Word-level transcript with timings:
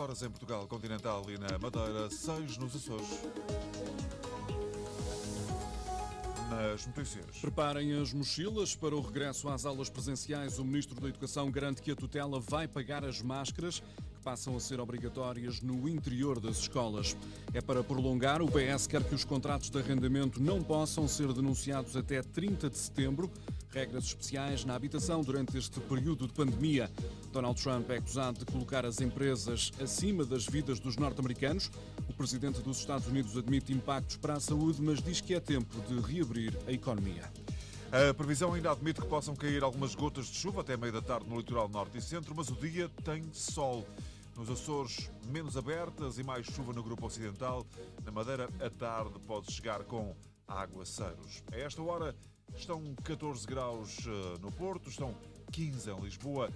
7 0.00 0.02
horas 0.02 0.22
em 0.22 0.30
Portugal 0.30 0.66
continental 0.66 1.22
e 1.28 1.36
na 1.36 1.58
Madeira, 1.58 2.08
6 2.08 2.56
nos 2.56 2.74
Açores. 2.74 3.06
Nas 6.48 6.86
notícias. 6.86 7.38
Preparem 7.40 7.92
as 8.00 8.12
mochilas 8.12 8.74
para 8.74 8.96
o 8.96 9.00
regresso 9.00 9.48
às 9.48 9.66
aulas 9.66 9.90
presenciais. 9.90 10.58
O 10.58 10.64
Ministro 10.64 10.98
da 10.98 11.08
Educação 11.08 11.50
garante 11.50 11.82
que 11.82 11.90
a 11.90 11.96
tutela 11.96 12.40
vai 12.40 12.66
pagar 12.66 13.04
as 13.04 13.20
máscaras 13.20 13.80
que 13.80 14.20
passam 14.24 14.56
a 14.56 14.60
ser 14.60 14.80
obrigatórias 14.80 15.60
no 15.60 15.86
interior 15.86 16.40
das 16.40 16.58
escolas. 16.58 17.14
É 17.52 17.60
para 17.60 17.84
prolongar, 17.84 18.40
o 18.40 18.50
PS 18.50 18.86
quer 18.86 19.04
que 19.04 19.14
os 19.14 19.24
contratos 19.24 19.68
de 19.68 19.78
arrendamento 19.78 20.42
não 20.42 20.62
possam 20.62 21.06
ser 21.06 21.32
denunciados 21.32 21.94
até 21.94 22.22
30 22.22 22.70
de 22.70 22.78
setembro 22.78 23.30
regras 23.70 24.04
especiais 24.04 24.64
na 24.64 24.74
habitação 24.74 25.22
durante 25.22 25.56
este 25.56 25.78
período 25.80 26.26
de 26.26 26.32
pandemia. 26.32 26.90
Donald 27.32 27.62
Trump 27.62 27.88
é 27.90 27.96
acusado 27.96 28.40
de 28.40 28.44
colocar 28.44 28.84
as 28.84 29.00
empresas 29.00 29.70
acima 29.80 30.24
das 30.24 30.46
vidas 30.46 30.80
dos 30.80 30.96
norte-americanos. 30.96 31.70
O 32.08 32.12
presidente 32.12 32.60
dos 32.60 32.78
Estados 32.78 33.06
Unidos 33.06 33.36
admite 33.36 33.72
impactos 33.72 34.16
para 34.16 34.34
a 34.34 34.40
saúde, 34.40 34.82
mas 34.82 35.00
diz 35.00 35.20
que 35.20 35.34
é 35.34 35.40
tempo 35.40 35.80
de 35.82 36.00
reabrir 36.00 36.56
a 36.66 36.72
economia. 36.72 37.30
A 37.92 38.12
previsão 38.14 38.52
ainda 38.54 38.72
admite 38.72 39.00
que 39.00 39.06
possam 39.06 39.34
cair 39.36 39.62
algumas 39.62 39.94
gotas 39.94 40.26
de 40.26 40.36
chuva 40.36 40.60
até 40.60 40.76
meia 40.76 40.92
da 40.92 41.02
tarde 41.02 41.28
no 41.28 41.36
litoral 41.36 41.68
norte 41.68 41.98
e 41.98 42.02
centro, 42.02 42.34
mas 42.34 42.48
o 42.48 42.54
dia 42.54 42.90
tem 43.04 43.24
sol. 43.32 43.86
Nos 44.36 44.50
Açores, 44.50 45.10
menos 45.28 45.56
abertas 45.56 46.18
e 46.18 46.22
mais 46.22 46.46
chuva 46.46 46.72
no 46.72 46.82
grupo 46.82 47.06
ocidental. 47.06 47.66
Na 48.04 48.10
Madeira, 48.10 48.48
a 48.60 48.70
tarde 48.70 49.18
pode 49.26 49.52
chegar 49.52 49.84
com 49.84 50.14
aguaceiros. 50.48 51.42
A 51.52 51.56
esta 51.56 51.82
hora, 51.82 52.14
Estão 52.56 52.82
14 53.04 53.46
graus 53.46 53.98
eh, 54.06 54.38
no 54.40 54.50
Porto, 54.52 54.90
estão 54.90 55.14
15 55.52 55.90
em 55.90 56.00
Lisboa, 56.00 56.50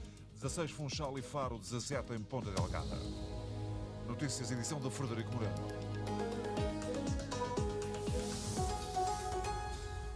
16 0.44 0.72
Funchal 0.72 1.18
e 1.18 1.22
Faro, 1.22 1.58
17 1.58 2.12
em 2.12 2.22
Ponta 2.22 2.50
Delgada. 2.50 2.98
Notícias 4.06 4.50
edição 4.50 4.78
da 4.78 4.90
Frederico 4.90 5.32
Moreno. 5.32 5.54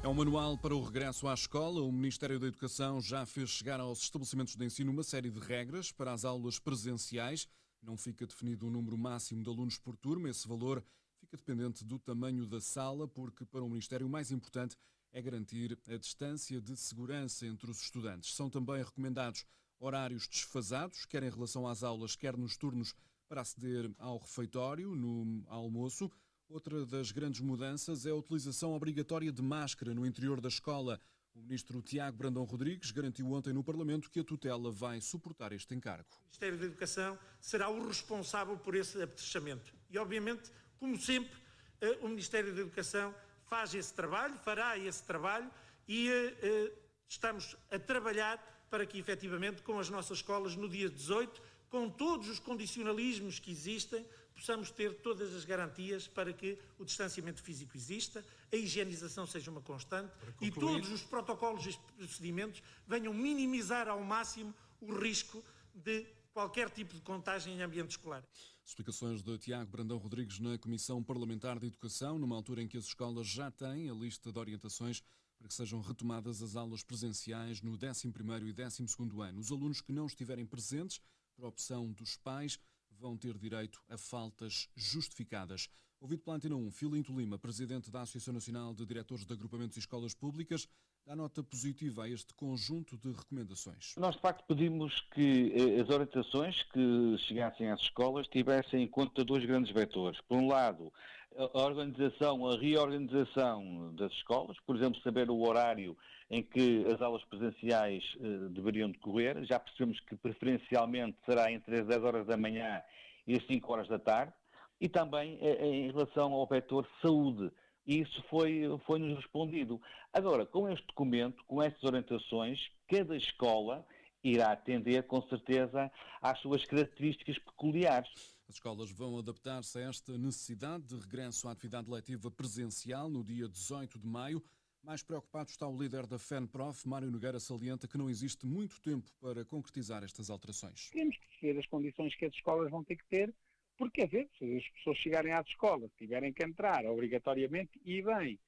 É 0.02 0.06
um 0.06 0.12
manual 0.12 0.58
para 0.58 0.77
o 0.77 0.84
regresso 0.84 1.27
à 1.27 1.33
escola. 1.33 1.80
O 1.80 1.91
Ministério 1.91 2.39
da 2.39 2.47
Educação 2.47 3.00
já 3.00 3.25
fez 3.25 3.48
chegar 3.48 3.80
aos 3.80 4.02
estabelecimentos 4.02 4.55
de 4.55 4.62
ensino 4.67 4.92
uma 4.92 5.02
série 5.02 5.30
de 5.30 5.41
regras 5.41 5.92
para 5.92 6.12
as 6.12 6.27
aulas 6.27 6.58
presenciais. 6.58 7.48
Não 7.83 7.97
fica 7.97 8.27
definido 8.27 8.67
um 8.67 8.70
número 8.70 8.98
máximo 8.98 9.42
de 9.42 9.48
alunos 9.48 9.78
por 9.78 9.97
turma. 9.97 10.28
Esse 10.28 10.47
valor 10.47 10.84
fica 11.17 11.39
dependente 11.39 11.83
do 11.83 11.98
tamanho 11.98 12.47
da 12.47 12.61
sala, 12.61 13.08
porque 13.08 13.47
para 13.47 13.64
o 13.64 13.69
Ministério 13.70 14.06
o 14.06 14.11
mais 14.11 14.30
importante 14.30 14.77
é 15.11 15.22
garantir 15.22 15.78
a 15.89 15.97
distância 15.97 16.61
de 16.61 16.77
segurança 16.77 17.47
entre 17.47 17.70
os 17.70 17.80
estudantes. 17.80 18.36
São 18.36 18.50
também 18.50 18.77
recomendados 18.77 19.47
horários 19.78 20.26
desfasados, 20.26 21.04
quer 21.06 21.22
em 21.22 21.30
relação 21.30 21.66
às 21.66 21.82
aulas, 21.82 22.16
quer 22.16 22.36
nos 22.36 22.56
turnos 22.56 22.94
para 23.28 23.42
aceder 23.42 23.90
ao 23.98 24.18
refeitório, 24.18 24.94
no 24.94 25.44
almoço. 25.48 26.10
Outra 26.48 26.86
das 26.86 27.12
grandes 27.12 27.40
mudanças 27.40 28.06
é 28.06 28.10
a 28.10 28.14
utilização 28.14 28.72
obrigatória 28.72 29.30
de 29.30 29.42
máscara 29.42 29.94
no 29.94 30.06
interior 30.06 30.40
da 30.40 30.48
escola. 30.48 30.98
O 31.34 31.40
ministro 31.40 31.82
Tiago 31.82 32.16
Brandão 32.16 32.44
Rodrigues 32.44 32.90
garantiu 32.90 33.30
ontem 33.30 33.52
no 33.52 33.62
Parlamento 33.62 34.10
que 34.10 34.20
a 34.20 34.24
tutela 34.24 34.72
vai 34.72 35.00
suportar 35.00 35.52
este 35.52 35.74
encargo. 35.74 36.08
O 36.10 36.24
Ministério 36.24 36.58
da 36.58 36.64
Educação 36.64 37.18
será 37.40 37.68
o 37.68 37.86
responsável 37.86 38.56
por 38.56 38.74
esse 38.74 39.00
apetrechamento. 39.00 39.72
E, 39.90 39.98
obviamente, 39.98 40.50
como 40.78 40.98
sempre, 40.98 41.38
eh, 41.80 41.98
o 42.00 42.08
Ministério 42.08 42.54
da 42.54 42.62
Educação 42.62 43.14
faz 43.44 43.74
esse 43.74 43.92
trabalho, 43.92 44.36
fará 44.38 44.76
esse 44.78 45.02
trabalho 45.02 45.50
e 45.86 46.10
uh, 46.10 46.72
estamos 47.08 47.56
a 47.70 47.78
trabalhar 47.78 48.38
para 48.70 48.86
que 48.86 48.98
efetivamente 48.98 49.62
com 49.62 49.78
as 49.78 49.88
nossas 49.88 50.19
escolas 50.19 50.56
no 50.56 50.69
dia 50.69 50.88
18, 50.88 51.41
com 51.70 51.88
todos 51.88 52.28
os 52.28 52.38
condicionalismos 52.38 53.38
que 53.38 53.50
existem, 53.50 54.05
possamos 54.34 54.70
ter 54.70 54.94
todas 55.00 55.34
as 55.34 55.44
garantias 55.44 56.06
para 56.06 56.33
que 56.33 56.58
o 56.78 56.84
distanciamento 56.84 57.42
físico 57.42 57.77
exista, 57.77 58.24
a 58.52 58.56
higienização 58.56 59.27
seja 59.27 59.50
uma 59.50 59.61
constante 59.61 60.12
e 60.41 60.50
todos 60.50 60.91
os 60.91 61.02
protocolos 61.02 61.67
e 61.67 61.79
procedimentos 61.96 62.62
venham 62.86 63.12
minimizar 63.12 63.89
ao 63.89 64.02
máximo 64.02 64.55
o 64.80 64.95
risco 64.95 65.45
de 65.74 66.06
qualquer 66.33 66.70
tipo 66.70 66.95
de 66.95 67.00
contagem 67.00 67.55
em 67.56 67.62
ambiente 67.62 67.90
escolar. 67.90 68.24
Explicações 68.64 69.23
de 69.23 69.39
Tiago 69.39 69.70
Brandão 69.70 69.98
Rodrigues 69.98 70.39
na 70.39 70.56
Comissão 70.56 71.02
Parlamentar 71.02 71.58
de 71.58 71.67
Educação, 71.67 72.18
numa 72.18 72.36
altura 72.36 72.62
em 72.62 72.68
que 72.68 72.77
as 72.77 72.85
escolas 72.85 73.27
já 73.27 73.50
têm 73.50 73.90
a 73.90 73.95
lista 73.95 74.30
de 74.30 74.39
orientações 74.39 75.02
para 75.38 75.48
que 75.48 75.54
sejam 75.54 75.80
retomadas 75.80 76.42
as 76.42 76.56
aulas 76.56 76.82
presenciais 76.82 77.62
no 77.62 77.78
11º 77.78 78.46
e 78.46 78.52
12º 78.52 79.22
ano. 79.22 79.40
Os 79.40 79.52
alunos 79.52 79.80
que 79.80 79.92
não 79.92 80.06
estiverem 80.06 80.44
presentes, 80.44 81.00
por 81.36 81.44
opção 81.44 81.92
dos 81.92 82.16
pais, 82.16 82.58
vão 82.90 83.16
ter 83.16 83.38
direito 83.38 83.80
a 83.88 83.96
faltas 83.96 84.68
justificadas. 84.74 85.68
Ouvido 86.00 86.22
pela 86.22 86.36
Antena 86.36 86.56
1, 86.56 86.70
Filinto 86.70 87.12
Lima, 87.12 87.38
presidente 87.38 87.90
da 87.90 88.02
Associação 88.02 88.34
Nacional 88.34 88.74
de 88.74 88.86
Diretores 88.86 89.24
de 89.24 89.32
Agrupamentos 89.32 89.76
e 89.76 89.80
Escolas 89.80 90.14
Públicas, 90.14 90.68
dá 91.04 91.16
nota 91.16 91.42
positiva 91.42 92.05
a 92.05 92.08
este 92.08 92.34
conjunto 92.34 92.96
de 92.98 93.10
recomendações. 93.10 93.94
Nós, 93.96 94.14
de 94.14 94.20
facto, 94.20 94.44
pedimos 94.46 95.00
que 95.14 95.52
eh, 95.55 95.80
as 95.80 95.88
orientações 95.88 96.62
que 96.64 97.16
chegassem 97.26 97.70
às 97.70 97.80
escolas 97.80 98.28
tivessem 98.28 98.82
em 98.82 98.86
conta 98.86 99.24
dois 99.24 99.44
grandes 99.44 99.72
vetores. 99.72 100.20
Por 100.28 100.36
um 100.36 100.46
lado, 100.46 100.92
a 101.38 101.58
organização, 101.62 102.48
a 102.48 102.56
reorganização 102.56 103.94
das 103.94 104.10
escolas, 104.12 104.56
por 104.66 104.74
exemplo, 104.74 105.00
saber 105.02 105.30
o 105.30 105.40
horário 105.40 105.96
em 106.28 106.42
que 106.42 106.84
as 106.92 107.00
aulas 107.00 107.24
presenciais 107.24 108.02
eh, 108.20 108.48
deveriam 108.50 108.90
decorrer. 108.90 109.44
Já 109.44 109.58
percebemos 109.60 110.00
que 110.00 110.16
preferencialmente 110.16 111.16
será 111.24 111.52
entre 111.52 111.78
as 111.78 111.86
10 111.86 112.02
horas 112.02 112.26
da 112.26 112.36
manhã 112.36 112.82
e 113.26 113.36
as 113.36 113.46
5 113.46 113.72
horas 113.72 113.88
da 113.88 113.98
tarde. 113.98 114.32
E 114.80 114.88
também 114.88 115.38
eh, 115.40 115.64
em 115.64 115.90
relação 115.90 116.32
ao 116.32 116.46
vetor 116.46 116.88
saúde 117.00 117.52
isso 117.86 118.22
foi, 118.28 118.64
foi-nos 118.84 119.16
respondido. 119.16 119.80
Agora, 120.12 120.44
com 120.44 120.68
este 120.68 120.86
documento, 120.88 121.42
com 121.46 121.62
estas 121.62 121.82
orientações, 121.84 122.60
cada 122.86 123.16
escola 123.16 123.86
irá 124.22 124.52
atender, 124.52 125.05
com 125.05 125.22
certeza, 125.22 125.90
às 126.20 126.38
suas 126.40 126.66
características 126.66 127.38
peculiares. 127.38 128.38
As 128.49 128.55
escolas 128.55 128.91
vão 128.91 129.19
adaptar-se 129.19 129.79
a 129.79 129.82
esta 129.82 130.17
necessidade 130.17 130.82
de 130.85 130.97
regresso 130.97 131.47
à 131.47 131.53
atividade 131.53 131.91
letiva 131.91 132.31
presencial 132.31 133.11
no 133.11 133.23
dia 133.23 133.47
18 133.47 133.99
de 133.99 134.06
maio. 134.06 134.43
Mais 134.82 135.03
preocupado 135.03 135.50
está 135.50 135.69
o 135.69 135.76
líder 135.76 136.06
da 136.06 136.19
FENPROF, 136.19 136.88
Mário 136.88 137.11
Nogueira, 137.11 137.38
salienta 137.38 137.87
que 137.87 137.99
não 137.99 138.09
existe 138.09 138.47
muito 138.47 138.81
tempo 138.81 139.06
para 139.20 139.44
concretizar 139.44 140.03
estas 140.03 140.31
alterações. 140.31 140.88
Temos 140.93 141.19
que 141.19 141.29
perceber 141.29 141.59
as 141.61 141.67
condições 141.67 142.14
que 142.14 142.25
as 142.25 142.32
escolas 142.32 142.70
vão 142.70 142.82
ter 142.82 142.97
que 142.97 143.05
ter 143.11 143.35
porque, 143.76 144.03
às 144.03 144.11
vezes, 144.11 144.31
se 144.38 144.56
as 144.56 144.69
pessoas 144.70 144.97
chegarem 144.97 145.32
às 145.32 145.47
escolas, 145.47 145.91
tiverem 145.99 146.32
que 146.32 146.43
entrar 146.43 146.87
obrigatoriamente 146.87 147.79
e 147.85 148.03
bem 148.03 148.41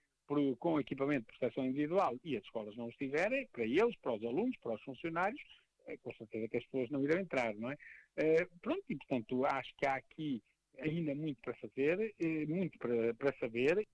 com 0.59 0.81
equipamento 0.81 1.31
de 1.31 1.39
proteção 1.39 1.67
individual 1.67 2.19
e 2.25 2.39
as 2.39 2.45
escolas 2.45 2.75
não 2.75 2.89
estiverem, 2.89 3.47
para 3.49 3.65
eles, 3.65 3.97
para 3.97 4.15
os 4.15 4.25
alunos, 4.25 4.57
para 4.63 4.75
os 4.75 4.83
funcionários, 4.83 5.43
é, 5.87 5.97
com 5.99 6.13
certeza 6.15 6.49
que 6.49 6.57
as 6.57 6.65
pessoas 6.65 6.89
não 6.91 7.03
irão 7.03 7.21
entrar, 7.21 7.55
não 7.55 7.71
é? 7.71 7.77
É 8.21 8.47
pronto, 8.61 8.85
e 8.89 8.97
portanto 8.97 9.45
acho 9.47 9.75
que 9.77 9.87
há 9.87 9.95
aqui 9.95 10.43
ainda 10.79 11.15
muito 11.15 11.41
para 11.41 11.55
fazer, 11.55 12.15
é, 12.19 12.47
muito 12.47 12.79
para, 12.79 13.15
para 13.15 13.37
saber. 13.39 13.87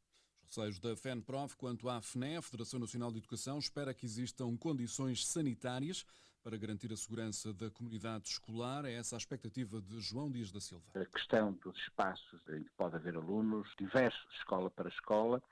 Os 0.49 0.57
receios 0.57 0.79
da 0.79 0.97
FENPROF 0.97 1.57
quanto 1.57 1.89
à 1.89 2.01
FNE, 2.01 2.41
Federação 2.43 2.79
Nacional 2.81 3.11
de 3.11 3.19
Educação, 3.19 3.59
espera 3.59 3.95
que 3.95 4.07
existam 4.07 4.57
condições 4.57 5.27
sanitárias 5.27 6.05
para 6.43 6.57
garantir 6.57 6.93
a 6.93 6.97
segurança 6.97 7.53
da 7.53 7.69
comunidade 7.71 8.29
escolar. 8.29 8.85
É 8.85 8.93
essa 8.93 9.17
a 9.17 9.19
expectativa 9.19 9.81
de 9.81 9.99
João 10.01 10.31
Dias 10.31 10.53
da 10.53 10.61
Silva. 10.61 10.85
A 10.95 11.05
questão 11.05 11.53
dos 11.55 11.77
espaços 11.79 12.41
em 12.51 12.63
que 12.63 12.71
pode 12.77 12.95
haver 12.95 13.17
alunos 13.17 13.69
diversos, 13.77 14.33
escola 14.37 14.71
para 14.71 14.89
escola, 14.89 15.43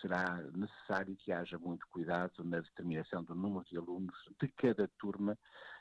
será 0.00 0.40
necessário 0.54 1.14
que 1.16 1.30
haja 1.30 1.58
muito 1.58 1.86
cuidado 1.88 2.42
na 2.42 2.60
determinação 2.60 3.22
do 3.22 3.34
número 3.34 3.66
de 3.66 3.76
alunos 3.76 4.16
de 4.40 4.48
cada 4.48 4.88
turma 4.98 5.38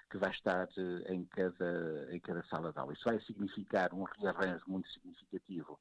que 0.10 0.18
vai 0.18 0.32
estar 0.32 0.68
eh, 0.78 1.14
em 1.14 1.26
cada, 1.26 2.08
em 2.12 2.20
cada 2.20 2.44
sala 2.48 2.72
de 2.72 2.80
aula. 2.80 2.94
Isso 2.94 3.04
vai 3.06 3.20
significar 3.22 3.94
um 3.94 4.04
rearranjo 4.04 4.64
muito 4.68 4.90
significativo 4.90 5.80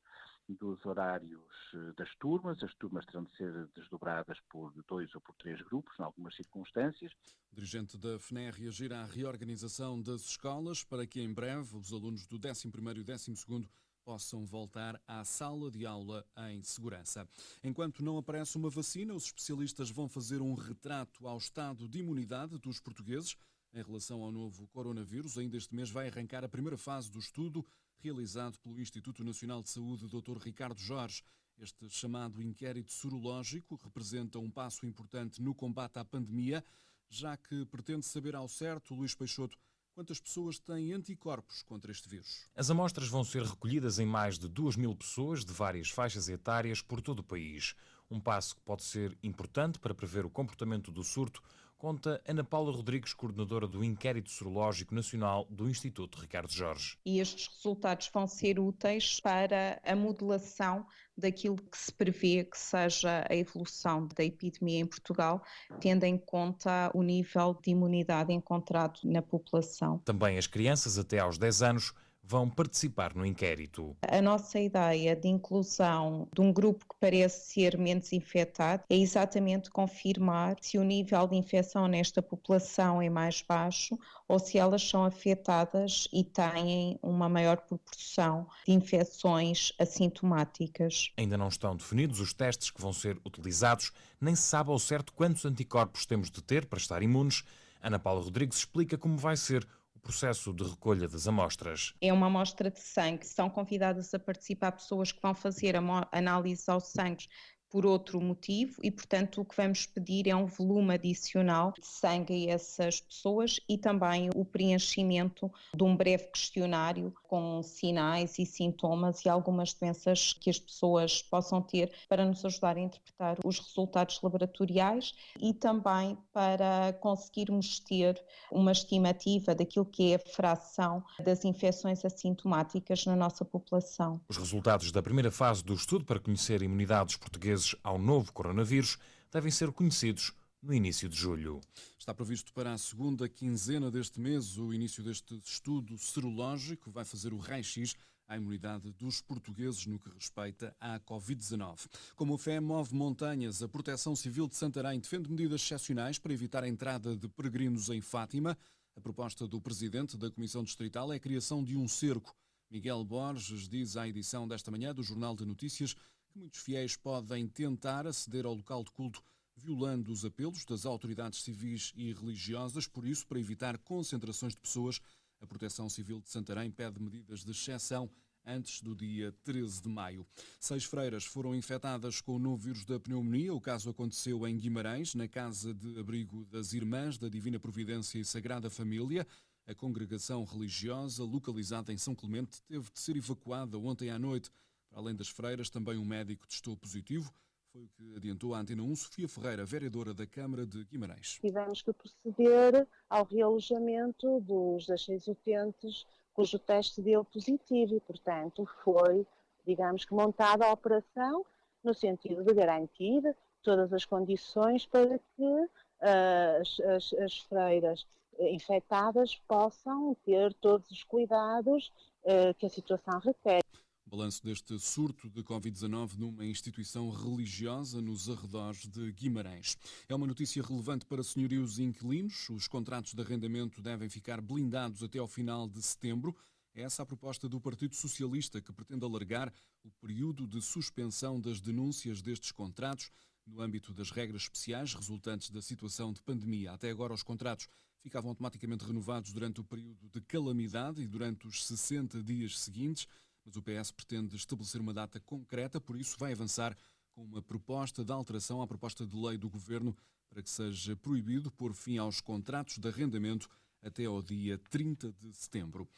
dos 0.49 0.85
horários 0.85 1.41
eh, 1.75 1.93
das 1.97 2.15
turmas. 2.17 2.63
As 2.63 2.75
turmas 2.75 3.07
terão 3.07 3.25
de 3.25 3.37
ser 3.37 3.53
desdobradas 3.75 4.39
por 4.51 4.73
dois 4.87 5.15
ou 5.15 5.21
por 5.21 5.35
três 5.37 5.61
grupos, 5.63 5.99
em 5.99 6.03
algumas 6.03 6.35
circunstâncias. 6.37 7.13
O 7.53 7.55
dirigente 7.55 7.97
da 7.97 8.19
FNE 8.19 8.51
reagirá 8.51 9.01
à 9.01 9.07
reorganização 9.07 10.01
das 10.01 10.23
escolas 10.23 10.85
para 10.85 11.07
que 11.07 11.21
em 11.21 11.33
breve 11.33 11.77
os 11.77 11.93
alunos 11.93 12.27
do 12.27 12.39
11º 12.39 12.99
e 12.99 13.05
12º 13.05 13.69
possam 14.05 14.47
voltar 14.47 14.99
à 15.07 15.23
sala 15.23 15.71
de 15.71 15.85
aula 15.85 16.25
em 16.51 16.63
segurança. 16.63 17.29
Enquanto 17.63 18.03
não 18.03 18.17
aparece 18.17 18.57
uma 18.57 18.71
vacina, 18.71 19.13
os 19.13 19.25
especialistas 19.25 19.91
vão 19.91 20.09
fazer 20.09 20.41
um 20.41 20.55
retrato 20.55 21.29
ao 21.29 21.37
estado 21.37 21.87
de 21.87 21.99
imunidade 21.99 22.57
dos 22.59 22.81
portugueses 22.81 23.37
em 23.73 23.83
relação 23.83 24.23
ao 24.23 24.33
novo 24.33 24.67
coronavírus. 24.69 25.39
Ainda 25.39 25.57
este 25.57 25.75
mês 25.75 25.91
vai 25.91 26.09
arrancar 26.09 26.45
a 26.45 26.49
primeira 26.49 26.77
fase 26.77 27.11
do 27.11 27.19
estudo 27.19 27.65
realizado 27.99 28.59
pelo 28.61 28.81
Instituto 28.81 29.25
Nacional 29.25 29.63
de 29.63 29.71
Saúde 29.71 30.07
Dr. 30.07 30.39
Ricardo 30.39 30.81
Jorge. 30.81 31.23
Este 31.59 31.89
chamado 31.91 32.41
inquérito 32.41 32.93
sorológico 32.93 33.79
representa 33.83 34.39
um 34.39 34.51
passo 34.51 34.87
importante 34.87 35.43
no 35.43 35.55
combate 35.55 35.99
à 35.99 36.05
pandemia, 36.05 36.65
já 37.09 37.37
que 37.37 37.67
pretende 37.67 38.07
saber 38.07 38.37
ao 38.37 38.49
certo, 38.49 38.95
Luís 38.95 39.15
Peixoto, 39.15 39.59
quantas 39.99 40.21
pessoas 40.21 40.61
têm 40.61 40.93
anticorpos 40.93 41.65
contra 41.65 41.91
este 41.91 42.09
vírus. 42.09 42.49
As 42.55 42.71
amostras 42.71 43.09
vão 43.09 43.25
ser 43.25 43.43
recolhidas 43.43 43.99
em 43.99 44.07
mais 44.07 44.39
de 44.39 44.47
2 44.49 44.77
mil 44.77 44.95
pessoas 44.95 45.45
de 45.45 45.53
várias 45.53 45.91
faixas 45.91 46.29
etárias 46.29 46.81
por 46.81 47.03
todo 47.03 47.19
o 47.19 47.25
país. 47.25 47.75
Um 48.09 48.21
passo 48.21 48.55
que 48.55 48.63
pode 48.63 48.85
ser 48.85 49.19
importante 49.25 49.81
para 49.81 49.93
prever 49.93 50.25
o 50.25 50.31
comportamento 50.31 50.93
do 50.93 51.03
surto 51.03 51.43
conta 51.79 52.21
Ana 52.27 52.43
Paula 52.43 52.73
Rodrigues, 52.73 53.15
coordenadora 53.15 53.67
do 53.67 53.85
Inquérito 53.85 54.31
Sorológico 54.31 54.95
Nacional 54.95 55.47
do 55.49 55.69
Instituto 55.69 56.21
Ricardo 56.21 56.51
Jorge. 56.51 56.99
E 57.07 57.21
estes 57.21 57.47
resultados 57.47 58.11
vão 58.13 58.27
ser 58.27 58.59
úteis 58.59 59.21
para 59.21 59.81
a 59.85 59.95
modelação 59.95 60.85
daquilo 61.17 61.57
que 61.57 61.79
se 61.79 61.93
prevê 61.93 62.45
que 62.45 62.59
seja 62.59 63.25
a 63.29 63.35
evolução 63.35 64.09
da 64.17 64.25
epidemia 64.25 64.81
em 64.81 64.87
Portugal, 64.87 65.43
tendo 65.81 66.05
em 66.05 66.19
conta 66.19 66.91
o 66.95 67.03
nível 67.03 67.57
de 67.63 67.71
imunidade 67.71 68.33
encontrado 68.33 69.01
na 69.05 69.23
população. 69.23 69.99
Também 70.05 70.37
as 70.37 70.47
crianças 70.47 70.99
até 70.99 71.21
aos 71.21 71.39
10 71.39 71.63
anos 71.63 71.95
vão 72.29 72.49
participar 72.49 73.15
no 73.15 73.25
inquérito. 73.25 73.97
A 74.03 74.21
nossa 74.21 74.61
ideia 74.61 75.17
de 75.17 75.29
inclusão 75.29 76.29
de 76.35 76.43
um 76.43 76.53
grupo 76.53 76.85
que 76.85 76.95
parece 77.01 77.55
ser 77.55 77.79
menos 77.79 78.13
infectado 78.13 78.85
é 78.91 78.97
exatamente 78.97 79.71
confirmar 79.71 80.57
se 80.61 80.77
o 80.77 80.85
nível 80.85 81.27
de 81.27 81.37
infecção 81.37 81.89
nesta 81.89 82.21
população 82.21 83.01
é 83.01 83.09
mais 83.09 83.41
baixo 83.41 83.99
ou 84.29 84.39
se 84.39 84.59
elas 84.59 84.87
são 84.87 85.07
afetadas 85.07 86.07
e 86.13 86.23
têm 86.23 86.99
uma 87.03 87.31
maior 87.31 87.57
proporção 87.63 88.47
de 88.67 88.75
infecções 88.75 89.73
assintomáticas. 89.79 91.11
Ainda 91.17 91.39
não 91.39 91.49
estão 91.49 91.75
definidos 91.75 92.21
os 92.21 92.35
testes 92.35 92.71
que 92.71 92.81
vão 92.81 92.93
ser 92.93 93.19
utilizados, 93.25 93.91
nem 94.21 94.37
se 94.37 94.43
sabe 94.43 94.71
ao 94.71 94.79
certo 94.79 95.15
quantos 95.15 95.47
anticorpos 95.47 96.05
temos 96.05 96.31
de 96.31 96.43
ter 96.43 96.67
para 96.67 96.79
estar 96.79 97.03
imunes. 97.03 97.43
Ana 97.81 97.99
Paula 97.99 98.23
Rodrigues 98.23 98.59
explica 98.59 98.99
como 98.99 99.17
vai 99.17 99.37
ser 99.37 99.67
processo 100.09 100.55
de 100.55 100.65
recolha 100.65 101.07
das 101.07 101.29
amostras. 101.29 101.93
É 102.01 102.11
uma 102.11 102.29
amostra 102.29 102.71
de 102.71 102.81
sangue, 102.81 103.27
são 103.27 103.51
convidadas 103.51 104.15
a 104.15 104.19
participar 104.19 104.73
pessoas 104.73 105.13
que 105.13 105.21
vão 105.21 105.35
fazer 105.35 105.75
análise 106.11 106.65
aos 106.71 106.89
sangues 106.89 107.29
por 107.71 107.85
outro 107.85 108.21
motivo 108.21 108.81
e, 108.83 108.91
portanto, 108.91 109.41
o 109.41 109.45
que 109.45 109.57
vamos 109.57 109.87
pedir 109.87 110.29
é 110.29 110.35
um 110.35 110.47
volume 110.47 110.95
adicional 110.95 111.73
de 111.79 111.87
sangue 111.87 112.49
a 112.51 112.55
essas 112.55 113.01
pessoas 113.01 113.61
e 113.69 113.77
também 113.77 114.31
o 114.35 114.45
preenchimento 114.45 115.51
de 115.75 115.85
um 115.85 115.97
breve 115.97 116.25
questionário 116.25 117.13
com 117.25 117.63
sinais 117.63 118.39
e 118.39 118.47
sintomas 118.47 119.25
e 119.25 119.29
algumas 119.29 119.75
doenças 119.75 120.33
que 120.33 120.49
as 120.49 120.59
pessoas 120.59 121.23
possam 121.23 121.61
ter 121.61 121.93
para 122.09 122.25
nos 122.25 122.45
ajudar 122.45 122.77
a 122.77 122.81
interpretar 122.81 123.37
os 123.45 123.59
resultados 123.59 124.21
laboratoriais 124.23 125.15
e 125.39 125.53
também 125.53 126.17
para 126.33 126.93
conseguirmos 127.01 127.81
ter 127.81 128.21
uma 128.51 128.73
estimativa 128.73 129.55
daquilo 129.55 129.85
que 129.85 130.13
é 130.13 130.17
a 130.17 130.19
fração 130.19 131.03
das 131.25 131.45
infecções 131.45 132.05
assintomáticas 132.05 133.05
na 133.05 133.17
nossa 133.17 133.45
população. 133.45 134.21
Os 134.29 134.37
resultados 134.37 134.91
da 134.91 135.03
primeira 135.03 135.31
fase 135.31 135.63
do 135.63 135.75
estudo 135.75 136.05
para 136.05 136.21
conhecer 136.21 136.63
a 136.63 136.65
imunidade 136.65 137.07
dos 137.07 137.17
portugueses 137.17 137.58
ao 137.83 137.99
novo 137.99 138.33
coronavírus 138.33 138.99
devem 139.31 139.51
ser 139.51 139.73
conhecidos 139.73 140.33
no 140.63 140.75
início 140.75 141.09
de 141.09 141.17
julho. 141.17 141.61
Está 141.99 142.13
previsto 142.13 142.53
para 142.53 142.73
a 142.73 142.79
segunda 142.79 143.29
quinzena 143.29 143.91
deste 143.91 144.21
mês 144.21 144.59
o 144.59 144.73
início 144.73 145.03
deste 145.03 145.41
estudo 145.45 145.97
serológico. 145.99 146.91
Vai 146.91 147.05
fazer 147.05 147.33
o 147.33 147.39
raio-x 147.39 147.95
à 148.27 148.37
imunidade 148.37 148.93
dos 148.93 149.21
portugueses 149.21 149.87
no 149.87 149.99
que 149.99 150.11
respeita 150.11 150.77
à 150.79 151.01
Covid-19. 151.01 151.87
Como 152.15 152.35
o 152.35 152.39
FE 152.39 152.61
move 152.61 152.95
montanhas, 152.95 153.63
a 153.63 153.69
Proteção 153.69 154.15
Civil 154.15 154.47
de 154.47 154.57
Santarém 154.57 155.01
defende 155.01 155.31
medidas 155.31 155.63
excepcionais 155.63 156.19
para 156.19 156.33
evitar 156.33 156.63
a 156.63 156.69
entrada 156.69 157.17
de 157.17 157.29
peregrinos 157.29 157.89
em 157.89 158.01
Fátima. 158.01 158.57
A 158.97 159.01
proposta 159.01 159.47
do 159.47 159.61
presidente 159.61 160.17
da 160.17 160.31
Comissão 160.31 160.63
Distrital 160.63 161.13
é 161.13 161.17
a 161.17 161.21
criação 161.21 161.63
de 161.63 161.77
um 161.77 161.89
cerco. 161.89 162.35
Miguel 162.71 163.03
Borges 163.03 163.67
diz 163.67 163.97
à 163.97 164.07
edição 164.07 164.47
desta 164.47 164.71
manhã 164.71 164.95
do 164.95 165.03
Jornal 165.03 165.35
de 165.35 165.47
Notícias 165.47 165.95
que 166.29 166.39
muitos 166.39 166.61
fiéis 166.61 166.97
podem 166.97 167.49
tentar 167.49 168.07
aceder 168.07 168.47
ao 168.47 168.55
local 168.55 168.85
de 168.85 168.91
culto 168.93 169.23
violando 169.59 170.13
os 170.13 170.25
apelos 170.25 170.65
das 170.65 170.87
autoridades 170.87 171.43
civis 171.43 171.93
e 171.97 172.13
religiosas. 172.13 172.87
Por 172.87 173.07
isso, 173.07 173.27
para 173.27 173.41
evitar 173.41 173.77
concentrações 173.79 174.55
de 174.55 174.61
pessoas, 174.61 175.01
a 175.41 175.47
Proteção 175.47 175.89
Civil 175.89 176.21
de 176.21 176.29
Santarém 176.29 176.71
pede 176.71 177.01
medidas 177.01 177.45
de 177.45 177.51
exceção 177.51 178.11
antes 178.45 178.81
do 178.81 178.95
dia 178.95 179.33
13 179.45 179.83
de 179.83 179.89
maio. 179.89 180.27
Seis 180.59 180.85
freiras 180.85 181.25
foram 181.25 181.55
infectadas 181.55 182.21
com 182.21 182.37
o 182.37 182.39
novo 182.39 182.57
vírus 182.57 182.85
da 182.85 182.99
pneumonia. 182.99 183.53
O 183.53 183.61
caso 183.61 183.91
aconteceu 183.91 184.47
em 184.47 184.57
Guimarães, 184.57 185.15
na 185.15 185.29
casa 185.29 185.75
de 185.75 185.99
abrigo 185.99 186.45
das 186.47 186.73
Irmãs 186.73 187.19
da 187.19 187.29
Divina 187.29 187.59
Providência 187.59 188.19
e 188.19 188.25
Sagrada 188.25 188.71
Família. 188.71 189.27
A 189.67 189.75
congregação 189.75 190.45
religiosa, 190.45 191.23
localizada 191.25 191.93
em 191.93 191.99
São 191.99 192.15
Clemente, 192.15 192.63
teve 192.63 192.91
de 192.91 192.99
ser 192.99 193.17
evacuada 193.17 193.77
ontem 193.79 194.09
à 194.09 194.19
noite. 194.19 194.51
Além 194.93 195.15
das 195.15 195.29
freiras, 195.29 195.71
também 195.71 195.99
um 195.99 196.05
médico 196.05 196.47
testou 196.47 196.77
positivo. 196.77 197.33
Foi 197.73 197.83
o 197.83 197.89
que 197.89 198.17
adiantou 198.17 198.55
a 198.55 198.61
Antena 198.61 198.83
1 198.83 198.97
Sofia 198.97 199.29
Ferreira, 199.29 199.65
vereadora 199.65 200.15
da 200.15 200.27
Câmara 200.27 200.67
de 200.67 200.85
Guimarães. 200.85 201.39
Tivemos 201.41 201.83
que 201.83 201.93
proceder 201.93 202.89
ao 203.09 203.25
realojamento 203.25 204.41
dos 204.41 204.87
das 204.87 205.05
seis 205.05 205.27
utentes 205.27 206.07
cujo 206.33 206.59
teste 206.59 207.03
deu 207.03 207.25
positivo 207.25 207.97
e, 207.97 208.01
portanto, 208.01 208.65
foi, 208.85 209.27
digamos 209.67 210.05
que, 210.05 210.15
montada 210.15 210.65
a 210.65 210.73
operação 210.73 211.45
no 211.83 211.93
sentido 211.93 212.45
de 212.45 212.55
garantir 212.55 213.23
todas 213.63 213.93
as 213.93 214.05
condições 214.05 214.87
para 214.87 215.19
que 215.19 215.43
uh, 215.43 216.61
as, 216.61 216.81
as, 216.81 217.13
as, 217.15 217.39
freiras 217.41 218.07
infectadas 218.39 219.37
possam 219.49 220.17
ter 220.25 220.55
todos 220.55 220.89
os 220.91 221.03
cuidados 221.03 221.93
uh, 222.23 222.55
que 222.57 222.67
a 222.67 222.71
situação 222.71 223.19
requer. 223.19 223.61
Balanço 224.09 224.43
deste 224.43 224.79
surto 224.79 225.29
de 225.29 225.43
Covid-19 225.43 226.17
numa 226.17 226.43
instituição 226.47 227.11
religiosa 227.11 228.01
nos 228.01 228.27
arredores 228.27 228.89
de 228.89 229.13
Guimarães. 229.13 229.77
É 230.09 230.15
uma 230.15 230.27
notícia 230.27 230.63
relevante 230.63 231.05
para 231.05 231.23
senhorios 231.23 231.79
e 231.79 231.83
inquilinos. 231.83 232.49
Os 232.49 232.67
contratos 232.67 233.13
de 233.13 233.21
arrendamento 233.21 233.83
devem 233.83 234.09
ficar 234.09 234.41
blindados 234.41 235.03
até 235.03 235.19
ao 235.19 235.29
final 235.29 235.69
de 235.69 235.83
setembro. 235.83 236.35
É 236.75 236.81
essa 236.83 237.03
a 237.03 237.07
proposta 237.07 237.51
do 237.51 237.61
Partido 237.61 237.95
Socialista, 237.95 238.63
que 238.63 238.73
pretende 238.73 239.05
alargar 239.05 239.53
o 239.85 239.91
período 240.01 240.47
de 240.47 240.63
suspensão 240.63 241.39
das 241.39 241.61
denúncias 241.61 242.23
destes 242.23 242.51
contratos 242.51 243.11
no 243.47 243.61
âmbito 243.61 243.93
das 243.93 244.11
regras 244.11 244.43
especiais 244.43 244.95
resultantes 244.95 245.51
da 245.51 245.61
situação 245.61 246.15
de 246.15 246.23
pandemia. 246.23 246.73
Até 246.73 246.89
agora, 246.89 247.13
os 247.13 247.23
contratos 247.23 247.69
ficavam 248.01 248.31
automaticamente 248.31 248.87
renovados 248.87 249.35
durante 249.35 249.61
o 249.61 249.65
período 249.65 250.09
de 250.09 250.21
calamidade 250.23 251.03
e 251.03 251.07
durante 251.07 251.47
os 251.47 251.67
60 251.67 252.23
dias 252.23 252.59
seguintes 252.59 253.07
mas 253.49 253.57
o 253.57 253.63
PS 253.63 253.91
pretende 253.91 254.37
estabelecer 254.37 254.79
uma 254.79 254.93
data 254.93 255.19
concreta, 255.21 255.81
por 255.81 255.99
isso 255.99 256.19
vai 256.19 256.33
avançar 256.33 256.77
com 257.15 257.25
uma 257.25 257.41
proposta 257.41 258.05
de 258.05 258.13
alteração 258.13 258.61
à 258.61 258.67
proposta 258.67 259.07
de 259.07 259.17
lei 259.17 259.39
do 259.39 259.49
Governo 259.49 259.97
para 260.29 260.43
que 260.43 260.51
seja 260.51 260.95
proibido 260.95 261.51
pôr 261.51 261.73
fim 261.73 261.97
aos 261.97 262.21
contratos 262.21 262.77
de 262.77 262.87
arrendamento 262.87 263.49
até 263.83 264.05
ao 264.05 264.21
dia 264.21 264.59
30 264.59 265.13
de 265.13 265.33
setembro. 265.35 265.89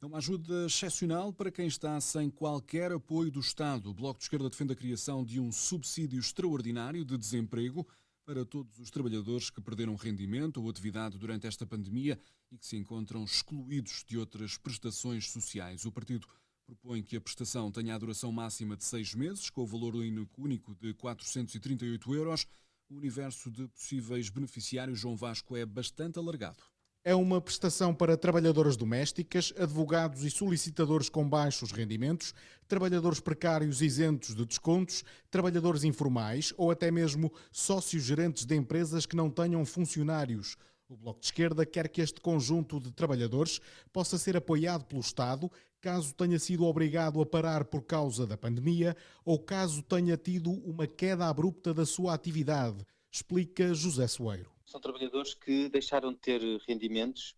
É 0.00 0.06
uma 0.06 0.18
ajuda 0.18 0.66
excepcional 0.66 1.32
para 1.32 1.50
quem 1.50 1.66
está 1.66 2.00
sem 2.00 2.30
qualquer 2.30 2.92
apoio 2.92 3.32
do 3.32 3.40
Estado. 3.40 3.90
O 3.90 3.94
Bloco 3.94 4.20
de 4.20 4.26
Esquerda 4.26 4.48
defende 4.48 4.72
a 4.72 4.76
criação 4.76 5.24
de 5.24 5.40
um 5.40 5.50
subsídio 5.50 6.20
extraordinário 6.20 7.04
de 7.04 7.18
desemprego 7.18 7.84
para 8.24 8.44
todos 8.44 8.78
os 8.78 8.90
trabalhadores 8.90 9.50
que 9.50 9.60
perderam 9.60 9.96
rendimento 9.96 10.62
ou 10.62 10.70
atividade 10.70 11.18
durante 11.18 11.48
esta 11.48 11.66
pandemia 11.66 12.16
e 12.52 12.56
que 12.56 12.66
se 12.66 12.76
encontram 12.76 13.24
excluídos 13.24 14.04
de 14.06 14.16
outras 14.16 14.56
prestações 14.56 15.28
sociais. 15.28 15.84
O 15.84 15.90
Partido 15.90 16.28
propõe 16.70 17.02
que 17.02 17.16
a 17.16 17.20
prestação 17.20 17.70
tenha 17.72 17.96
a 17.96 17.98
duração 17.98 18.30
máxima 18.30 18.76
de 18.76 18.84
seis 18.84 19.12
meses, 19.12 19.50
com 19.50 19.62
o 19.62 19.66
valor 19.66 19.96
único 19.96 20.74
de 20.76 20.94
438 20.94 22.14
euros. 22.14 22.46
O 22.88 22.94
universo 22.94 23.50
de 23.50 23.66
possíveis 23.68 24.28
beneficiários, 24.28 25.00
João 25.00 25.16
Vasco, 25.16 25.56
é 25.56 25.66
bastante 25.66 26.18
alargado. 26.18 26.62
É 27.02 27.14
uma 27.14 27.40
prestação 27.40 27.92
para 27.92 28.16
trabalhadoras 28.16 28.76
domésticas, 28.76 29.52
advogados 29.58 30.22
e 30.22 30.30
solicitadores 30.30 31.08
com 31.08 31.28
baixos 31.28 31.72
rendimentos, 31.72 32.34
trabalhadores 32.68 33.18
precários 33.18 33.82
isentos 33.82 34.34
de 34.34 34.44
descontos, 34.44 35.02
trabalhadores 35.30 35.82
informais 35.82 36.52
ou 36.56 36.70
até 36.70 36.90
mesmo 36.90 37.32
sócios 37.50 38.04
gerentes 38.04 38.44
de 38.44 38.54
empresas 38.54 39.06
que 39.06 39.16
não 39.16 39.30
tenham 39.30 39.64
funcionários. 39.64 40.56
O 40.90 40.96
Bloco 40.96 41.20
de 41.20 41.26
Esquerda 41.26 41.64
quer 41.64 41.88
que 41.88 42.00
este 42.00 42.20
conjunto 42.20 42.80
de 42.80 42.90
trabalhadores 42.90 43.60
possa 43.92 44.18
ser 44.18 44.36
apoiado 44.36 44.84
pelo 44.84 45.00
Estado 45.00 45.48
caso 45.80 46.12
tenha 46.12 46.36
sido 46.36 46.64
obrigado 46.64 47.22
a 47.22 47.26
parar 47.26 47.64
por 47.64 47.82
causa 47.82 48.26
da 48.26 48.36
pandemia 48.36 48.96
ou 49.24 49.38
caso 49.38 49.84
tenha 49.84 50.16
tido 50.16 50.50
uma 50.50 50.88
queda 50.88 51.28
abrupta 51.28 51.72
da 51.72 51.86
sua 51.86 52.12
atividade, 52.12 52.84
explica 53.08 53.72
José 53.72 54.08
Soeiro. 54.08 54.50
São 54.66 54.80
trabalhadores 54.80 55.32
que 55.32 55.68
deixaram 55.68 56.12
de 56.12 56.18
ter 56.18 56.40
rendimentos 56.66 57.36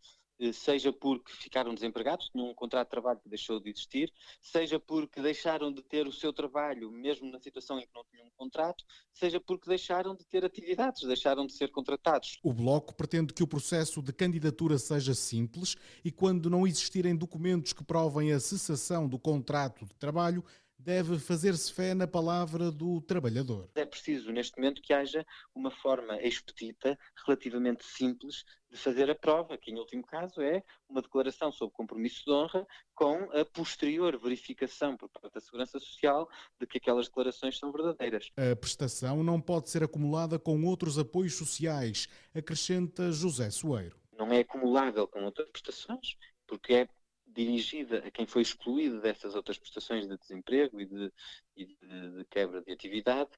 seja 0.53 0.93
porque 0.93 1.33
ficaram 1.33 1.75
desempregados, 1.75 2.31
tinham 2.31 2.49
um 2.49 2.55
contrato 2.55 2.87
de 2.87 2.91
trabalho 2.91 3.21
que 3.21 3.29
deixou 3.29 3.61
de 3.61 3.71
existir, 3.71 4.13
seja 4.41 4.81
porque 4.81 5.21
deixaram 5.21 5.71
de 5.71 5.83
ter 5.83 6.07
o 6.07 6.13
seu 6.13 6.33
trabalho, 6.33 6.91
mesmo 6.91 7.31
na 7.31 7.39
situação 7.39 7.79
em 7.79 7.83
que 7.83 7.95
não 7.95 8.05
tinham 8.11 8.27
um 8.27 8.31
contrato, 8.31 8.83
seja 9.13 9.39
porque 9.39 9.69
deixaram 9.69 10.15
de 10.15 10.25
ter 10.25 10.45
atividades, 10.45 11.07
deixaram 11.07 11.47
de 11.47 11.53
ser 11.53 11.71
contratados. 11.71 12.39
O 12.43 12.53
Bloco 12.53 12.95
pretende 12.95 13.35
que 13.35 13.43
o 13.43 13.47
processo 13.47 14.03
de 14.03 14.13
candidatura 14.13 14.79
seja 14.79 15.15
simples 15.15 15.77
e, 16.05 16.11
quando 16.11 16.49
não 16.49 16.67
existirem 16.67 17.15
documentos 17.15 17.73
que 17.73 17.85
provem 17.85 18.33
a 18.33 18.41
cessação 18.41 19.07
do 19.07 19.19
contrato 19.19 19.85
de 19.85 19.95
trabalho, 19.95 20.45
deve 20.83 21.19
fazer-se 21.19 21.73
fé 21.73 21.95
na 21.95 22.07
palavra 22.07 22.71
do 22.71 23.01
trabalhador. 23.01 23.71
É 23.75 23.85
preciso, 23.85 24.33
neste 24.33 24.57
momento, 24.57 24.83
que 24.83 24.93
haja 24.93 25.25
uma 25.55 25.71
forma 25.71 26.21
expedita, 26.21 26.99
relativamente 27.25 27.85
simples, 27.85 28.45
de 28.71 28.77
fazer 28.77 29.11
a 29.11 29.15
prova, 29.15 29.57
que 29.57 29.71
em 29.71 29.79
último 29.79 30.03
caso 30.05 30.41
é 30.41 30.63
uma 30.89 31.03
declaração 31.03 31.53
sobre 31.53 31.75
compromisso 31.75 32.25
de 32.25 32.33
honra 32.33 32.67
com 32.95 33.31
a 33.33 33.45
posterior 33.45 34.19
verificação 34.19 34.97
por 34.97 35.09
parte 35.09 35.35
da 35.35 35.41
Segurança 35.41 35.79
Social 35.79 36.29
de 36.59 36.67
que 36.67 36.79
aquelas 36.79 37.07
declarações 37.07 37.59
são 37.59 37.71
verdadeiras. 37.71 38.31
A 38.37 38.57
prestação 38.57 39.23
não 39.23 39.41
pode 39.41 39.69
ser 39.69 39.85
acumulada 39.85 40.39
com 40.39 40.65
outros 40.65 40.99
apoios 40.99 41.35
sociais, 41.35 42.09
acrescenta 42.35 43.13
José 43.13 43.51
Soeiro. 43.51 44.01
Não 44.17 44.33
é 44.33 44.41
acumulável 44.41 45.07
com 45.07 45.25
outras 45.25 45.49
prestações, 45.51 46.17
porque 46.47 46.75
é 46.75 46.89
dirigida 47.33 47.99
a 47.99 48.11
quem 48.11 48.27
foi 48.27 48.43
excluído 48.43 49.01
dessas 49.01 49.35
outras 49.35 49.59
prestações 49.59 50.07
de 50.07 50.17
desemprego 50.19 50.81
e 50.81 50.87
de, 50.87 51.13
e 51.57 51.67
de, 51.67 51.77
de 52.19 52.25
quebra 52.31 52.63
de 52.63 52.73
atividade, 52.73 53.31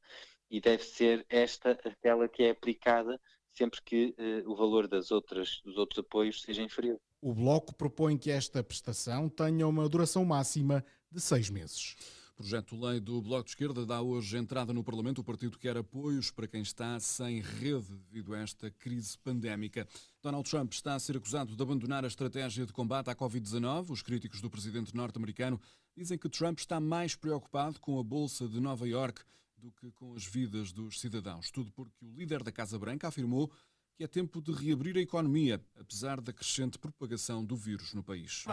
e 0.51 0.61
deve 0.61 0.83
ser 0.85 1.25
esta 1.29 1.73
aquela 1.85 2.29
que 2.29 2.43
é 2.43 2.51
aplicada 2.51 3.21
sempre 3.55 3.81
que 3.83 4.15
uh, 4.19 4.51
o 4.51 4.57
valor 4.57 4.89
das 4.89 5.11
outras, 5.11 5.61
dos 5.65 5.77
outros 5.77 6.01
apoios 6.01 6.43
seja 6.43 6.63
inferior. 6.63 7.01
O 7.21 7.33
Bloco 7.33 7.75
propõe 7.75 8.19
que 8.19 8.31
esta 8.31 8.63
prestação 8.63 9.29
tenha 9.29 9.67
uma 9.67 9.89
duração 9.89 10.25
máxima 10.25 10.85
de 11.11 11.21
seis 11.21 11.49
meses. 11.49 11.97
O 12.35 12.39
projeto 12.39 12.75
de 12.75 12.85
lei 12.85 12.99
do 12.99 13.23
Bloco 13.23 13.45
de 13.45 13.51
Esquerda 13.51 13.87
dá 13.87 14.03
hoje 14.03 14.37
entrada 14.37 14.73
no 14.73 14.83
Parlamento. 14.83 15.21
O 15.21 15.25
partido 15.25 15.57
quer 15.57 15.77
apoios 15.77 16.33
para 16.33 16.49
quem 16.49 16.63
está 16.63 16.99
sem 16.99 17.41
rede 17.41 17.95
devido 18.11 18.35
a 18.35 18.41
esta 18.41 18.69
crise 18.73 19.17
pandémica. 19.19 19.87
Donald 20.21 20.51
Trump 20.51 20.73
está 20.73 20.97
a 20.97 20.99
ser 20.99 21.17
acusado 21.17 21.55
de 21.55 21.63
abandonar 21.63 22.03
a 22.05 22.09
estratégia 22.09 22.67
de 22.67 22.73
combate 22.73 23.09
à 23.09 23.15
Covid-19. 23.15 23.91
Os 23.91 24.03
críticos 24.03 24.41
do 24.41 24.51
presidente 24.51 24.97
norte-americano 24.97 25.61
dizem 25.97 26.19
que 26.19 26.29
Trump 26.29 26.59
está 26.59 26.81
mais 26.81 27.15
preocupado 27.15 27.79
com 27.79 28.01
a 28.01 28.03
Bolsa 28.03 28.49
de 28.49 28.59
Nova 28.59 28.89
York 28.89 29.23
do 29.57 29.71
que 29.71 29.93
com 29.93 30.13
as 30.17 30.27
vidas 30.27 30.73
dos 30.73 30.99
cidadãos. 30.99 31.53
Tudo 31.53 31.71
porque 31.71 32.05
o 32.05 32.13
líder 32.13 32.43
da 32.43 32.51
Casa 32.51 32.77
Branca 32.77 33.07
afirmou 33.07 33.49
que 33.97 34.03
é 34.03 34.09
tempo 34.09 34.43
de 34.43 34.51
reabrir 34.51 34.97
a 34.97 35.01
economia, 35.01 35.65
apesar 35.79 36.21
da 36.21 36.33
crescente 36.33 36.81
propagação 36.81 37.45
do 37.45 37.55
vírus 37.55 37.95
no 37.95 38.03
país. 38.03 38.45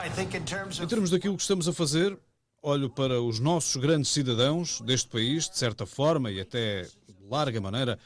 Em 0.80 0.88
termos 0.88 1.10
daquilo 1.10 1.36
que 1.36 1.42
estamos 1.42 1.68
a 1.68 1.74
fazer, 1.74 2.16
olho 2.62 2.90
para 2.90 3.22
os 3.22 3.40
nossos 3.40 3.76
grandes 3.76 4.12
cidadãos 4.12 4.82
deste 4.82 5.10
país, 5.10 5.50
de 5.50 5.58
certa 5.58 5.86
forma 5.86 6.30
e 6.32 6.40
até 6.40 6.84
de 6.84 7.24
larga 7.30 7.60
maneira, 7.60 7.98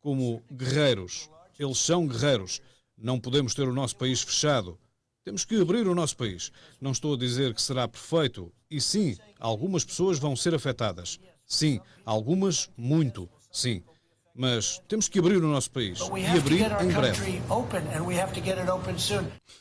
como 0.00 0.42
guerreiros. 0.52 1.30
Eles 1.58 1.78
são 1.78 2.06
guerreiros. 2.06 2.60
Não 2.96 3.18
podemos 3.18 3.54
ter 3.54 3.66
o 3.66 3.72
nosso 3.72 3.96
país 3.96 4.20
fechado. 4.20 4.78
Temos 5.24 5.44
que 5.44 5.60
abrir 5.60 5.86
o 5.86 5.94
nosso 5.94 6.16
país. 6.16 6.50
Não 6.80 6.92
estou 6.92 7.14
a 7.14 7.18
dizer 7.18 7.54
que 7.54 7.62
será 7.62 7.86
perfeito. 7.86 8.52
E 8.70 8.80
sim, 8.80 9.16
algumas 9.38 9.84
pessoas 9.84 10.18
vão 10.18 10.34
ser 10.34 10.54
afetadas. 10.54 11.18
Sim, 11.46 11.80
algumas 12.04 12.70
muito. 12.76 13.28
Sim. 13.50 13.82
Mas 14.34 14.78
temos 14.88 15.08
que 15.08 15.18
abrir 15.18 15.36
o 15.36 15.46
nosso 15.46 15.70
país 15.70 15.98
e 16.00 16.38
abrir 16.38 16.62
em 16.82 16.90
breve. 16.92 17.42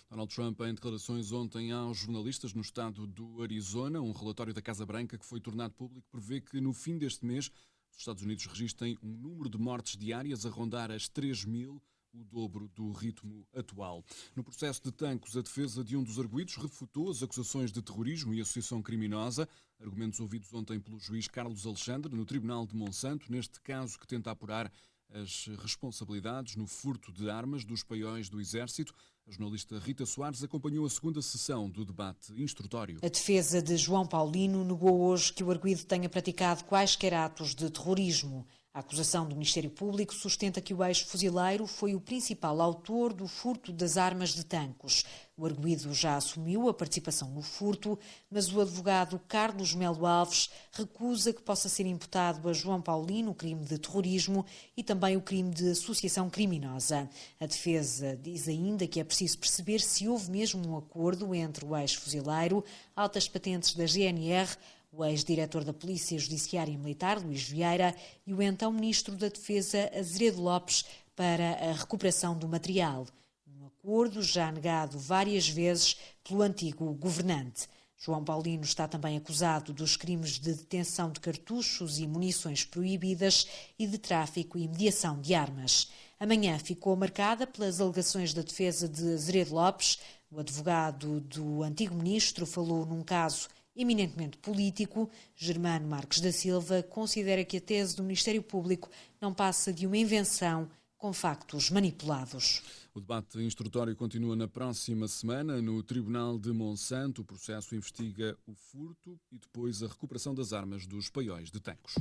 Donald 0.10 0.34
Trump, 0.34 0.62
em 0.62 0.74
declarações 0.74 1.32
ontem 1.34 1.72
aos 1.74 1.98
jornalistas 1.98 2.54
no 2.54 2.62
estado 2.62 3.06
do 3.06 3.42
Arizona, 3.42 4.00
um 4.02 4.14
relatório 4.14 4.54
da 4.54 4.62
Casa 4.62 4.86
Branca 4.86 5.18
que 5.18 5.26
foi 5.26 5.42
tornado 5.42 5.74
público 5.74 6.08
prevê 6.10 6.40
que 6.40 6.62
no 6.62 6.72
fim 6.72 6.98
deste 6.98 7.26
mês 7.26 7.52
os 7.92 7.98
Estados 7.98 8.24
Unidos 8.24 8.46
registrem 8.46 8.98
um 9.04 9.10
número 9.10 9.50
de 9.50 9.58
mortes 9.58 9.98
diárias 9.98 10.46
a 10.46 10.50
rondar 10.50 10.90
as 10.90 11.10
3 11.10 11.44
mil 11.44 11.82
o 12.14 12.24
dobro 12.24 12.68
do 12.70 12.92
ritmo 12.92 13.48
atual. 13.56 14.04
No 14.36 14.44
processo 14.44 14.82
de 14.84 14.92
Tancos, 14.92 15.38
a 15.38 15.42
defesa 15.42 15.84
de 15.84 15.96
um 15.96 16.04
dos 16.04 16.20
arguídos 16.20 16.56
refutou 16.56 17.10
as 17.10 17.24
acusações 17.24 17.72
de 17.72 17.82
terrorismo 17.82 18.34
e 18.34 18.42
associação 18.42 18.82
criminosa, 18.82 19.48
argumentos 19.80 20.20
ouvidos 20.20 20.54
ontem 20.54 20.80
pelo 20.80 21.00
juiz 21.00 21.28
Carlos 21.28 21.66
Alexandre 21.66 22.14
no 22.14 22.26
Tribunal 22.26 22.66
de 22.66 22.76
Monsanto, 22.76 23.32
neste 23.32 23.60
caso 23.62 23.98
que 23.98 24.08
tenta 24.08 24.32
apurar 24.32 24.72
as 25.14 25.48
responsabilidades 25.62 26.56
no 26.56 26.66
furto 26.66 27.12
de 27.12 27.30
armas 27.30 27.66
dos 27.66 27.84
paióis 27.84 28.30
do 28.30 28.40
Exército. 28.40 28.94
A 29.28 29.32
jornalista 29.32 29.78
Rita 29.78 30.06
Soares 30.06 30.44
acompanhou 30.44 30.86
a 30.86 30.90
segunda 30.90 31.22
sessão 31.22 31.70
do 31.70 31.86
debate 31.86 32.34
instrutório. 32.42 33.00
A 33.02 33.10
defesa 33.10 33.62
de 33.62 33.78
João 33.78 34.06
Paulino 34.06 34.64
negou 34.64 35.02
hoje 35.02 35.34
que 35.34 35.44
o 35.44 35.52
arguído 35.52 35.84
tenha 35.86 36.10
praticado 36.10 36.64
quaisquer 36.64 37.14
atos 37.14 37.54
de 37.54 37.70
terrorismo. 37.70 38.48
A 38.74 38.80
acusação 38.80 39.28
do 39.28 39.36
Ministério 39.36 39.70
Público 39.70 40.14
sustenta 40.14 40.62
que 40.62 40.74
o 40.74 40.82
ex-fuzileiro 40.82 41.68
foi 41.68 41.94
o 41.94 42.00
principal 42.00 42.62
autor 42.62 43.12
do 43.12 43.28
furto 43.28 43.70
das 43.70 43.98
armas 43.98 44.30
de 44.30 44.46
Tancos. 44.46 45.04
O 45.36 45.46
arguído 45.46 45.94
já 45.94 46.16
assumiu 46.16 46.70
a 46.70 46.74
participação 46.74 47.30
no 47.32 47.42
furto, 47.42 48.00
mas 48.30 48.50
o 48.54 48.62
advogado 48.62 49.20
Carlos 49.28 49.76
Melo 49.76 50.06
Alves 50.06 50.50
recusa 50.72 51.34
que 51.34 51.42
possa 51.42 51.68
ser 51.68 51.86
imputado 51.86 52.48
a 52.48 52.54
João 52.54 52.82
Paulino 52.82 53.32
o 53.32 53.36
crime 53.36 53.66
de 53.66 53.78
terrorismo 53.78 54.46
e 54.78 54.82
também 54.82 55.18
o 55.18 55.22
crime 55.22 55.54
de 55.54 55.72
associação 55.72 56.30
criminosa. 56.30 57.10
A 57.42 57.46
defesa 57.48 58.16
diz 58.16 58.48
ainda 58.48 58.88
que 58.88 59.02
é 59.02 59.04
preciso 59.04 59.38
perceber 59.38 59.82
se 59.82 60.08
houve 60.08 60.32
mesmo 60.32 60.66
um 60.66 60.78
acordo 60.78 61.36
entre 61.36 61.66
o 61.66 61.76
ex-fuzileiro, 61.76 62.64
altas 62.96 63.28
patentes 63.28 63.74
da 63.74 63.86
GNR, 63.86 64.48
o 64.92 65.06
ex-diretor 65.06 65.64
da 65.64 65.74
Polícia 65.74 66.20
Judiciária 66.20 66.72
e 66.72 66.78
Militar, 66.78 67.18
Luís 67.18 67.44
Vieira, 67.44 67.96
e 68.28 68.34
o 68.34 68.42
então 68.42 68.72
Ministro 68.74 69.16
da 69.16 69.30
Defesa, 69.30 69.90
Azeredo 69.98 70.42
Lopes, 70.42 70.84
para 71.16 71.52
a 71.70 71.74
recuperação 71.74 72.38
do 72.38 72.48
material. 72.48 73.08
Um 73.48 73.68
acordo 73.68 74.22
já 74.22 74.52
negado 74.52 75.00
várias 75.00 75.48
vezes 75.48 75.98
pelo 76.24 76.42
antigo 76.42 76.94
governante. 76.94 77.70
João 77.98 78.24
Paulino 78.24 78.64
está 78.64 78.88
também 78.88 79.16
acusado 79.16 79.72
dos 79.72 79.96
crimes 79.96 80.32
de 80.32 80.56
detenção 80.56 81.12
de 81.12 81.20
cartuchos 81.20 82.00
e 82.00 82.08
munições 82.08 82.66
proibidas 82.66 83.48
e 83.78 83.86
de 83.86 83.98
tráfico 83.98 84.58
e 84.58 84.68
mediação 84.68 85.22
de 85.22 85.36
armas. 85.36 85.90
Amanhã 86.20 86.58
ficou 86.58 86.96
marcada 86.96 87.46
pelas 87.46 87.80
alegações 87.80 88.34
da 88.34 88.42
defesa 88.42 88.90
de 88.90 89.14
Azeredo 89.14 89.54
Lopes. 89.54 90.00
O 90.32 90.40
advogado 90.40 91.22
do 91.22 91.62
antigo 91.62 91.94
ministro 91.94 92.46
falou 92.46 92.86
num 92.86 93.04
caso 93.04 93.48
eminentemente 93.76 94.38
político, 94.38 95.10
Germano 95.36 95.88
Marques 95.88 96.20
da 96.20 96.32
Silva 96.32 96.84
considera 96.84 97.44
que 97.44 97.58
a 97.58 97.62
tese 97.62 97.96
do 97.96 98.04
Ministério 98.04 98.44
Público 98.44 98.90
não 99.20 99.34
passa 99.34 99.74
de 99.74 99.88
uma 99.88 99.98
invenção 99.98 100.70
com 100.98 101.12
factos 101.12 101.72
manipulados. 101.72 102.62
O 102.94 103.00
debate 103.00 103.40
instrutório 103.40 103.96
continua 103.96 104.36
na 104.36 104.48
próxima 104.48 105.08
semana 105.08 105.60
no 105.62 105.82
Tribunal 105.82 106.38
de 106.38 106.52
Monsanto. 106.52 107.22
O 107.22 107.26
processo 107.26 107.74
investiga 107.74 108.38
o 108.46 108.54
furto 108.54 109.20
e 109.32 109.40
depois 109.40 109.82
a 109.82 109.88
recuperação 109.88 110.36
das 110.36 110.54
armas 110.54 110.86
dos 110.86 111.10
paióis 111.10 111.50
de 111.50 111.60
Tancos. 111.60 111.96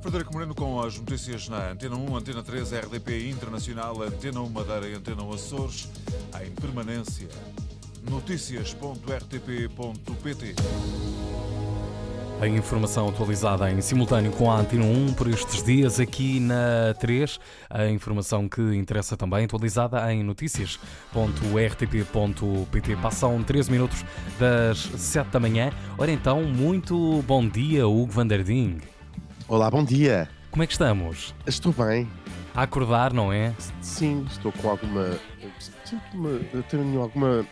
Frederico 0.00 0.32
Moreno 0.32 0.56
com 0.56 0.80
as 0.80 0.98
notícias 0.98 1.48
na 1.48 1.70
Antena 1.70 1.94
1, 1.94 2.16
Antena 2.16 2.42
3, 2.42 2.72
RDP 2.72 3.30
Internacional, 3.30 4.02
Antena 4.02 4.40
1 4.40 4.48
Madeira 4.48 4.88
e 4.88 4.94
Antena 4.94 5.22
1 5.22 5.32
Açores, 5.32 5.88
em 6.44 6.50
permanência 6.56 7.28
notícias.rtp.pt. 8.10 10.54
A 12.40 12.48
informação 12.48 13.08
atualizada 13.08 13.70
em 13.70 13.80
simultâneo 13.80 14.32
com 14.32 14.50
a 14.50 14.58
Antena 14.58 14.84
1 14.84 15.14
por 15.14 15.28
estes 15.28 15.62
dias 15.62 16.00
aqui 16.00 16.40
na 16.40 16.92
3. 16.98 17.38
A 17.70 17.86
informação 17.86 18.48
que 18.48 18.60
interessa 18.74 19.16
também 19.16 19.44
atualizada 19.44 20.12
em 20.12 20.24
notícias.rtp.pt. 20.24 22.96
Passam 22.96 23.44
13 23.44 23.70
minutos 23.70 24.04
das 24.40 24.78
7 24.78 25.30
da 25.30 25.38
manhã. 25.38 25.70
Ora 25.96 26.10
então, 26.10 26.42
muito 26.42 27.22
bom 27.28 27.48
dia, 27.48 27.86
Hugo 27.86 28.10
Vanderding. 28.10 28.80
Olá, 29.46 29.70
bom 29.70 29.84
dia. 29.84 30.28
Como 30.50 30.64
é 30.64 30.66
que 30.66 30.72
estamos? 30.72 31.32
Estou 31.46 31.72
bem. 31.72 32.10
A 32.54 32.62
acordar, 32.62 33.12
não 33.12 33.32
é? 33.32 33.54
Sim, 33.80 34.26
estou 34.28 34.50
com 34.50 34.68
alguma. 34.68 35.16
Sinto-me. 35.84 36.40
Tenho 36.64 37.00
alguma 37.00 37.46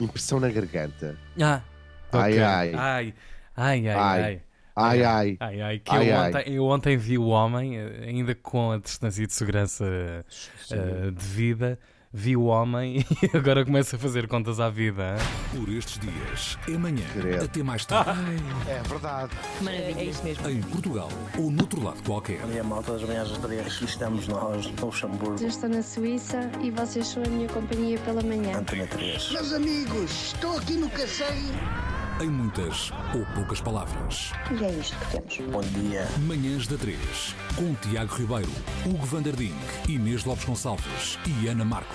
impressão 0.00 0.40
na 0.40 0.48
garganta. 0.48 1.16
Ah, 1.40 1.60
okay. 2.08 2.38
ai, 2.40 2.74
ai. 2.74 3.14
Ai, 3.56 3.88
ai, 3.88 3.88
ai. 3.88 4.42
Ai, 4.76 5.02
ai. 5.02 5.36
Ai, 5.40 5.62
ai. 5.62 5.78
Que 5.78 5.90
ai, 5.90 6.10
eu, 6.10 6.18
ai. 6.18 6.28
Ontem, 6.28 6.52
eu 6.52 6.64
ontem 6.66 6.96
vi 6.96 7.16
o 7.16 7.28
homem, 7.28 7.78
ainda 8.06 8.34
com 8.34 8.72
a 8.72 8.78
distância 8.78 9.26
de 9.26 9.32
segurança 9.32 9.84
uh, 9.84 11.10
devida, 11.12 11.78
vi 12.16 12.34
o 12.34 12.44
homem 12.44 13.04
e 13.22 13.36
agora 13.36 13.62
começo 13.64 13.94
a 13.94 13.98
fazer 13.98 14.26
contas 14.26 14.58
à 14.58 14.70
vida. 14.70 15.16
Por 15.54 15.68
estes 15.68 15.98
dias, 15.98 16.58
é 16.66 16.78
manhã, 16.78 17.04
Credo. 17.12 17.44
até 17.44 17.62
mais 17.62 17.84
tarde. 17.84 18.18
É 18.66 18.82
verdade. 18.88 19.32
Maravilha. 19.60 20.00
É 20.00 20.04
isso 20.04 20.24
mesmo. 20.24 20.48
Em 20.48 20.62
Portugal 20.62 21.10
ou 21.38 21.50
noutro 21.50 21.82
lado 21.84 22.02
qualquer. 22.04 22.42
A 22.42 22.46
minha 22.46 22.64
malta 22.64 22.92
das 22.92 23.02
manhãs. 23.02 23.26
Aqui 23.32 23.84
estamos 23.84 24.26
nós, 24.28 24.66
no 24.66 24.86
Luxemburgo. 24.86 25.42
Eu 25.42 25.48
estou 25.48 25.68
na 25.68 25.82
Suíça 25.82 26.50
e 26.62 26.70
vocês 26.70 27.06
são 27.06 27.22
a 27.22 27.28
minha 27.28 27.48
companhia 27.48 27.98
pela 27.98 28.22
manhã. 28.22 28.58
Antena 28.58 28.86
3. 28.86 29.32
Meus 29.32 29.52
amigos, 29.52 30.10
estou 30.32 30.56
aqui 30.56 30.72
no 30.74 30.88
Cacém. 30.88 31.52
Em 32.18 32.30
muitas 32.30 32.90
ou 33.14 33.26
poucas 33.34 33.60
palavras. 33.60 34.32
E 34.50 34.64
é 34.64 34.70
isto 34.70 34.96
que 34.98 35.20
temos. 35.20 35.52
Bom 35.52 35.60
dia. 35.60 36.08
Manhãs 36.20 36.66
da 36.66 36.78
3. 36.78 36.98
Com 37.54 37.74
Tiago 37.74 38.14
Ribeiro, 38.14 38.50
Hugo 38.86 39.04
Vanderding, 39.04 39.54
Inês 39.86 40.24
Lopes 40.24 40.46
Gonçalves 40.46 41.18
e 41.26 41.46
Ana 41.46 41.64
Marco. 41.64 41.94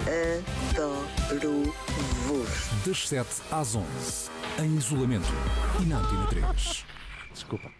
Adoro-vos. 1.32 2.50
Das 2.86 3.08
7 3.08 3.28
às 3.52 3.74
11. 3.76 4.30
Em 4.60 4.78
isolamento. 4.78 5.34
E 5.82 5.86
na 5.86 5.98
Antena 5.98 6.28
3. 6.28 6.86
Desculpa. 7.34 7.72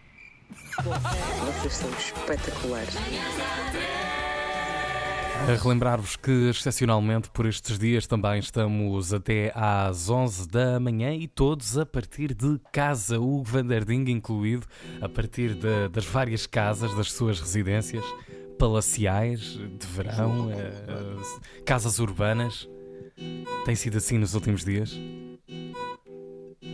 Vocês 0.82 1.74
são 1.74 1.90
espetaculares. 1.90 2.94
A 5.40 5.54
relembrar-vos 5.62 6.16
que, 6.16 6.48
excepcionalmente, 6.50 7.28
por 7.30 7.46
estes 7.46 7.78
dias 7.78 8.06
também 8.06 8.38
estamos 8.38 9.12
até 9.12 9.52
às 9.54 10.08
11 10.08 10.48
da 10.48 10.78
manhã 10.78 11.14
e 11.14 11.26
todos 11.26 11.76
a 11.76 11.84
partir 11.84 12.32
de 12.32 12.60
casa, 12.72 13.18
o 13.18 13.42
Vanderding 13.42 14.08
incluído, 14.10 14.66
a 15.00 15.08
partir 15.08 15.54
de, 15.54 15.88
das 15.88 16.04
várias 16.04 16.46
casas 16.46 16.94
das 16.94 17.12
suas 17.12 17.40
residências 17.40 18.04
palaciais, 18.58 19.58
de 19.78 19.86
verão, 19.86 20.50
eh, 20.52 21.62
casas 21.64 21.98
urbanas. 21.98 22.68
Tem 23.64 23.74
sido 23.74 23.98
assim 23.98 24.18
nos 24.18 24.34
últimos 24.34 24.64
dias? 24.64 24.96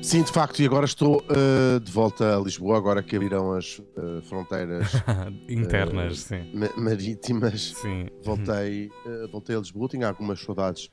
Sim, 0.03 0.23
de 0.23 0.33
facto, 0.33 0.61
e 0.61 0.67
agora 0.67 0.87
estou 0.87 1.23
uh, 1.25 1.81
de 1.81 1.91
volta 1.93 2.37
a 2.37 2.41
Lisboa, 2.41 2.79
agora 2.79 3.03
que 3.03 3.17
abriram 3.17 3.53
as 3.53 3.79
uh, 3.79 4.23
fronteiras 4.23 4.93
internas, 5.49 6.13
uh, 6.25 6.29
sim. 6.29 6.51
ma 6.55 6.69
marítimas. 6.77 7.75
Sim. 7.77 8.07
Voltei, 8.25 8.91
voltei 9.31 9.57
a 9.57 9.59
Lisboa, 9.59 9.89
tinha 9.89 10.09
algumas 10.09 10.41
saudades. 10.41 10.89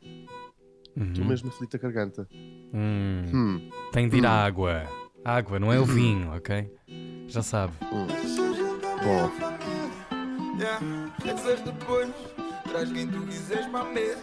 Uhum. 0.97 1.05
Estou 1.11 1.25
mesmo 1.25 1.49
aflito 1.49 1.75
a 1.75 1.79
garganta. 1.79 2.27
Hum. 2.73 3.21
Hum. 3.33 3.69
Tem 3.91 4.09
de 4.09 4.17
ir 4.17 4.23
Hum. 4.23 4.27
à 4.27 4.31
água. 4.45 4.83
Água, 5.23 5.59
não 5.59 5.71
é 5.71 5.79
o 5.79 5.85
vinho, 5.85 6.35
ok? 6.35 6.69
Já 7.27 7.41
sabe. 7.41 7.73
Hum. 7.91 8.07
Bom. 9.03 9.31
Essas 11.25 11.61
depois, 11.61 12.09
traz 12.69 12.91
quem 12.91 13.07
tu 13.07 13.21
quiseres 13.21 13.65
para 13.67 13.81
a 13.81 13.93
mesa. 13.93 14.19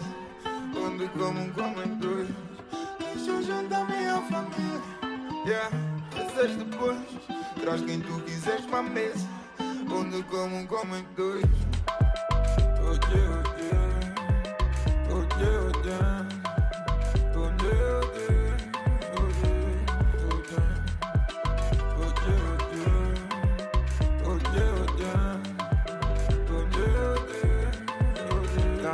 Onde 0.76 1.06
como 1.10 1.52
comem 1.52 1.98
dois. 1.98 2.28
Deixa 3.24 3.40
jantar 3.40 3.86
minha 3.86 4.20
família. 4.22 4.82
Yeah. 5.46 5.70
Essas 6.16 6.56
depois, 6.56 6.98
traz 7.60 7.80
quem 7.82 8.00
tu 8.00 8.20
quiseres 8.22 8.66
para 8.66 8.80
a 8.80 8.82
mesa. 8.82 9.28
Onde 9.88 10.24
como 10.24 10.66
comem 10.66 11.06
dois. 11.16 11.44
Oh 12.80 12.98
yeah, 13.14 13.38
oh 13.38 13.62
yeah. 13.62 13.92
Oh 15.08 15.22
yeah, 15.40 15.60
oh 15.62 15.86
yeah. 15.86 16.41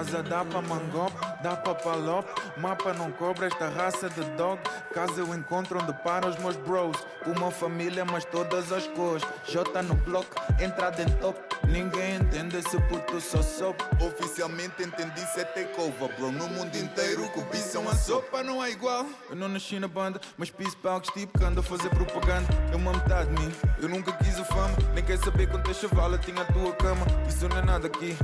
Casa 0.09 0.23
dá 0.23 0.43
pra 0.43 0.63
mangope, 0.63 1.19
dá 1.43 1.55
pra 1.55 1.75
palope 1.75 2.31
Mapa 2.57 2.95
não 2.95 3.13
cobra 3.13 3.47
esta 3.47 3.69
raça 3.69 4.09
de 4.09 4.23
dog. 4.39 4.59
Casa 4.95 5.21
eu 5.21 5.35
encontro 5.35 5.79
onde 5.79 5.93
param 6.03 6.31
os 6.31 6.37
meus 6.39 6.57
bros. 6.57 6.97
Uma 7.27 7.51
família 7.51 8.07
mas 8.07 8.25
todas 8.25 8.73
as 8.73 8.87
cores. 8.89 9.23
J 9.47 9.83
no 9.83 9.95
bloco, 9.95 10.35
entrada 10.59 11.03
em 11.03 11.11
top. 11.19 11.39
Ninguém 11.69 12.17
entende 12.17 12.63
se 12.63 12.81
puto 12.83 13.21
só 13.21 13.43
soube 13.43 13.79
Oficialmente 14.01 14.83
entendi 14.83 15.21
se 15.35 15.41
é 15.41 15.45
takeover 15.45 16.09
Bro, 16.17 16.33
no 16.33 16.49
mundo 16.49 16.75
inteiro 16.77 17.29
cobiçam 17.31 17.87
a 17.87 17.95
sopa 17.95 18.43
Não 18.43 18.65
é 18.65 18.71
igual. 18.71 19.05
Eu 19.29 19.37
não 19.37 19.49
nasci 19.49 19.79
na 19.79 19.89
banda 19.89 20.19
Mas 20.39 20.49
piso 20.49 20.77
palcos 20.79 21.11
tipo 21.11 21.39
que 21.39 21.45
ando 21.45 21.61
a 21.61 21.63
fazer 21.63 21.91
propaganda. 21.91 22.49
É 22.73 22.77
uma 22.77 22.93
metade 22.93 23.29
de 23.35 23.43
mim 23.43 23.53
Eu 23.83 23.89
nunca 23.89 24.13
quis 24.13 24.39
a 24.39 24.45
fama 24.45 24.75
Nem 24.95 25.05
quer 25.05 25.19
saber 25.19 25.51
quantas 25.51 25.77
chavala 25.77 26.17
tinha 26.17 26.41
a 26.41 26.45
tua 26.47 26.73
cama. 26.73 27.05
Isso 27.29 27.47
não 27.49 27.59
é 27.59 27.63
nada 27.63 27.87
aqui 27.87 28.17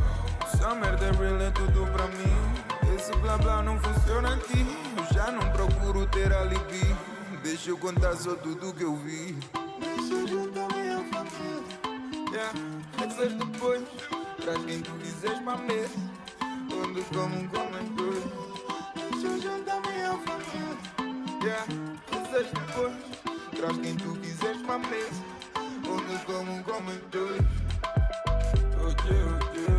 Essa 0.64 0.74
merda 0.76 1.04
é 1.04 1.10
real, 1.10 1.42
é 1.42 1.50
tudo 1.50 1.86
pra 1.92 2.06
mim. 2.06 2.94
Esse 2.96 3.14
blá 3.16 3.36
blá 3.36 3.62
não 3.62 3.78
funciona 3.78 4.32
aqui. 4.32 4.64
Eu 4.96 5.14
já 5.14 5.30
não 5.30 5.46
procuro 5.50 6.06
ter 6.06 6.32
alibi. 6.32 6.96
Deixa 7.42 7.68
eu 7.68 7.76
contar 7.76 8.16
só 8.16 8.34
tudo 8.34 8.72
que 8.72 8.82
eu 8.82 8.96
vi. 8.96 9.38
Deixa 9.78 10.14
eu 10.14 10.26
juntar 10.26 10.66
minha 10.74 11.04
família. 11.12 11.62
Yeah, 12.32 12.52
essas 12.96 13.34
depois 13.34 13.82
Traz 14.42 14.64
quem 14.64 14.80
tu 14.80 14.92
quiseres 14.92 15.38
pra 15.40 15.56
mesa 15.58 15.94
Onde 16.72 17.02
como 17.02 17.48
comem 17.50 17.86
dois 17.94 18.24
Deixa 19.10 19.26
eu 19.26 19.42
juntar 19.42 19.82
minha 19.82 20.18
família. 20.18 20.78
Yeah, 21.42 21.66
essas 22.10 22.46
depois 22.50 22.94
Traz 23.54 23.76
quem 23.76 23.96
tu 23.96 24.18
quiseres 24.18 24.62
pra 24.62 24.78
mesa 24.78 25.22
Onde 25.86 26.24
como 26.24 26.64
comem 26.64 27.00
dois 27.12 27.42
Oh 28.80 28.88
yeah, 29.06 29.73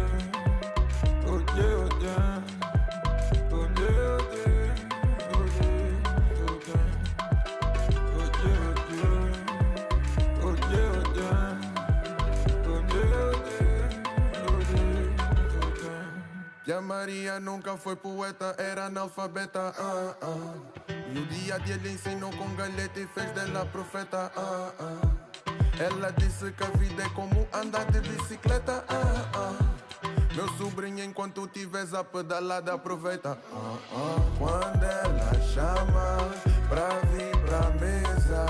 E 16.75 16.77
a 16.77 16.81
Maria 16.81 17.39
nunca 17.39 17.77
foi 17.77 17.95
poeta, 17.95 18.53
era 18.57 18.88
analfabeta. 18.88 19.73
Ah, 19.79 20.13
ah. 20.21 20.55
E 20.89 21.19
o 21.19 21.25
dia 21.27 21.57
de 21.57 21.71
ele 21.71 21.93
ensinou 21.93 22.29
com 22.31 22.53
galheta 22.53 22.99
e 22.99 23.07
fez 23.07 23.31
dela 23.31 23.65
profeta. 23.65 24.29
Ah. 24.35 24.71
Ela 25.79 26.11
disse 26.11 26.51
que 26.51 26.63
a 26.65 26.69
vida 26.77 27.03
é 27.03 27.09
como 27.11 27.47
andar 27.53 27.85
de 27.85 28.01
bicicleta. 28.01 28.83
Meu 30.33 30.49
sobrinho, 30.57 31.01
enquanto 31.01 31.47
tiveres 31.47 31.93
a 31.93 32.03
pedalada, 32.03 32.73
aproveita. 32.73 33.38
Quando 34.38 34.83
ela 34.83 35.33
chama 35.53 36.17
pra 36.67 36.89
vir 37.07 37.38
pra 37.45 37.69
mesa, 37.79 38.45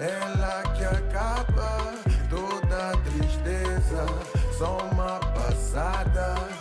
ela 0.00 0.62
que 0.74 0.84
acaba 0.84 1.94
toda 2.28 2.96
tristeza. 3.04 4.04
Só 4.58 4.78
uma 4.78 5.20
passada 5.20 6.57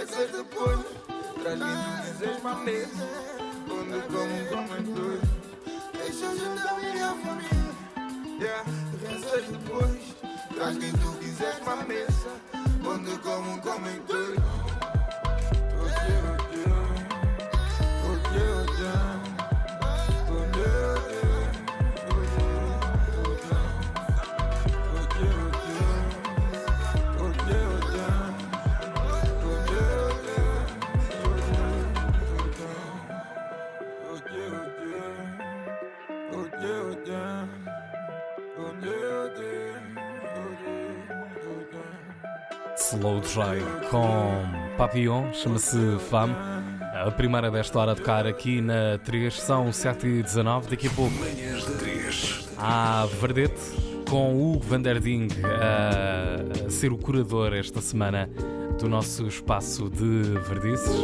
Essas 0.00 0.30
depois 0.30 0.78
Traz 1.42 1.58
quem 1.58 1.74
tu 1.74 2.12
quiseres 2.12 2.40
pra 2.40 2.54
mesa 2.54 3.08
Onde 3.68 4.00
como 4.02 4.46
comem 4.46 4.94
dois 4.94 5.20
Deixa 5.92 6.26
a 6.26 6.32
minha 6.78 7.14
família. 7.16 8.38
Yeah. 8.38 8.64
Essas 9.10 9.46
depois 9.48 10.00
Traz 10.54 10.78
quem 10.78 10.92
tu 10.92 11.18
quiseres 11.18 11.58
pra 11.58 11.76
mesa 11.76 12.30
Onde 12.86 13.18
como 13.18 13.60
comem 13.60 14.00
dois 14.06 14.38
Oh 15.80 15.86
yeah, 15.88 16.67
Slow 42.98 43.22
com 43.90 44.76
Papillon, 44.76 45.32
chama-se 45.32 45.78
Fame. 46.10 46.34
A 46.92 47.08
primeira 47.12 47.48
desta 47.48 47.78
hora 47.78 47.92
a 47.92 47.94
tocar 47.94 48.26
aqui 48.26 48.60
na 48.60 48.98
3 49.04 49.32
são 49.40 49.72
7 49.72 50.04
e 50.04 50.22
19 50.22 50.68
daqui 50.68 50.88
a 50.88 50.90
pouco. 50.90 51.14
Manhãs 51.14 51.64
3. 51.64 52.48
Há 52.58 53.06
Verdete 53.20 53.60
com 54.10 54.34
o 54.36 54.58
Vanderding 54.58 55.28
a, 55.44 56.66
a 56.66 56.70
ser 56.70 56.92
o 56.92 56.98
curador 56.98 57.52
esta 57.52 57.80
semana 57.80 58.28
do 58.80 58.88
nosso 58.88 59.28
espaço 59.28 59.88
de 59.88 60.36
verdices. 60.48 60.96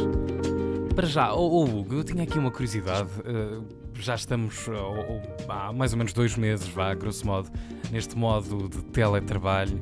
Para 0.97 1.07
já, 1.07 1.33
oh, 1.33 1.61
oh, 1.61 1.65
Hugo, 1.65 1.95
eu 1.95 2.05
tinha 2.05 2.25
aqui 2.25 2.39
uma 2.39 2.51
curiosidade. 2.51 3.09
Uh, 3.21 3.65
já 3.95 4.17
estamos 4.17 4.67
oh, 4.67 5.23
oh, 5.47 5.53
há 5.53 5.73
mais 5.73 5.93
ou 5.93 5.99
menos 5.99 6.13
dois 6.13 6.37
meses, 6.37 6.67
vá, 6.67 6.93
grosso 6.93 7.25
modo, 7.25 7.49
neste 7.93 8.19
modo 8.19 8.69
de 8.69 8.83
teletrabalho. 8.87 9.79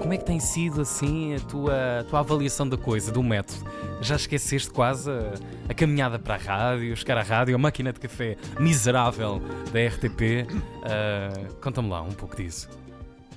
Como 0.00 0.12
é 0.12 0.16
que 0.16 0.24
tem 0.24 0.40
sido 0.40 0.80
assim 0.80 1.34
a 1.34 1.40
tua, 1.40 2.00
a 2.00 2.04
tua 2.04 2.20
avaliação 2.20 2.68
da 2.68 2.76
coisa, 2.76 3.12
do 3.12 3.22
método? 3.22 3.64
Já 4.00 4.16
esqueceste 4.16 4.70
quase 4.70 5.10
a, 5.10 5.34
a 5.68 5.74
caminhada 5.74 6.18
para 6.18 6.34
a 6.34 6.38
rádio, 6.38 6.96
chegar 6.96 7.18
à 7.18 7.22
rádio, 7.22 7.54
a 7.54 7.58
máquina 7.58 7.92
de 7.92 8.00
café 8.00 8.36
miserável 8.58 9.40
da 9.72 9.86
RTP? 9.86 10.46
Uh, 10.50 11.54
Conta-me 11.60 11.88
lá 11.88 12.02
um 12.02 12.12
pouco 12.12 12.36
disso. 12.36 12.68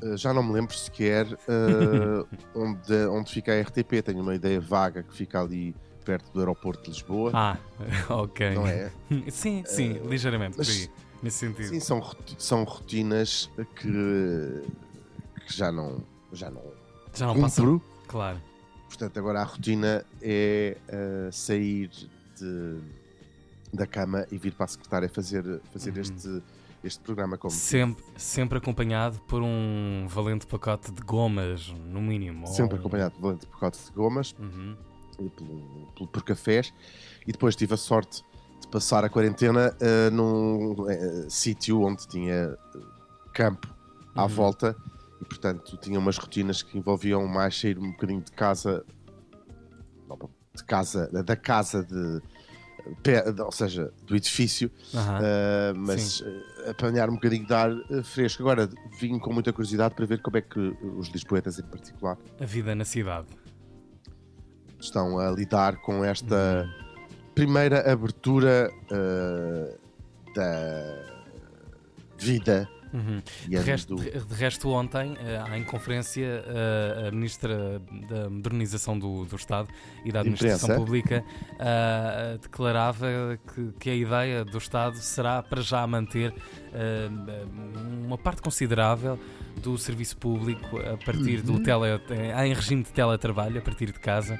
Uh, 0.01 0.17
já 0.17 0.33
não 0.33 0.43
me 0.43 0.53
lembro 0.53 0.73
sequer 0.75 1.25
uh, 1.27 2.27
onde, 2.55 2.93
onde 3.09 3.31
fica 3.31 3.53
a 3.53 3.61
RTP. 3.61 4.01
Tenho 4.03 4.21
uma 4.21 4.35
ideia 4.35 4.59
vaga 4.59 5.03
que 5.03 5.15
fica 5.15 5.41
ali 5.41 5.75
perto 6.03 6.31
do 6.33 6.39
aeroporto 6.39 6.83
de 6.83 6.89
Lisboa. 6.89 7.31
Ah, 7.33 7.57
ok. 8.09 8.53
Não 8.53 8.67
é? 8.67 8.91
sim, 9.31 9.63
sim, 9.65 9.93
uh, 9.93 10.09
ligeiramente, 10.09 10.57
mas, 10.57 10.69
aí, 10.69 10.89
nesse 11.21 11.37
sentido. 11.37 11.69
Sim, 11.69 11.79
são, 11.79 12.01
são 12.37 12.63
rotinas 12.63 13.49
que, 13.75 14.61
que 15.47 15.57
já 15.57 15.71
não. 15.71 16.03
Já 16.33 16.49
não, 16.49 16.63
já 17.13 17.27
não 17.27 17.39
passam. 17.39 17.81
Claro. 18.07 18.41
Portanto, 18.87 19.17
agora 19.17 19.41
a 19.41 19.43
rotina 19.43 20.05
é 20.21 20.77
uh, 20.87 21.31
sair 21.31 21.89
de, 22.37 22.79
da 23.73 23.87
cama 23.87 24.27
e 24.31 24.37
vir 24.37 24.53
para 24.53 24.65
a 24.65 24.67
secretária 24.67 25.09
fazer, 25.09 25.61
fazer 25.71 25.91
uhum. 25.91 26.01
este, 26.01 26.43
este 26.83 26.99
programa 27.01 27.37
como 27.37 27.51
sempre, 27.51 28.03
sempre 28.17 28.57
acompanhado 28.57 29.19
por 29.21 29.41
um 29.41 30.05
valente 30.07 30.45
pacote 30.45 30.91
de 30.91 31.01
gomas, 31.01 31.69
no 31.69 32.01
mínimo. 32.01 32.45
Sempre 32.47 32.75
ou... 32.75 32.79
acompanhado 32.81 33.13
por 33.13 33.19
um 33.19 33.21
valente 33.21 33.47
pacote 33.47 33.79
de 33.83 33.91
gomas. 33.91 34.35
Uhum 34.37 34.75
por, 35.95 36.07
por 36.07 36.23
cafés 36.23 36.73
e 37.25 37.31
depois 37.31 37.55
tive 37.55 37.73
a 37.73 37.77
sorte 37.77 38.23
de 38.59 38.67
passar 38.67 39.03
a 39.03 39.09
quarentena 39.09 39.75
uh, 39.75 40.11
num 40.11 40.71
uh, 40.71 41.29
sítio 41.29 41.81
onde 41.81 42.07
tinha 42.07 42.57
campo 43.33 43.67
à 44.15 44.23
uhum. 44.23 44.27
volta 44.29 44.75
e 45.23 45.25
portanto 45.25 45.77
tinha 45.77 45.97
umas 45.97 46.17
rotinas 46.17 46.61
que 46.61 46.77
envolviam 46.77 47.25
mais 47.27 47.59
sair 47.59 47.79
um 47.79 47.91
bocadinho 47.91 48.21
de 48.21 48.31
casa 48.31 48.85
de 50.55 50.63
casa 50.65 51.09
da 51.23 51.35
casa 51.35 51.83
de 51.83 52.21
ou 53.45 53.51
seja, 53.51 53.93
do 54.05 54.15
edifício, 54.15 54.69
uhum. 54.93 54.99
uh, 54.99 55.77
mas 55.77 56.19
uh, 56.19 56.25
apanhar 56.69 57.09
um 57.09 57.13
bocadinho 57.13 57.47
de 57.47 57.53
ar 57.53 57.71
uh, 57.71 58.03
fresco. 58.03 58.43
Agora 58.43 58.69
vim 58.99 59.17
com 59.17 59.31
muita 59.31 59.53
curiosidade 59.53 59.95
para 59.95 60.05
ver 60.05 60.21
como 60.21 60.37
é 60.37 60.41
que 60.41 60.59
os 60.97 61.07
lisboetas, 61.07 61.59
em 61.59 61.63
particular, 61.63 62.17
a 62.39 62.45
vida 62.45 62.75
na 62.75 62.83
cidade, 62.83 63.27
estão 64.79 65.17
a 65.17 65.31
lidar 65.31 65.77
com 65.77 66.03
esta 66.03 66.69
primeira 67.33 67.89
abertura 67.89 68.69
uh, 68.91 70.33
da 70.35 71.13
vida. 72.17 72.69
Uhum. 72.93 73.21
De, 73.47 73.57
resto, 73.57 73.95
do... 73.95 74.03
de, 74.03 74.35
resto, 74.35 74.69
ontem, 74.69 75.13
uh, 75.13 75.55
em 75.55 75.63
conferência, 75.63 76.45
uh, 76.45 77.07
a 77.07 77.11
Ministra 77.11 77.81
da 78.07 78.29
Modernização 78.29 78.99
do, 78.99 79.25
do 79.25 79.35
Estado 79.35 79.67
e 80.05 80.11
da 80.11 80.19
Administração 80.19 80.75
Pública 80.75 81.25
uh, 81.53 82.37
declarava 82.37 83.07
que, 83.53 83.71
que, 83.79 83.89
a 83.89 83.95
ideia 83.95 84.45
do 84.45 84.59
Estado 84.59 84.97
será 84.97 85.41
para 85.41 85.61
já 85.61 85.85
manter 85.87 86.33
uma 88.05 88.17
parte 88.17 88.41
considerável 88.41 89.19
do 89.61 89.77
serviço 89.77 90.17
público 90.17 90.79
a 90.79 90.97
partir 90.97 91.39
uhum. 91.39 91.57
do 91.57 91.63
tele, 91.63 92.01
em 92.45 92.53
regime 92.53 92.83
de 92.83 92.91
teletrabalho, 92.91 93.59
a 93.59 93.61
partir 93.61 93.87
de 93.87 93.99
casa. 93.99 94.37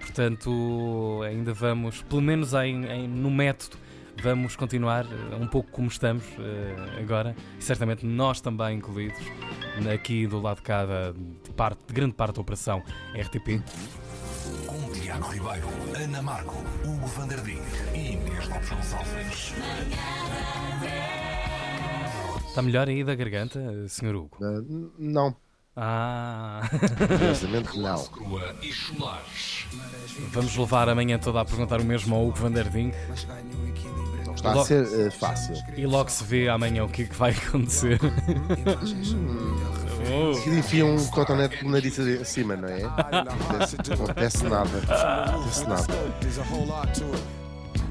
Portanto, 0.00 1.20
ainda 1.24 1.52
vamos, 1.52 2.02
pelo 2.02 2.20
menos 2.20 2.52
em, 2.54 2.84
em, 2.86 3.08
no 3.08 3.30
método, 3.30 3.76
vamos 4.20 4.56
continuar 4.56 5.04
eh, 5.04 5.36
um 5.36 5.46
pouco 5.46 5.70
como 5.70 5.88
estamos 5.88 6.24
uh, 6.24 7.00
agora, 7.00 7.34
e 7.58 7.62
certamente 7.62 8.04
nós 8.04 8.40
também 8.40 8.78
incluídos, 8.78 9.20
aqui 9.92 10.26
do 10.26 10.40
lado 10.40 10.56
de 10.56 10.62
cada 10.62 11.12
de 11.12 11.50
parte, 11.56 11.80
de 11.86 11.94
grande 11.94 12.14
parte 12.14 12.36
da 12.36 12.40
operação 12.40 12.82
RTP. 13.14 13.62
Com 14.66 14.92
Tiago 14.92 15.28
Ribeiro, 15.28 15.68
Ana 15.96 16.22
Marco, 16.22 16.56
Hugo 16.84 17.06
Vanderding 17.06 17.62
e 17.94 18.12
Inês 18.12 18.48
Lopes 18.48 18.68
Gonçalves. 18.70 19.54
Está 22.46 22.60
melhor 22.60 22.88
aí 22.88 23.02
da 23.02 23.14
garganta, 23.14 23.88
Sr. 23.88 24.14
Hugo? 24.14 24.36
Uh, 24.40 24.92
não. 24.98 25.34
Ah. 25.74 26.60
Curiosamente, 27.08 27.78
não. 27.78 28.04
Vamos 30.30 30.56
levar 30.56 30.88
amanhã 30.88 31.18
toda 31.18 31.40
a 31.40 31.44
perguntar 31.44 31.80
o 31.80 31.84
mesmo 31.84 32.14
ao 32.14 32.28
Hugo 32.28 32.36
Vanderding. 32.36 32.92
Não 33.08 34.01
está 34.48 34.60
a 34.60 34.64
ser 34.64 34.82
uh, 34.84 35.10
fácil. 35.10 35.54
E 35.76 35.86
logo 35.86 36.10
se 36.10 36.24
vê 36.24 36.48
amanhã 36.48 36.84
o 36.84 36.88
que, 36.88 37.02
é 37.02 37.04
que 37.06 37.14
vai 37.14 37.30
acontecer. 37.30 37.98
oh. 40.12 40.34
Se 40.34 40.50
enfia 40.50 40.84
um 40.84 41.04
cotonete 41.06 41.58
pelo 41.58 41.70
nariz 41.70 41.98
acima, 41.98 42.56
não 42.56 42.68
é? 42.68 42.80
Não 42.82 43.94
acontece 43.94 44.44
nada. 44.44 44.70
Não 44.86 45.34
acontece 45.34 45.64
nada. 45.68 45.86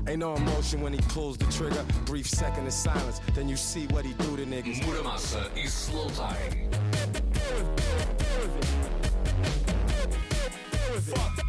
Ain't 0.07 0.19
no 0.19 0.35
emotion 0.35 0.81
when 0.81 0.93
he 0.93 0.99
pulls 1.09 1.37
the 1.37 1.45
trigger. 1.45 1.85
Brief 2.05 2.27
second 2.27 2.65
of 2.65 2.73
silence, 2.73 3.21
then 3.35 3.47
you 3.47 3.55
see 3.55 3.85
what 3.87 4.03
he 4.03 4.13
do 4.13 4.35
to 4.35 4.45
niggas. 4.45 4.81
Muramasa 4.83 5.49
e 5.55 5.67
Slow 5.67 6.09
Time. 6.09 6.69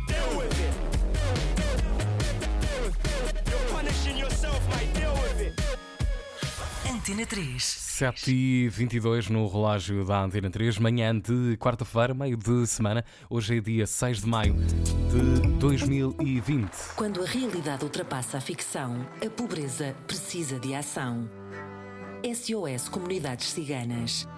Deal 0.07 0.39
with 0.39 0.61
it. 0.61 0.92
Punishing 3.83 4.19
yourself, 4.19 4.61
like 4.71 4.93
deal 4.95 5.13
with 5.15 5.41
it. 5.41 5.61
Antena 6.89 7.27
3. 7.27 7.59
7h22 7.59 9.29
no 9.29 9.49
relógio 9.49 10.05
da 10.05 10.23
Antena 10.23 10.49
3, 10.49 10.79
manhã 10.79 11.19
de 11.19 11.57
quarta-feira, 11.57 12.15
meio 12.15 12.37
de 12.37 12.65
semana. 12.69 13.05
Hoje 13.29 13.59
é 13.59 13.61
dia 13.61 13.85
6 13.85 14.21
de 14.21 14.29
maio 14.29 14.55
de 14.55 15.49
2020. 15.59 16.71
Quando 16.95 17.23
a 17.23 17.27
realidade 17.27 17.83
ultrapassa 17.83 18.39
a 18.39 18.41
ficção, 18.41 19.05
a 19.21 19.29
pobreza 19.29 19.97
precisa 20.07 20.61
de 20.61 20.77
ação. 20.77 21.29
SOS 22.23 22.89
Comunidades 22.89 23.49
Ciganas. 23.49 24.29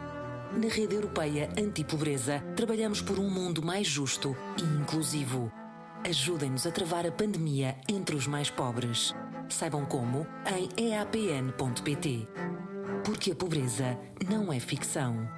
Na 0.57 0.69
Rede 0.69 0.95
Europeia 0.95 1.51
Anti-Pobreza, 1.59 2.43
trabalhamos 2.57 3.03
por 3.03 3.19
um 3.19 3.29
mundo 3.29 3.63
mais 3.63 3.87
justo 3.87 4.35
e 4.59 4.63
inclusivo. 4.81 5.53
Ajudem-nos 6.03 6.67
a 6.67 6.71
travar 6.71 7.07
a 7.07 7.13
pandemia 7.13 7.77
entre 7.87 8.17
os 8.17 8.27
mais 8.27 8.49
pobres. 8.49 9.15
Saibam 9.49 9.85
como 9.85 10.27
em 10.47 10.93
eapn.pt 10.93 12.29
porque 13.05 13.33
a 13.33 13.37
pobreza 13.37 13.99
não 14.31 14.51
é 14.51 14.59
ficção. 14.59 15.29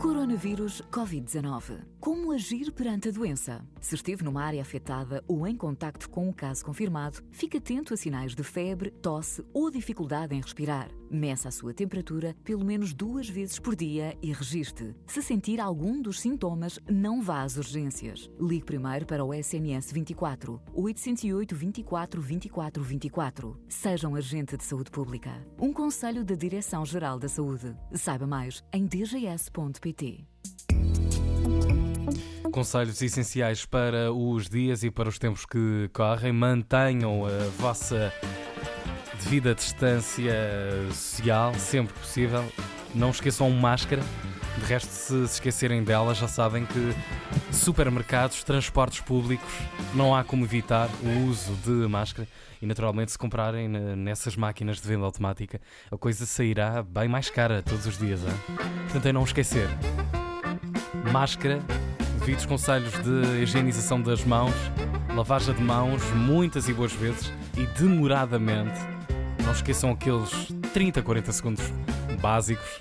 Coronavírus 0.00 0.82
Covid-19. 0.92 1.80
Como 1.98 2.30
agir 2.30 2.70
perante 2.70 3.08
a 3.08 3.10
doença? 3.10 3.64
Se 3.80 3.94
esteve 3.94 4.22
numa 4.22 4.42
área 4.42 4.60
afetada 4.60 5.24
ou 5.26 5.46
em 5.46 5.56
contacto 5.56 6.10
com 6.10 6.28
um 6.28 6.32
caso 6.32 6.62
confirmado, 6.62 7.22
fique 7.32 7.56
atento 7.56 7.94
a 7.94 7.96
sinais 7.96 8.34
de 8.34 8.44
febre, 8.44 8.90
tosse 8.90 9.42
ou 9.54 9.70
dificuldade 9.70 10.34
em 10.34 10.42
respirar. 10.42 10.90
Meça 11.10 11.48
a 11.48 11.52
sua 11.52 11.72
temperatura 11.72 12.36
pelo 12.44 12.64
menos 12.64 12.92
duas 12.92 13.28
vezes 13.28 13.58
por 13.58 13.74
dia 13.76 14.16
e 14.22 14.32
registre. 14.32 14.94
Se 15.06 15.22
sentir 15.22 15.60
algum 15.60 16.00
dos 16.00 16.20
sintomas, 16.20 16.78
não 16.90 17.22
vá 17.22 17.42
às 17.42 17.56
urgências. 17.56 18.30
Ligue 18.40 18.64
primeiro 18.64 19.06
para 19.06 19.24
o 19.24 19.32
SMS 19.32 19.92
24 19.92 20.60
808 20.74 21.54
24 21.54 22.20
24 22.20 22.82
24. 22.82 23.60
Seja 23.68 24.08
um 24.08 24.16
agente 24.16 24.56
de 24.56 24.64
saúde 24.64 24.90
pública. 24.90 25.30
Um 25.58 25.72
conselho 25.72 26.24
da 26.24 26.34
Direção-Geral 26.34 27.18
da 27.18 27.28
Saúde. 27.28 27.76
Saiba 27.92 28.26
mais 28.26 28.62
em 28.72 28.86
dgs.pt. 28.86 30.26
Conselhos 32.50 33.02
essenciais 33.02 33.66
para 33.66 34.12
os 34.12 34.48
dias 34.48 34.82
e 34.82 34.90
para 34.90 35.08
os 35.08 35.18
tempos 35.18 35.44
que 35.44 35.90
correm. 35.92 36.32
Mantenham 36.32 37.26
a 37.26 37.48
vossa 37.58 38.12
devida 39.22 39.54
distância 39.54 40.34
social, 40.90 41.54
sempre 41.54 41.94
possível. 41.94 42.44
Não 42.94 43.10
esqueçam 43.10 43.50
máscara. 43.50 44.02
De 44.58 44.64
resto, 44.64 44.88
se 44.88 45.28
se 45.28 45.34
esquecerem 45.34 45.84
dela, 45.84 46.14
já 46.14 46.26
sabem 46.26 46.64
que 46.64 46.94
supermercados, 47.52 48.42
transportes 48.42 49.00
públicos, 49.00 49.52
não 49.94 50.14
há 50.14 50.24
como 50.24 50.44
evitar 50.44 50.88
o 51.02 51.28
uso 51.28 51.52
de 51.64 51.86
máscara. 51.88 52.26
E 52.60 52.66
naturalmente, 52.66 53.12
se 53.12 53.18
comprarem 53.18 53.68
nessas 53.68 54.34
máquinas 54.34 54.80
de 54.80 54.88
venda 54.88 55.04
automática, 55.04 55.60
a 55.92 55.98
coisa 55.98 56.24
sairá 56.24 56.82
bem 56.82 57.06
mais 57.06 57.28
cara 57.28 57.62
todos 57.62 57.86
os 57.86 57.98
dias. 57.98 58.22
Hein? 58.22 58.56
Portanto, 58.84 59.06
é 59.06 59.12
não 59.12 59.24
esquecer. 59.24 59.68
Máscara, 61.12 61.60
devidos 62.20 62.46
conselhos 62.46 62.92
de 63.02 63.42
higienização 63.42 64.00
das 64.00 64.24
mãos, 64.24 64.54
lavagem 65.14 65.54
de 65.54 65.62
mãos 65.62 66.02
muitas 66.14 66.66
e 66.68 66.72
boas 66.72 66.92
vezes 66.92 67.30
e 67.56 67.66
demoradamente 67.78 68.95
não 69.46 69.52
esqueçam 69.52 69.92
aqueles 69.92 70.30
30, 70.72 71.02
40 71.02 71.32
segundos 71.32 71.64
básicos. 72.20 72.80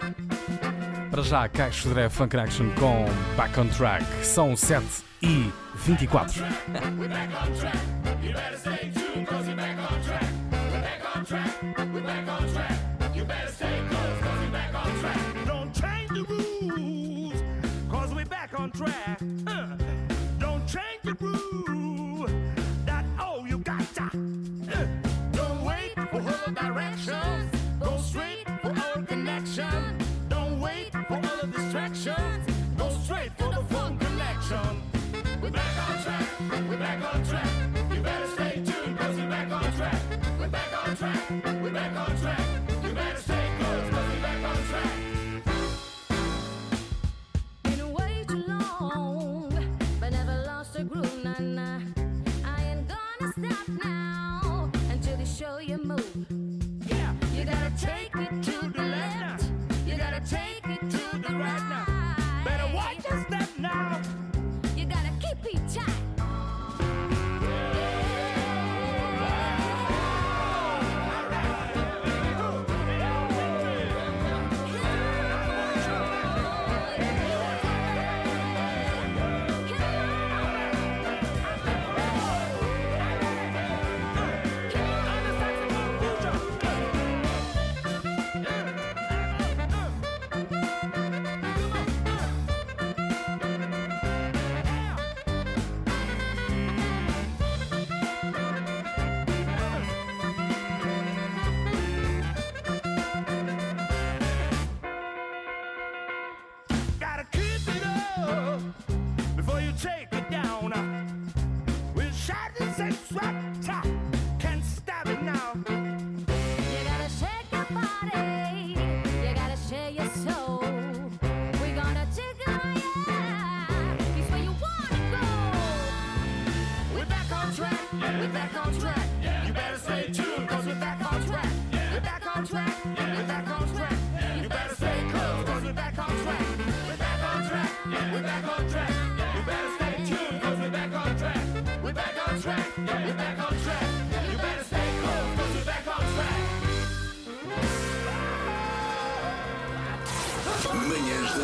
Para 1.11 1.21
já, 1.21 1.47
Caixo 1.47 1.87
Dré 1.89 2.09
Funk 2.09 2.35
Action 2.35 2.71
com 2.71 3.05
Back 3.37 3.59
on 3.59 3.67
Track. 3.67 4.03
São 4.25 4.57
7 4.57 4.83
e 5.21 5.51
24. 5.75 6.43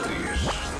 Manhãs 0.01 0.70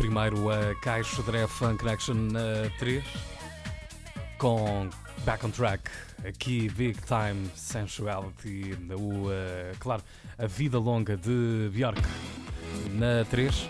primeiro 0.00 0.48
a 0.48 0.74
Caixo 0.76 1.22
Dré 1.24 1.46
Funk 1.46 1.80
Connection 1.80 2.14
na 2.14 2.70
3 2.78 3.04
com 4.38 4.88
Back 5.26 5.44
on 5.44 5.50
Track. 5.50 5.90
Aqui 6.26 6.70
Big 6.70 6.98
Time 7.02 7.50
Sensuality, 7.54 8.78
o, 8.98 9.30
eh, 9.30 9.72
claro, 9.78 10.02
a 10.38 10.46
vida 10.46 10.78
longa 10.78 11.18
de 11.18 11.68
Björk 11.70 12.00
na 12.92 13.26
3. 13.28 13.68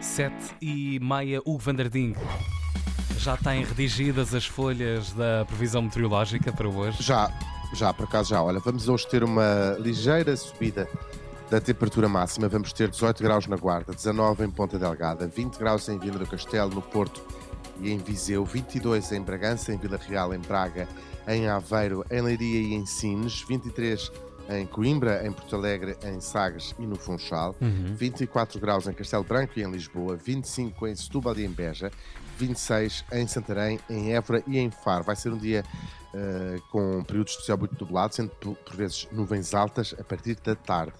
7 0.00 0.34
e 0.62 0.98
meia, 1.00 1.40
Hugo 1.40 1.58
Vanderding. 1.58 2.14
Já 3.18 3.36
têm 3.36 3.62
redigidas 3.62 4.34
as 4.34 4.46
folhas 4.46 5.12
da 5.12 5.44
previsão 5.44 5.82
meteorológica 5.82 6.50
para 6.50 6.68
hoje? 6.68 7.02
Já, 7.02 7.30
já, 7.74 7.92
por 7.92 8.04
acaso 8.04 8.30
já. 8.30 8.42
Olha, 8.42 8.58
vamos 8.58 8.88
hoje 8.88 9.06
ter 9.08 9.22
uma 9.22 9.76
ligeira 9.78 10.34
subida 10.34 10.88
da 11.54 11.60
temperatura 11.60 12.08
máxima. 12.08 12.48
Vamos 12.48 12.72
ter 12.72 12.88
18 12.88 13.22
graus 13.22 13.46
na 13.46 13.54
Guarda, 13.56 13.92
19 13.94 14.44
em 14.44 14.50
Ponta 14.50 14.76
Delgada, 14.76 15.28
20 15.28 15.56
graus 15.56 15.88
em 15.88 15.96
Viana 15.98 16.18
do 16.18 16.26
Castelo, 16.26 16.74
no 16.74 16.82
Porto 16.82 17.22
e 17.80 17.92
em 17.92 17.98
Viseu, 17.98 18.44
22 18.44 19.12
em 19.12 19.20
Bragança, 19.22 19.72
em 19.72 19.78
Vila 19.78 19.96
Real, 19.96 20.34
em 20.34 20.40
Braga, 20.40 20.88
em 21.28 21.48
Aveiro, 21.48 22.04
em 22.10 22.20
Leiria 22.20 22.60
e 22.60 22.74
em 22.74 22.84
Sines, 22.84 23.44
23 23.48 24.10
em 24.48 24.66
Coimbra, 24.66 25.24
em 25.24 25.30
Porto 25.30 25.54
Alegre, 25.54 25.96
em 26.02 26.20
Sagres 26.20 26.74
e 26.76 26.86
no 26.86 26.96
Funchal, 26.96 27.54
Uhum. 27.60 27.94
24 27.94 28.58
graus 28.60 28.88
em 28.88 28.92
Castelo 28.92 29.22
Branco 29.22 29.52
e 29.56 29.62
em 29.62 29.70
Lisboa, 29.70 30.16
25 30.16 30.88
em 30.88 30.96
Setúbal 30.96 31.38
e 31.38 31.44
em 31.44 31.50
Beja, 31.50 31.90
26 32.36 33.04
em 33.12 33.26
Santarém, 33.28 33.78
em 33.88 34.12
Évora 34.12 34.42
e 34.48 34.58
em 34.58 34.72
Faro. 34.72 35.04
Vai 35.04 35.14
ser 35.14 35.32
um 35.32 35.38
dia 35.38 35.64
eh, 36.12 36.58
com 36.72 37.02
períodos 37.04 37.36
de 37.36 37.44
céu 37.46 37.56
muito 37.56 37.76
nublado, 37.80 38.12
sendo 38.12 38.30
por 38.30 38.76
vezes 38.76 39.06
nuvens 39.12 39.54
altas 39.54 39.94
a 39.98 40.02
partir 40.02 40.36
da 40.44 40.56
tarde. 40.56 40.92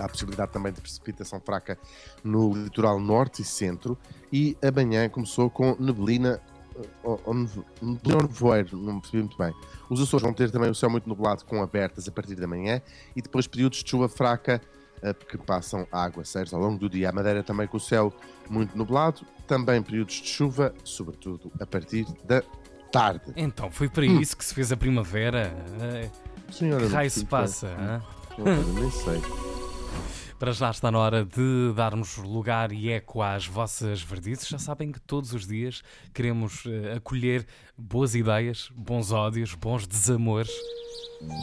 Há 0.00 0.04
a 0.04 0.08
possibilidade 0.08 0.52
também 0.52 0.72
de 0.72 0.80
precipitação 0.80 1.40
fraca 1.40 1.78
no 2.24 2.52
litoral 2.52 2.98
norte 2.98 3.42
e 3.42 3.44
centro. 3.44 3.96
E 4.32 4.56
amanhã 4.62 5.08
começou 5.08 5.50
com 5.50 5.76
neblina 5.78 6.40
eh, 6.76 6.86
ou, 7.02 7.20
ou 7.24 7.34
nevoeiro, 7.34 8.76
não 8.76 8.94
me 8.94 9.00
percebi 9.00 9.22
muito 9.22 9.36
bem. 9.38 9.52
Os 9.88 10.00
Açores 10.00 10.22
vão 10.22 10.32
ter 10.32 10.50
também 10.50 10.70
o 10.70 10.74
céu 10.74 10.88
muito 10.90 11.08
nublado 11.08 11.44
com 11.44 11.62
abertas 11.62 12.06
a 12.08 12.12
partir 12.12 12.34
da 12.36 12.46
manhã 12.46 12.80
e 13.14 13.20
depois 13.22 13.46
períodos 13.46 13.82
de 13.82 13.90
chuva 13.90 14.08
fraca 14.08 14.60
eh, 15.02 15.12
que 15.14 15.36
passam 15.38 15.86
a 15.90 16.04
aguaceiros 16.04 16.52
ao 16.54 16.60
longo 16.60 16.78
do 16.78 16.88
dia. 16.88 17.08
A 17.10 17.12
Madeira 17.12 17.42
também 17.42 17.66
com 17.66 17.76
o 17.76 17.80
céu 17.80 18.12
muito 18.48 18.76
nublado, 18.76 19.22
também 19.46 19.82
períodos 19.82 20.14
de 20.16 20.28
chuva, 20.28 20.72
sobretudo 20.84 21.50
a 21.60 21.66
partir 21.66 22.06
da 22.24 22.42
tarde. 22.92 23.32
Então, 23.36 23.70
foi 23.70 23.88
para 23.88 24.04
Hum. 24.04 24.20
isso 24.20 24.36
que 24.36 24.44
se 24.44 24.54
fez 24.54 24.70
a 24.72 24.76
primavera? 24.76 25.52
Eh, 25.80 26.10
Senhora, 26.52 26.82
que 26.82 26.88
não 26.88 26.94
raio 26.96 27.10
se 27.10 27.24
passa? 27.24 27.68
hã? 27.68 28.02
Senhora, 28.36 28.56
nem 28.62 28.90
sei. 28.90 29.20
Para 30.38 30.52
já 30.52 30.70
está 30.70 30.90
na 30.90 30.98
hora 30.98 31.24
de 31.24 31.72
darmos 31.74 32.16
lugar 32.16 32.72
e 32.72 32.90
eco 32.90 33.20
às 33.20 33.46
vossas 33.46 34.02
verdades. 34.02 34.48
Já 34.48 34.58
sabem 34.58 34.90
que 34.90 35.00
todos 35.00 35.34
os 35.34 35.46
dias 35.46 35.82
queremos 36.14 36.64
eh, 36.66 36.94
acolher 36.96 37.46
boas 37.76 38.14
ideias, 38.14 38.70
bons 38.74 39.12
ódios, 39.12 39.54
bons 39.54 39.86
desamores, 39.86 40.50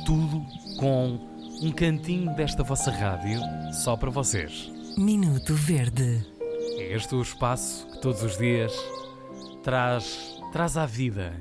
tudo 0.06 0.44
com 0.80 1.20
um 1.62 1.72
cantinho 1.72 2.36
desta 2.36 2.64
vossa 2.64 2.90
rádio 2.90 3.40
só 3.84 3.96
para 3.96 4.10
vocês. 4.10 4.72
Minuto 4.98 5.54
Verde. 5.54 6.26
É 6.80 6.96
este 6.96 7.14
o 7.14 7.22
espaço 7.22 7.88
que 7.88 8.02
todos 8.02 8.24
os 8.24 8.38
dias 8.38 8.74
traz, 9.64 10.42
traz 10.52 10.76
à 10.76 10.88
vida 10.88 11.40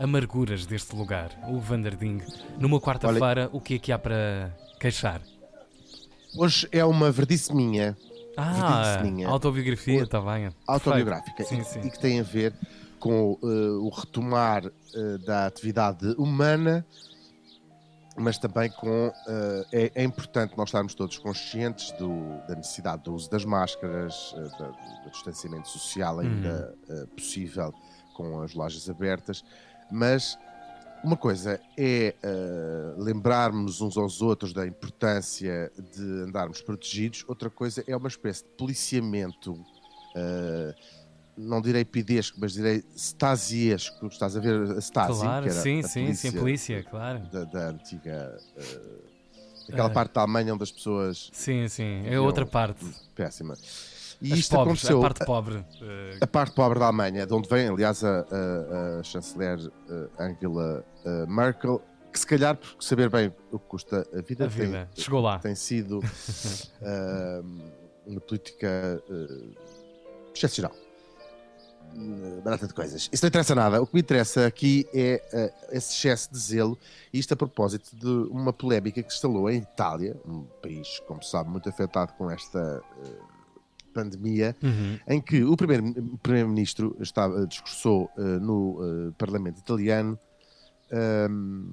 amarguras 0.00 0.64
deste 0.64 0.94
lugar. 0.96 1.30
O 1.48 1.58
Vanderding, 1.58 2.22
numa 2.58 2.80
quarta-feira, 2.80 3.50
o 3.52 3.60
que 3.60 3.74
é 3.74 3.78
que 3.78 3.92
há 3.92 3.98
para 3.98 4.56
queixar? 4.80 5.20
Hoje 6.34 6.68
é 6.72 6.84
uma 6.84 7.10
verdice 7.10 7.54
minha. 7.54 7.96
Ah, 8.36 8.82
verdice 8.94 9.10
minha. 9.10 9.28
autobiografia, 9.28 10.02
está 10.02 10.20
bem. 10.20 10.50
autobiográfica 10.66 11.44
Sim, 11.44 11.60
e, 11.60 11.64
sim. 11.64 11.80
e 11.80 11.90
que 11.90 11.98
tem 11.98 12.20
a 12.20 12.22
ver 12.22 12.52
com 12.98 13.38
eh, 13.42 13.46
o 13.46 13.88
retomar 13.88 14.64
eh, 14.66 15.18
da 15.24 15.46
atividade 15.46 16.06
humana, 16.18 16.84
mas 18.16 18.36
também 18.38 18.70
com. 18.70 19.12
eh, 19.26 19.66
é, 19.72 19.92
é 20.02 20.04
importante 20.04 20.54
nós 20.56 20.68
estarmos 20.68 20.94
todos 20.94 21.16
conscientes 21.18 21.92
do- 21.92 22.38
da 22.46 22.54
necessidade 22.56 23.02
do 23.04 23.14
uso 23.14 23.30
das 23.30 23.44
máscaras, 23.44 24.34
da- 24.58 24.68
do 25.04 25.10
distanciamento 25.10 25.68
social 25.68 26.18
ainda 26.20 26.74
eh, 26.90 27.06
possível 27.16 27.72
com 28.14 28.42
as 28.42 28.52
lojas 28.54 28.88
abertas, 28.90 29.42
mas. 29.90 30.38
Uma 31.06 31.16
coisa 31.16 31.60
é 31.78 32.16
eh, 32.20 32.94
lembrarmos 32.98 33.80
uns 33.80 33.96
aos 33.96 34.20
outros 34.20 34.52
da 34.52 34.66
importância 34.66 35.70
de 35.94 36.02
andarmos 36.02 36.60
protegidos, 36.60 37.24
outra 37.28 37.48
coisa 37.48 37.84
é 37.86 37.96
uma 37.96 38.08
espécie 38.08 38.42
de 38.42 38.48
policiamento 38.58 39.56
eh, 40.16 40.74
não 41.36 41.62
direi 41.62 41.84
pidesco, 41.84 42.36
mas 42.40 42.54
direi 42.54 42.82
stasiesco. 42.96 44.08
Estás 44.08 44.36
a 44.36 44.40
ver 44.40 44.60
a 44.72 44.80
Stasi? 44.80 45.20
Claro, 45.20 45.44
que 45.44 45.50
era 45.50 45.60
sim, 45.60 45.78
a 45.78 45.86
sim, 45.86 46.12
sim, 46.12 46.32
polícia, 46.32 46.82
claro. 46.82 47.20
Da, 47.30 47.44
da 47.44 47.68
antiga. 47.68 48.42
eh, 48.56 49.72
aquela 49.72 49.90
parte 49.90 50.12
da 50.12 50.22
Alemanha 50.22 50.54
onde 50.54 50.64
as 50.64 50.72
pessoas. 50.72 51.30
Sim, 51.32 51.68
sim, 51.68 52.02
é 52.04 52.18
outra 52.18 52.44
parte. 52.44 52.84
Péssima. 53.14 53.56
E 54.20 54.32
As 54.32 54.38
isto 54.38 54.56
pobres, 54.56 54.84
aconteceu. 54.84 54.98
a 54.98 55.02
parte 55.02 55.24
pobre. 55.26 55.64
eh, 55.82 56.18
A 56.20 56.26
parte 56.26 56.54
pobre 56.54 56.78
da 56.78 56.86
Alemanha, 56.86 57.26
de 57.26 57.34
onde 57.34 57.48
vem, 57.48 57.68
aliás, 57.68 58.02
a, 58.02 58.20
a- 58.20 59.00
a 59.00 59.02
chanceler 59.02 59.58
eh, 59.90 60.08
Angela 60.18 60.84
eh, 61.04 61.26
Merkel, 61.26 61.82
que 62.12 62.18
se 62.20 62.26
calhar, 62.26 62.56
por 62.56 62.82
saber 62.82 63.10
bem 63.10 63.30
o 63.52 63.58
que 63.58 63.66
custa 63.66 64.06
a 64.16 64.22
vida, 64.22 64.44
A 64.46 64.48
vida. 64.48 64.88
Tem, 64.94 65.04
Chegou 65.04 65.20
lá. 65.20 65.38
tem 65.38 65.54
sido 65.54 66.00
eh, 66.80 67.42
uma 68.06 68.20
política 68.20 69.02
eh, 69.10 69.48
excepcional. 70.34 70.72
Barata 72.44 72.66
de 72.66 72.74
coisas. 72.74 73.08
Isso 73.12 73.24
não 73.24 73.28
interessa 73.28 73.54
nada. 73.54 73.80
O 73.80 73.86
que 73.86 73.94
me 73.94 74.00
interessa 74.00 74.46
aqui 74.46 74.86
é 74.92 75.22
eh, 75.32 75.52
esse 75.72 75.92
excesso 75.94 76.30
de 76.32 76.38
zelo, 76.38 76.78
e 77.12 77.18
isto 77.18 77.32
a 77.32 77.36
propósito 77.36 77.94
de 77.96 78.06
uma 78.30 78.52
polémica 78.52 79.02
que 79.02 79.10
se 79.10 79.16
instalou 79.16 79.48
em 79.50 79.58
Itália, 79.58 80.16
um 80.26 80.42
país, 80.62 81.00
como 81.06 81.22
se 81.22 81.30
sabe, 81.30 81.48
muito 81.48 81.68
afetado 81.68 82.12
com 82.14 82.30
esta 82.30 82.82
eh, 83.04 83.35
pandemia, 83.96 84.54
Uhum. 84.62 84.98
em 85.08 85.20
que 85.20 85.42
o 85.44 85.56
primeiro- 85.56 86.18
primeiro-ministro 86.22 86.96
estava 87.00 87.46
discursou 87.46 88.08
eh, 88.18 88.38
no 88.48 88.58
eh, 88.82 89.12
Parlamento 89.18 89.58
italiano. 89.58 90.18
ehm, 90.90 91.72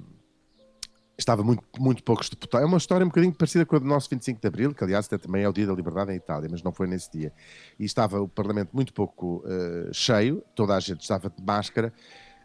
estava 1.17 1.43
muito, 1.43 1.63
muito 1.79 2.03
poucos 2.03 2.27
deputados. 2.29 2.63
É 2.65 2.67
uma 2.67 2.77
história 2.77 3.05
um 3.05 3.09
bocadinho 3.09 3.33
parecida 3.33 3.65
com 3.65 3.75
a 3.75 3.79
do 3.79 3.85
nosso 3.85 4.09
25 4.09 4.41
de 4.41 4.47
Abril, 4.47 4.73
que 4.73 4.83
aliás 4.83 5.05
até 5.05 5.17
também 5.17 5.43
é 5.43 5.47
o 5.49 5.53
dia 5.53 5.67
da 5.67 5.73
liberdade 5.73 6.11
em 6.11 6.15
Itália, 6.15 6.49
mas 6.51 6.63
não 6.63 6.71
foi 6.73 6.87
nesse 6.87 7.11
dia. 7.11 7.31
E 7.79 7.85
estava 7.85 8.19
o 8.19 8.27
Parlamento 8.27 8.71
muito 8.73 8.91
pouco 8.93 9.43
eh, 9.45 9.89
cheio, 9.93 10.43
toda 10.55 10.75
a 10.75 10.79
gente 10.79 11.01
estava 11.01 11.29
de 11.29 11.43
máscara, 11.43 11.93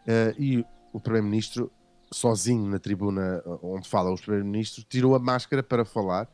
eh, 0.07 0.35
e 0.37 0.65
o 0.93 0.99
Primeiro-Ministro, 0.99 1.71
sozinho 2.11 2.65
na 2.69 2.79
tribuna 2.79 3.41
onde 3.61 3.87
fala 3.89 4.11
os 4.13 4.21
Primeiros-Ministros, 4.21 4.85
tirou 4.89 5.15
a 5.15 5.19
máscara 5.19 5.61
para 5.63 5.83
falar. 5.83 6.27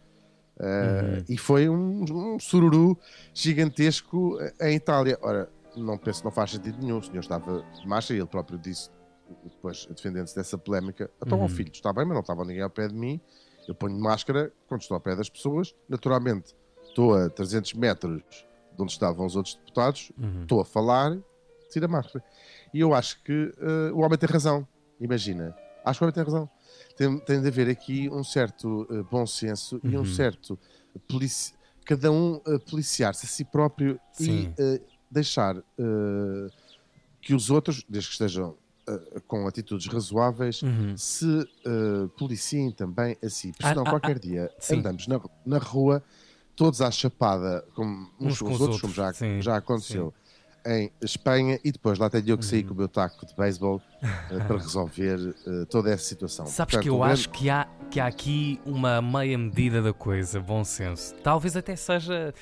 Uhum. 0.59 1.23
E 1.27 1.37
foi 1.37 1.67
um, 1.69 2.05
um 2.09 2.39
sururu 2.39 2.97
gigantesco 3.33 4.37
em 4.61 4.75
Itália. 4.75 5.17
Ora, 5.21 5.49
não 5.75 5.97
penso 5.97 6.19
que 6.19 6.25
não 6.25 6.31
faz 6.31 6.51
sentido 6.51 6.77
nenhum. 6.81 6.99
O 6.99 7.03
senhor 7.03 7.19
estava 7.19 7.61
de 7.79 7.87
máscara 7.87 8.17
e 8.17 8.21
ele 8.21 8.27
próprio 8.29 8.57
disse, 8.57 8.89
depois 9.43 9.85
defendendo-se 9.85 10.35
dessa 10.35 10.57
polémica: 10.57 11.09
então, 11.25 11.39
Uhum. 11.39 11.49
filho, 11.49 11.71
está 11.71 11.91
bem, 11.91 12.05
mas 12.05 12.13
não 12.13 12.21
estava 12.21 12.43
ninguém 12.45 12.61
ao 12.63 12.69
pé 12.69 12.87
de 12.87 12.95
mim. 12.95 13.19
Eu 13.67 13.73
ponho 13.75 13.97
máscara 13.99 14.51
quando 14.67 14.82
estou 14.82 14.95
ao 14.95 15.01
pé 15.01 15.15
das 15.15 15.30
pessoas. 15.30 15.75
Naturalmente, 15.89 16.55
estou 16.88 17.15
a 17.15 17.30
300 17.30 17.73
metros 17.73 18.21
de 18.75 18.82
onde 18.82 18.91
estavam 18.91 19.25
os 19.25 19.36
outros 19.36 19.55
deputados, 19.55 20.11
Uhum. 20.17 20.41
estou 20.43 20.61
a 20.61 20.65
falar, 20.65 21.17
tira 21.71 21.86
a 21.86 21.89
máscara. 21.89 22.23
E 22.73 22.80
eu 22.80 22.93
acho 22.93 23.21
que 23.23 23.51
eh, 23.57 23.91
o 23.93 23.99
homem 24.01 24.17
tem 24.17 24.30
razão. 24.30 24.67
Imagina, 24.99 25.55
acho 25.84 25.99
que 25.99 26.03
o 26.03 26.05
homem 26.05 26.13
tem 26.13 26.23
razão. 26.23 26.49
Tem, 26.95 27.19
tem 27.19 27.41
de 27.41 27.47
haver 27.47 27.69
aqui 27.69 28.09
um 28.09 28.23
certo 28.23 28.87
eh, 28.89 29.03
bom 29.11 29.25
senso 29.25 29.79
e 29.83 29.95
um 29.97 29.99
Uhum. 29.99 30.05
certo 30.05 30.57
polici... 31.07 31.53
cada 31.85 32.11
um 32.11 32.39
eh, 32.47 32.57
policiar-se 32.59 33.25
a 33.25 33.29
si 33.29 33.43
próprio 33.43 33.99
Sim. 34.13 34.53
e 34.57 34.61
eh, 34.61 34.81
deixar 35.11 35.57
eh, 35.57 36.47
que 37.21 37.33
os 37.33 37.49
outros, 37.49 37.83
desde 37.89 38.09
que 38.09 38.13
estejam 38.13 38.55
com 39.27 39.47
atitudes 39.47 39.87
razoáveis, 39.87 40.61
Uhum. 40.61 40.95
se 40.95 41.25
policiem 42.19 42.71
também 42.71 43.17
a 43.23 43.29
si. 43.29 43.51
Porque 43.51 43.65
Ah, 43.65 43.69
senão, 43.69 43.81
ah, 43.83 43.89
qualquer 43.89 44.17
ah, 44.17 44.19
dia 44.19 44.51
sim. 44.59 44.77
andamos 44.77 45.07
na, 45.07 45.19
na 45.43 45.57
rua 45.57 46.03
todos 46.55 46.81
à 46.81 46.91
chapada, 46.91 47.65
como 47.73 48.07
uns, 48.19 48.33
Uns 48.33 48.39
com 48.41 48.49
os 48.49 48.55
os 48.55 48.61
outros, 48.61 48.81
como 48.81 48.93
já, 48.93 49.05
outros, 49.07 49.17
sim, 49.19 49.41
já 49.41 49.57
aconteceu 49.57 50.13
em 50.66 50.91
Espanha, 51.01 51.59
e 51.63 51.72
depois 51.72 51.99
lá 51.99 52.09
tenho 52.09 52.28
eu 52.30 52.38
que 52.38 52.45
sair 52.45 52.61
Uhum. 52.63 52.68
com 52.70 52.74
o 52.74 52.78
meu 52.78 52.88
taco 52.88 53.26
de 53.26 53.36
beisebol 53.36 53.82
eh, 54.01 54.39
para 54.47 54.57
resolver 54.57 55.36
eh, 55.45 55.66
toda 55.70 55.91
essa 55.91 56.03
situação. 56.03 56.45
Sabes 56.47 56.74
Portanto, 56.76 56.84
que 56.84 56.89
eu 56.89 56.97
um 56.97 57.03
acho 57.03 57.30
grande- 57.30 57.38
que 57.39 57.49
há, 57.49 57.68
que 57.91 57.99
há 57.99 58.07
aqui 58.07 58.59
uma 58.66 59.01
meia 59.01 59.38
medida 59.38 59.82
da 59.82 59.93
coisa, 59.93 60.39
bom 60.39 60.63
senso. 60.63 61.13
Talvez 61.24 61.55
até 61.55 61.76
seja. 61.76 62.34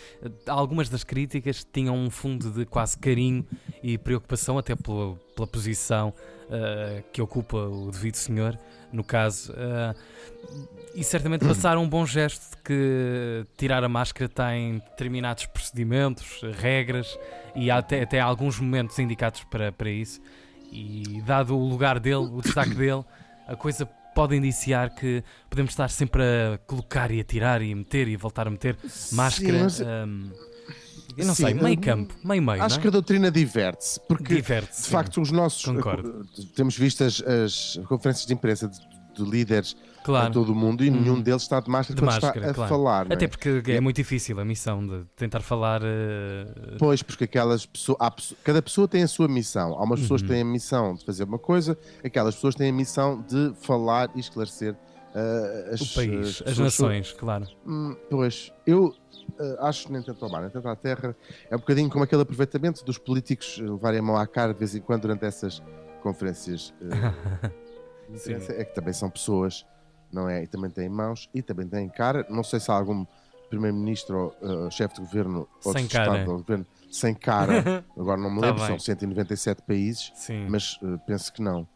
Algumas 0.48 0.88
das 0.90 1.04
críticas 1.04 1.66
tinham 1.72 1.96
um 1.98 2.10
fundo 2.10 2.50
de 2.50 2.66
quase 2.66 2.98
carinho 2.98 3.46
e 3.82 3.98
preocupação, 3.98 4.58
até 4.58 4.76
pela, 4.76 5.16
pela 5.36 5.48
posição 5.48 6.14
uh, 6.48 7.04
que 7.12 7.22
ocupa 7.22 7.58
o 7.58 7.92
devido 7.92 8.16
senhor, 8.16 8.58
no 8.94 9.04
caso. 9.04 9.52
Uh, 9.52 9.96
e 10.96 11.04
certamente 11.04 11.46
passar 11.46 11.78
um 11.78 11.90
bom 11.90 12.06
gesto 12.06 12.52
de 12.52 12.58
que 12.64 13.46
tirar 13.58 13.84
a 13.84 13.90
máscara 13.90 14.30
tem 14.30 14.78
determinados 14.92 15.48
procedimentos, 15.48 16.42
regras 16.60 17.18
e 17.56 17.72
há 17.72 17.78
até, 17.80 18.04
até 18.04 18.20
alguns 18.20 18.60
momentos 18.60 18.98
indicados 19.00 19.44
para, 19.46 19.72
para 19.72 19.90
isso. 19.90 20.22
E 20.72 21.22
dado 21.26 21.58
o 21.58 21.68
lugar 21.68 22.00
dele, 22.00 22.28
o 22.32 22.42
destaque 22.42 22.76
dele, 22.76 23.04
a 23.48 23.56
coisa 23.56 23.86
pode 24.14 24.36
indiciar 24.36 24.94
que 24.94 25.24
podemos 25.50 25.72
estar 25.72 25.90
sempre 25.90 26.22
a 26.24 26.58
colocar 26.68 27.10
e 27.10 27.20
a 27.20 27.24
tirar 27.24 27.62
e 27.62 27.72
a 27.74 27.76
meter 27.76 28.08
e 28.08 28.16
a 28.16 28.18
voltar 28.18 28.48
a 28.48 28.52
meter 28.52 28.78
máscara. 29.12 29.64
mas- 29.64 29.82
hum, 29.82 30.32
eu 31.18 31.26
não 31.26 31.36
Sim, 31.36 31.44
sei, 31.44 31.54
meio 31.54 31.80
campo, 31.80 32.14
meio 32.24 32.42
meio. 32.42 32.62
Acho 32.64 32.76
não 32.76 32.82
que 32.82 32.88
é? 32.88 32.90
a 32.90 32.92
doutrina 32.92 33.32
diverte-se, 33.32 34.00
porque 34.08 34.36
Diverte-se, 34.36 34.82
de 34.82 34.86
sim. 34.88 34.92
facto 34.92 35.22
os 35.22 35.32
nossos. 35.32 35.64
Concordo. 35.66 36.26
Temos 36.56 36.78
visto 36.78 37.04
as, 37.04 37.22
as 37.22 37.80
conferências 37.88 38.26
de 38.26 38.34
imprensa 38.34 38.68
de, 38.68 38.78
de 39.16 39.30
líderes 39.30 39.76
Claro. 40.04 40.28
em 40.28 40.32
todo 40.34 40.52
o 40.52 40.56
mundo 40.56 40.84
e 40.84 40.90
Hum. 40.90 41.00
nenhum 41.00 41.22
deles 41.22 41.44
está 41.44 41.62
de 41.62 41.70
máscara 41.70 41.96
de 41.96 42.02
quando 42.02 42.12
máscara, 42.12 42.40
está 42.40 42.52
a 42.52 42.54
claro. 42.54 42.70
falar. 42.70 43.14
Até 43.14 43.24
é? 43.24 43.28
porque 43.30 43.64
é 43.72 43.80
muito 43.80 43.96
difícil 43.96 44.38
a 44.38 44.44
missão 44.44 44.86
de 44.86 45.06
tentar 45.16 45.40
falar. 45.40 45.82
eh, 45.82 46.76
Pois, 46.78 47.02
porque 47.02 47.24
aquelas 47.24 47.66
pessoas, 47.66 47.98
há 48.02 48.14
cada 48.44 48.62
pessoa 48.62 48.86
tem 48.86 49.02
a 49.04 49.08
sua 49.08 49.30
missão. 49.30 49.74
Há 49.80 49.84
umas 49.84 50.02
pessoas 50.02 50.22
que 50.22 50.28
Uhum. 50.28 50.34
têm 50.34 50.42
a 50.42 50.46
missão 50.46 50.94
de 50.96 51.06
fazer 51.06 51.24
uma 51.24 51.40
coisa, 51.40 51.78
aquelas 52.04 52.36
pessoas 52.36 52.54
têm 52.56 52.70
a 52.70 52.74
missão 52.74 53.22
de 53.30 53.54
falar 53.62 54.10
e 54.14 54.20
esclarecer 54.20 54.76
ah, 55.16 55.70
as, 55.74 55.82
O 55.82 55.94
país, 55.96 56.42
as 56.42 56.52
as 56.54 56.58
nações, 56.58 57.12
claro. 57.14 57.48
Hum, 57.66 57.96
pois, 58.10 58.52
eu 58.66 58.96
ah, 59.60 59.68
acho 59.70 59.88
que 59.88 59.94
nem 59.94 60.02
tanto 60.02 60.24
ao 60.26 60.32
mar, 60.32 60.42
nem 60.42 60.50
tanto 60.50 60.68
à 60.68 60.76
terra, 60.76 61.16
é 61.50 61.56
um 61.56 61.60
bocadinho 61.60 61.90
como 61.90 62.04
aquele 62.04 62.22
aproveitamento 62.22 62.84
dos 62.84 62.98
políticos 62.98 63.58
levarem 63.58 64.00
a 64.00 64.04
mão 64.04 64.18
à 64.18 64.26
cara 64.28 64.54
de 64.54 64.60
vez 64.60 64.76
em 64.76 64.82
quando 64.82 65.02
durante 65.04 65.26
essas 65.26 65.62
conferências. 66.02 66.74
imprensa. 68.10 68.54
é 68.54 68.64
que 68.66 68.76
também 68.76 68.94
são 68.94 69.10
pessoas, 69.10 69.66
não 70.12 70.30
é? 70.30 70.44
E 70.44 70.48
também 70.48 70.70
têm 70.70 70.90
mãos 70.90 71.30
e 71.34 71.42
também 71.42 71.68
têm 71.68 71.90
cara. 71.90 72.26
Não 72.30 72.44
sei 72.44 72.60
se 72.60 72.70
há 72.72 72.76
algum 72.76 73.06
primeiro-ministro 73.50 74.34
ou 74.42 74.72
chefe 74.72 74.96
de 74.96 75.02
governo 75.02 75.48
ou 75.64 75.74
Sem 75.74 75.82
de 75.82 75.88
Estado 75.88 76.06
cara. 76.12 76.30
ou 76.30 76.38
governo 76.38 76.66
sem 76.92 77.14
cara. 77.14 77.84
Agora 77.98 78.20
não 78.20 78.30
me 78.32 78.42
Tá 78.42 78.48
lembro, 78.48 78.62
bem. 78.62 78.68
são 78.70 78.80
197 78.80 79.62
países, 79.64 80.12
Sim. 80.16 80.48
mas 80.50 80.80
penso 81.08 81.32
que 81.32 81.42
não. 81.42 81.68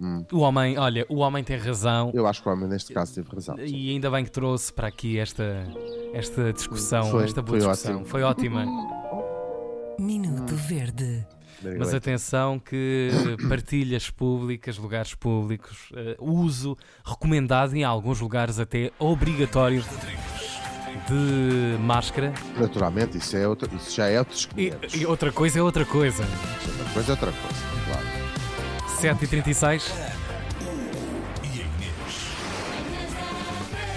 Hum. 0.00 0.24
O 0.32 0.40
homem, 0.40 0.76
olha, 0.78 1.06
o 1.08 1.16
homem 1.16 1.42
tem 1.42 1.56
razão. 1.56 2.10
Eu 2.14 2.26
acho 2.26 2.42
que 2.42 2.48
o 2.48 2.52
homem 2.52 2.68
neste 2.68 2.92
caso 2.92 3.14
teve 3.14 3.28
razão. 3.34 3.56
E 3.58 3.90
ainda 3.90 4.10
bem 4.10 4.24
que 4.24 4.30
trouxe 4.30 4.72
para 4.72 4.88
aqui 4.88 5.18
esta, 5.18 5.66
esta 6.12 6.52
discussão, 6.52 7.10
Foi- 7.10 7.24
esta 7.24 7.40
boa 7.42 7.58
foi 7.58 7.68
discussão. 7.70 7.94
ótimo. 7.94 8.06
Foi 8.06 8.22
ótima. 8.22 8.66
Minuto 9.98 10.54
Verde. 10.54 11.26
Mas 11.78 11.94
atenção 11.94 12.58
que 12.58 13.10
partilhas 13.48 14.10
públicas, 14.10 14.76
lugares 14.76 15.14
públicos, 15.14 15.88
eh, 15.96 16.14
uso 16.20 16.76
recomendado 17.02 17.74
em 17.74 17.82
alguns 17.82 18.20
lugares 18.20 18.58
até 18.58 18.92
obrigatório 18.98 19.82
de 21.08 21.78
máscara. 21.82 22.32
Naturalmente, 22.58 23.16
isso, 23.16 23.36
é 23.36 23.48
outra, 23.48 23.70
isso 23.74 23.94
já 23.96 24.06
é 24.06 24.18
outros 24.18 24.48
E, 24.56 24.72
e 24.98 25.06
outra 25.06 25.32
coisa 25.32 25.58
é 25.58 25.62
outra 25.62 25.84
coisa. 25.86 26.22
Outra 26.24 26.92
coisa 26.92 27.08
é 27.08 27.12
outra 27.12 27.32
coisa. 27.32 27.65
7h36. 29.00 29.90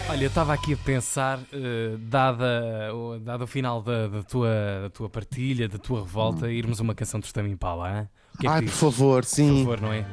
Olha, 0.09 0.23
eu 0.23 0.27
estava 0.27 0.53
aqui 0.53 0.73
a 0.73 0.77
pensar, 0.77 1.39
eh, 1.53 1.95
dada, 1.99 2.91
o- 2.95 3.19
dado 3.19 3.43
o 3.43 3.47
final 3.47 3.79
da, 3.81 4.07
da 4.07 4.23
tua, 4.23 4.49
da 4.83 4.89
tua 4.89 5.07
partilha, 5.07 5.69
da 5.69 5.77
tua 5.77 5.99
revolta, 6.01 6.49
irmos 6.51 6.79
a 6.79 6.83
uma 6.83 6.95
canção 6.95 7.19
de 7.19 7.31
Tame 7.31 7.51
Impala, 7.51 7.91
hein? 7.99 8.09
O 8.33 8.37
que 8.39 8.47
é 8.47 8.49
que 8.49 8.55
Ai, 8.55 8.61
por 8.63 8.71
favor, 8.71 9.23
sim. 9.23 9.63
Por 9.65 9.77
favor, 9.77 9.81
não 9.81 9.93
é? 9.93 10.03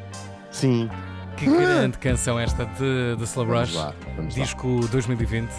Sim. 0.50 0.90
Que 1.38 1.46
grande 1.46 1.96
canção 1.98 2.38
esta 2.38 2.64
de, 2.66 3.16
de 3.16 3.24
Slow 3.24 3.46
Vamos 3.46 3.68
Rush, 3.70 3.74
lá, 3.76 3.94
vamos 4.16 4.36
lá. 4.36 4.42
disco 4.42 4.80
2020, 4.90 5.50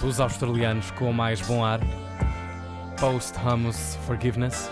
dos 0.00 0.18
australianos 0.20 0.90
com 0.92 1.12
mais 1.12 1.40
bom 1.42 1.64
ar, 1.64 1.80
Post-Humus 2.98 3.96
Forgiveness. 4.06 4.68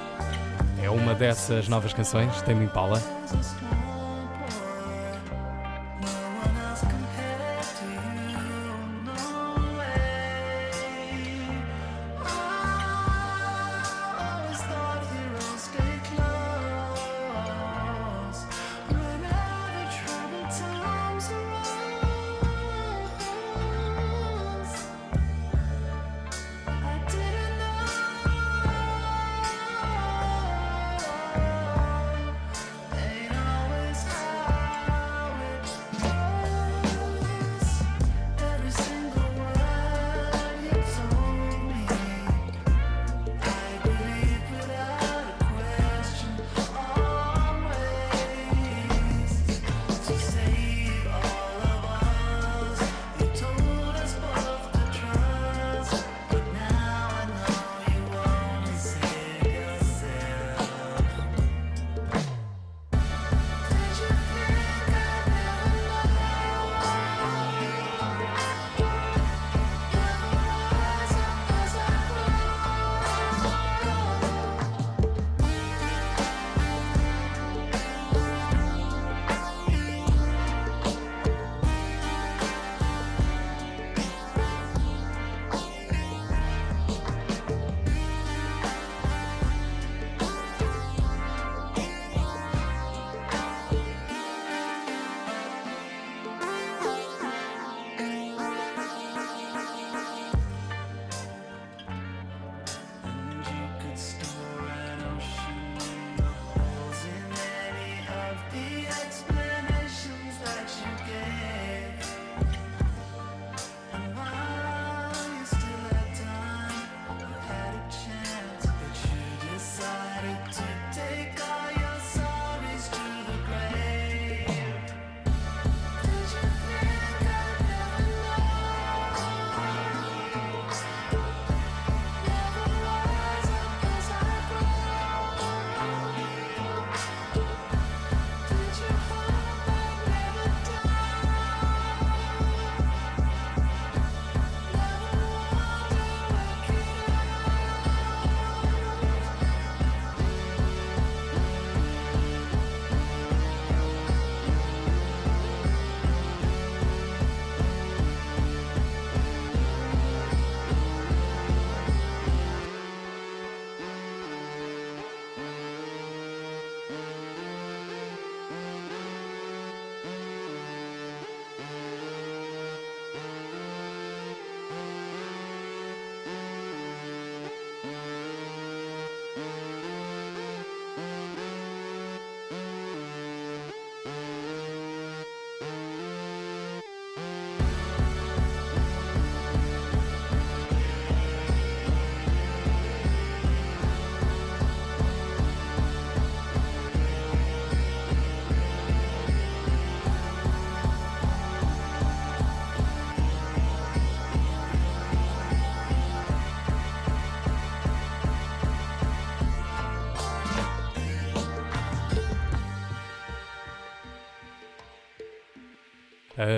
É 0.82 0.90
uma 0.90 1.14
dessas 1.14 1.68
novas 1.68 1.92
canções, 1.92 2.42
Tame 2.42 2.64
Impala. 2.64 3.00
Ain't 3.35 3.84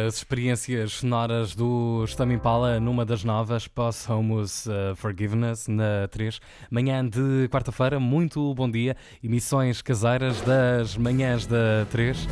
As 0.05 0.17
experiências 0.17 0.95
sonoras 0.95 1.55
do 1.55 2.05
Stam 2.07 2.33
Impala 2.33 2.81
numa 2.81 3.05
das 3.05 3.23
novas, 3.23 3.69
Posthumous 3.69 4.67
uh, 4.67 4.95
Forgiveness, 4.97 5.69
na 5.69 6.09
3. 6.11 6.41
Manhã 6.71 7.09
de 7.09 7.49
quarta-feira, 7.49 8.01
muito 8.01 8.55
bom 8.55 8.69
dia. 8.69 8.97
Emissões 9.23 9.81
caseiras 9.81 10.41
das 10.43 10.97
manhãs 10.97 11.47
da 11.47 11.87
3, 11.91 12.29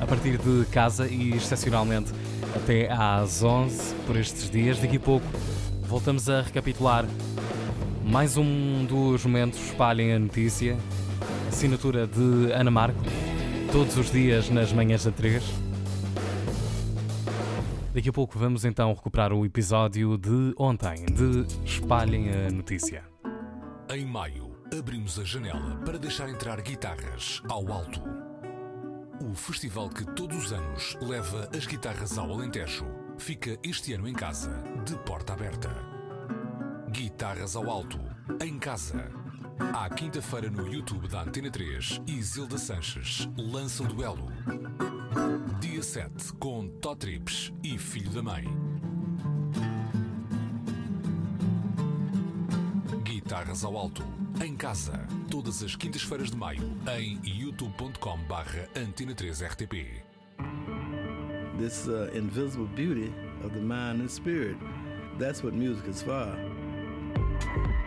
a 0.00 0.06
partir 0.06 0.38
de 0.38 0.64
casa 0.70 1.06
e 1.06 1.34
excepcionalmente 1.34 2.12
até 2.56 2.90
às 2.90 3.42
11 3.42 3.94
por 4.06 4.16
estes 4.16 4.50
dias. 4.50 4.78
Daqui 4.78 4.96
a 4.96 5.00
pouco 5.00 5.26
voltamos 5.82 6.28
a 6.30 6.40
recapitular 6.40 7.04
mais 8.04 8.36
um 8.36 8.84
dos 8.86 9.24
momentos 9.24 9.58
Espalhem 9.66 10.14
a 10.14 10.18
Notícia, 10.18 10.76
assinatura 11.48 12.06
de 12.06 12.52
Ana 12.52 12.70
Marco, 12.70 13.00
todos 13.70 13.96
os 13.96 14.10
dias 14.10 14.48
nas 14.50 14.72
manhãs 14.72 15.04
da 15.04 15.12
3. 15.12 15.63
Daqui 17.94 18.08
a 18.08 18.12
pouco 18.12 18.36
vamos 18.36 18.64
então 18.64 18.92
recuperar 18.92 19.32
o 19.32 19.46
episódio 19.46 20.18
de 20.18 20.52
ontem, 20.58 21.06
de 21.06 21.46
Espalhem 21.64 22.28
a 22.28 22.50
Notícia. 22.50 23.04
Em 23.88 24.04
maio, 24.04 24.56
abrimos 24.76 25.16
a 25.16 25.22
janela 25.22 25.76
para 25.84 25.96
deixar 25.96 26.28
entrar 26.28 26.60
guitarras 26.60 27.40
ao 27.48 27.72
alto. 27.72 28.02
O 29.22 29.32
festival 29.36 29.88
que 29.90 30.04
todos 30.04 30.46
os 30.46 30.52
anos 30.52 30.96
leva 31.00 31.48
as 31.56 31.66
guitarras 31.66 32.18
ao 32.18 32.32
Alentejo 32.32 32.84
fica 33.16 33.56
este 33.62 33.92
ano 33.92 34.08
em 34.08 34.12
casa, 34.12 34.50
de 34.84 34.96
porta 35.04 35.32
aberta. 35.32 35.70
Guitarras 36.90 37.54
ao 37.54 37.70
alto, 37.70 38.00
em 38.44 38.58
casa. 38.58 39.08
À 39.72 39.88
quinta-feira 39.88 40.50
no 40.50 40.66
YouTube 40.66 41.06
da 41.06 41.22
Antena 41.22 41.48
3 41.48 42.02
e 42.08 42.20
Zilda 42.20 42.58
Sanches 42.58 43.28
lança 43.38 43.84
o 43.84 43.86
duelo. 43.86 44.26
Dia 45.60 45.82
7 45.82 46.32
com 46.34 46.68
Totrips 46.80 47.52
e 47.62 47.78
Filho 47.78 48.10
da 48.10 48.22
Mãe. 48.22 48.44
Guitarras 53.02 53.64
ao 53.64 53.76
alto, 53.76 54.02
em 54.44 54.56
casa, 54.56 55.06
todas 55.30 55.62
as 55.62 55.76
quintas-feiras 55.76 56.30
de 56.30 56.36
maio, 56.36 56.62
em 56.98 57.20
youtube.com 57.24 58.18
barra 58.28 58.68
Antena 58.76 59.14
3 59.14 59.42
RTP. 59.42 60.02
This 61.58 61.86
uh, 61.86 62.10
invisible 62.14 62.66
beauty 62.74 63.12
of 63.44 63.54
the 63.54 63.60
mind 63.60 64.00
and 64.02 64.08
spirit. 64.08 64.56
That's 65.18 65.42
what 65.42 65.54
music 65.54 65.88
is 65.88 66.02
for. 66.02 66.36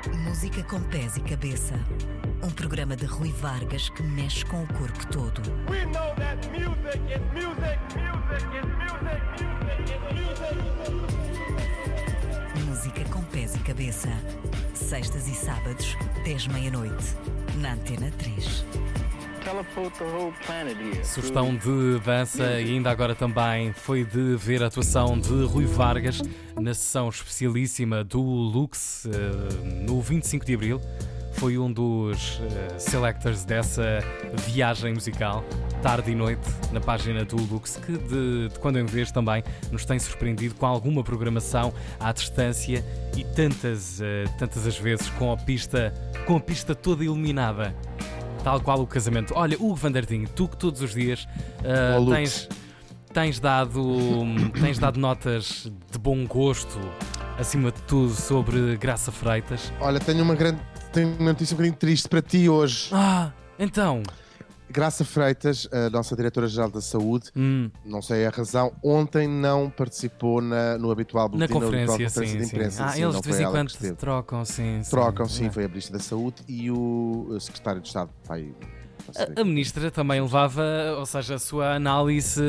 Música 0.06 0.64
com 0.64 0.80
pés 0.84 1.18
e 1.18 1.22
cabeça. 1.22 1.74
Um 2.44 2.50
programa 2.50 2.96
de 2.96 3.06
Rui 3.06 3.32
Vargas 3.32 3.90
que 3.90 4.04
mexe 4.04 4.46
com 4.46 4.64
o 4.64 4.68
corpo 4.74 5.06
todo. 5.08 5.42
We 5.70 5.86
know 5.86 6.14
that 6.16 6.48
music 6.52 7.02
is 7.12 7.20
music, 7.34 7.80
music 7.98 8.46
is 8.56 8.66
music, 8.78 9.20
music 9.66 9.94
is 9.94 10.02
music. 10.14 10.56
Música 12.66 13.04
com 13.10 13.24
pés 13.24 13.56
e 13.56 13.60
cabeça. 13.60 14.10
Sextas 14.74 15.28
e 15.28 15.34
sábados, 15.34 15.98
10 16.24 16.48
meia-noite. 16.48 17.16
Na 17.58 17.74
Antena 17.74 18.12
3. 18.20 18.66
Sugestão 21.06 21.56
de 21.56 22.00
dança 22.04 22.60
e 22.60 22.74
ainda 22.74 22.92
agora 22.92 23.16
também 23.16 23.72
foi 23.72 24.04
de 24.04 24.36
ver 24.36 24.62
a 24.62 24.68
atuação 24.68 25.18
de 25.18 25.46
Rui 25.46 25.66
Vargas 25.66 26.22
na 26.60 26.74
sessão 26.74 27.08
especialíssima 27.08 28.04
do 28.04 28.20
Lux 28.22 29.06
eh, 29.06 29.64
no 29.86 30.02
25 30.02 30.46
de 30.46 30.54
Abril. 30.54 30.82
Foi 31.32 31.58
um 31.58 31.72
dos 31.72 32.42
eh, 32.42 32.78
selectors 32.78 33.46
dessa 33.46 34.04
viagem 34.48 34.94
musical, 34.94 35.46
tarde 35.82 36.12
e 36.12 36.16
noite, 36.16 36.50
na 36.74 36.82
página 36.82 37.24
do 37.24 37.38
Lux, 37.38 37.78
que 37.78 37.94
de, 37.94 38.50
de 38.50 38.60
quando 38.60 38.80
em 38.80 38.86
vez 38.86 39.14
também 39.14 39.42
nos 39.72 39.86
tem 39.86 39.98
surpreendido 39.98 40.56
com 40.56 40.66
alguma 40.66 41.06
programação 41.06 41.74
à 42.02 42.12
distância 42.12 42.84
e 43.16 43.24
tantas, 43.24 44.02
eh, 44.02 44.26
tantas 44.38 44.68
as 44.68 44.78
vezes 44.78 45.10
com 45.12 45.32
a 45.32 45.38
pista, 45.38 45.94
com 46.26 46.36
a 46.36 46.40
pista 46.42 46.76
toda 46.76 47.02
iluminada. 47.02 47.74
Tal 48.48 48.62
qual 48.62 48.80
o 48.80 48.88
casamento. 48.88 49.34
Olha, 49.36 49.58
Hugo 49.58 49.76
Vanderding, 49.76 50.24
tu 50.34 50.48
que 50.48 50.56
todos 50.56 50.82
os 50.82 50.94
dias 50.94 51.28
Lux. 52.00 52.16
tens, 52.16 52.50
tens, 53.14 53.40
dado, 53.42 53.84
tens 54.62 54.80
dado 54.80 54.98
notas 54.98 55.70
de 55.92 56.00
bom 56.00 56.26
gosto, 56.26 56.80
acima 57.38 57.74
de 57.74 57.82
tudo, 57.82 58.14
sobre 58.14 58.78
Graça 58.78 59.12
Freitas. 59.12 59.74
Olha, 59.82 60.00
tenho 60.00 60.24
uma 60.24 60.34
grande 60.34 60.62
tenho 60.94 61.14
uma 61.20 61.34
notícia 61.34 61.56
um 61.56 61.58
bocadinho 61.58 61.76
triste 61.76 62.08
para 62.08 62.22
ti 62.22 62.48
hoje. 62.48 62.88
Ah, 62.94 63.34
então. 63.60 64.02
Graça 64.70 65.06
Freitas, 65.06 65.68
a 65.72 65.90
nossa 65.90 66.16
diretora-geral 66.16 66.70
da 66.70 66.82
Saúde, 66.82 67.32
Hum. 67.36 67.70
não 67.86 68.02
sei 68.02 68.26
a 68.26 68.30
razão, 68.30 68.74
ontem 68.84 69.28
não 69.28 69.70
participou 69.70 70.42
na, 70.42 70.78
no 70.78 70.92
habitual 70.92 71.26
Na 71.30 71.48
boletim, 71.48 71.54
habitual 71.54 71.72
conferência, 71.72 72.06
conferência 72.06 72.26
sim, 72.28 72.38
de 72.38 72.46
sim. 72.46 72.56
imprensa. 72.56 72.86
Ah, 72.86 72.90
sim, 72.90 73.04
eles 73.04 73.16
de 73.22 73.22
vez 73.22 73.40
em 73.40 73.50
quando 73.52 73.96
trocam, 73.96 74.46
sim. 74.46 74.84
sim. 74.84 74.90
Trocam, 74.92 75.26
sim, 75.28 75.46
É. 75.48 75.52
foi 75.52 75.66
a 75.66 75.68
Ministra 75.70 75.98
da 75.98 76.04
Saúde 76.04 76.36
e 76.48 76.70
o 76.70 77.38
Secretário 77.40 77.82
de 77.82 77.88
Estado. 77.88 78.10
Pai, 78.28 78.54
A, 79.16 79.40
a 79.42 79.44
ministra 79.46 79.90
também 79.90 80.20
levava, 80.20 80.62
ou 80.98 81.06
seja, 81.06 81.36
a 81.36 81.40
sua 81.40 81.76
análise 81.76 82.42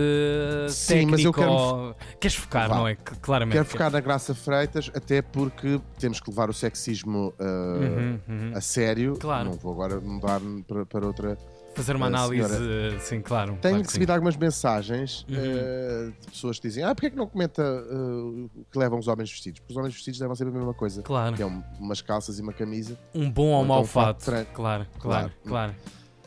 Sim, 0.68 1.06
mas 1.06 1.22
eu 1.22 1.32
técnica. 1.32 1.40
quero- 1.40 1.52
ou- 1.52 1.94
Queres 2.20 2.36
focar, 2.36 2.68
Vá. 2.68 2.74
não 2.78 2.88
é? 2.88 2.96
Claramente. 2.96 3.52
Quero 3.54 3.64
focar 3.64 3.92
na 3.92 4.00
Graça 4.00 4.34
Freitas, 4.34 4.90
até 4.92 5.22
porque 5.22 5.80
temos 6.00 6.18
que 6.18 6.28
levar 6.30 6.50
o 6.50 6.52
sexismo 6.52 7.32
uh, 7.38 7.44
Uhum, 7.44 8.20
uhum. 8.28 8.52
a 8.56 8.60
sério. 8.60 9.16
Claro. 9.20 9.50
Não 9.50 9.52
vou 9.52 9.72
agora 9.72 10.00
mudar 10.00 10.40
para, 10.66 10.84
para 10.84 11.06
outra. 11.06 11.38
Fazer 11.78 11.96
uma 11.96 12.06
uh, 12.06 12.08
análise, 12.08 12.48
senhora. 12.48 13.00
sim, 13.00 13.20
claro. 13.22 13.50
Tenho 13.52 13.60
claro 13.60 13.76
que 13.76 13.78
sim. 13.84 13.86
recebido 13.92 14.10
algumas 14.10 14.36
mensagens 14.36 15.24
Uhum. 15.28 15.36
uh, 15.36 16.12
de 16.20 16.26
pessoas 16.28 16.58
que 16.58 16.68
dizem: 16.68 16.84
Ah, 16.84 16.94
porque 16.94 17.06
é 17.06 17.10
que 17.10 17.16
não 17.16 17.26
comenta 17.26 17.62
uh, 17.62 18.50
o 18.54 18.64
que 18.70 18.78
levam 18.78 18.98
os 18.98 19.06
homens 19.08 19.30
vestidos? 19.30 19.60
Porque 19.60 19.72
os 19.72 19.76
homens 19.76 19.94
vestidos 19.94 20.18
levam 20.20 20.34
sempre 20.34 20.54
a 20.54 20.56
mesma 20.58 20.74
coisa. 20.74 21.02
Claro. 21.02 21.36
Que 21.36 21.42
é 21.42 21.46
um- 21.46 21.62
umas 21.78 22.00
calças 22.02 22.38
e 22.38 22.42
uma 22.42 22.52
camisa. 22.52 22.98
Um 23.14 23.30
bom 23.30 23.46
ou 23.52 23.56
então 23.62 23.64
mau 23.68 23.82
um 23.82 23.86
fato 23.86 24.06
fato. 24.22 24.24
treino. 24.24 24.46
Claro, 24.52 24.86
claro, 24.98 25.32
claro. 25.46 25.74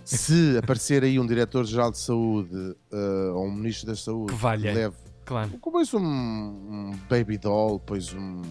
Se 0.03 0.57
aparecer 0.57 1.03
aí 1.03 1.19
um 1.19 1.25
diretor-geral 1.27 1.91
de 1.91 1.97
saúde 1.99 2.55
uh, 2.91 3.35
ou 3.35 3.45
um 3.47 3.51
ministro 3.51 3.87
da 3.87 3.95
saúde 3.95 4.33
Que 4.33 4.39
valha. 4.39 4.73
leve 4.73 4.95
Claro. 5.23 5.49
Pões 5.61 5.93
um, 5.93 6.01
um 6.01 6.91
baby 7.09 7.37
doll, 7.37 7.79
um, 7.79 8.17
um 8.17 8.41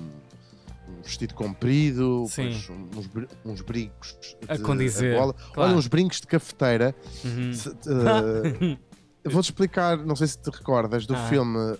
vestido 1.02 1.34
comprido, 1.34 2.22
uns, 2.24 2.70
uns 3.44 3.60
brincos 3.62 4.16
A 4.48 4.56
de 4.56 4.62
condizer, 4.62 5.14
argola. 5.14 5.34
claro. 5.52 5.70
Olha, 5.70 5.78
uns 5.78 5.86
brincos 5.86 6.20
de 6.20 6.26
cafeteira. 6.26 6.94
Uhum. 7.24 7.52
Se- 7.52 7.68
eu 9.22 9.30
Vou-te 9.30 9.46
explicar, 9.46 9.98
não 9.98 10.16
sei 10.16 10.26
se 10.28 10.38
te 10.38 10.48
recordas, 10.50 11.04
do 11.06 11.14
Ah. 11.14 11.26
filme 11.28 11.58
um, 11.58 11.76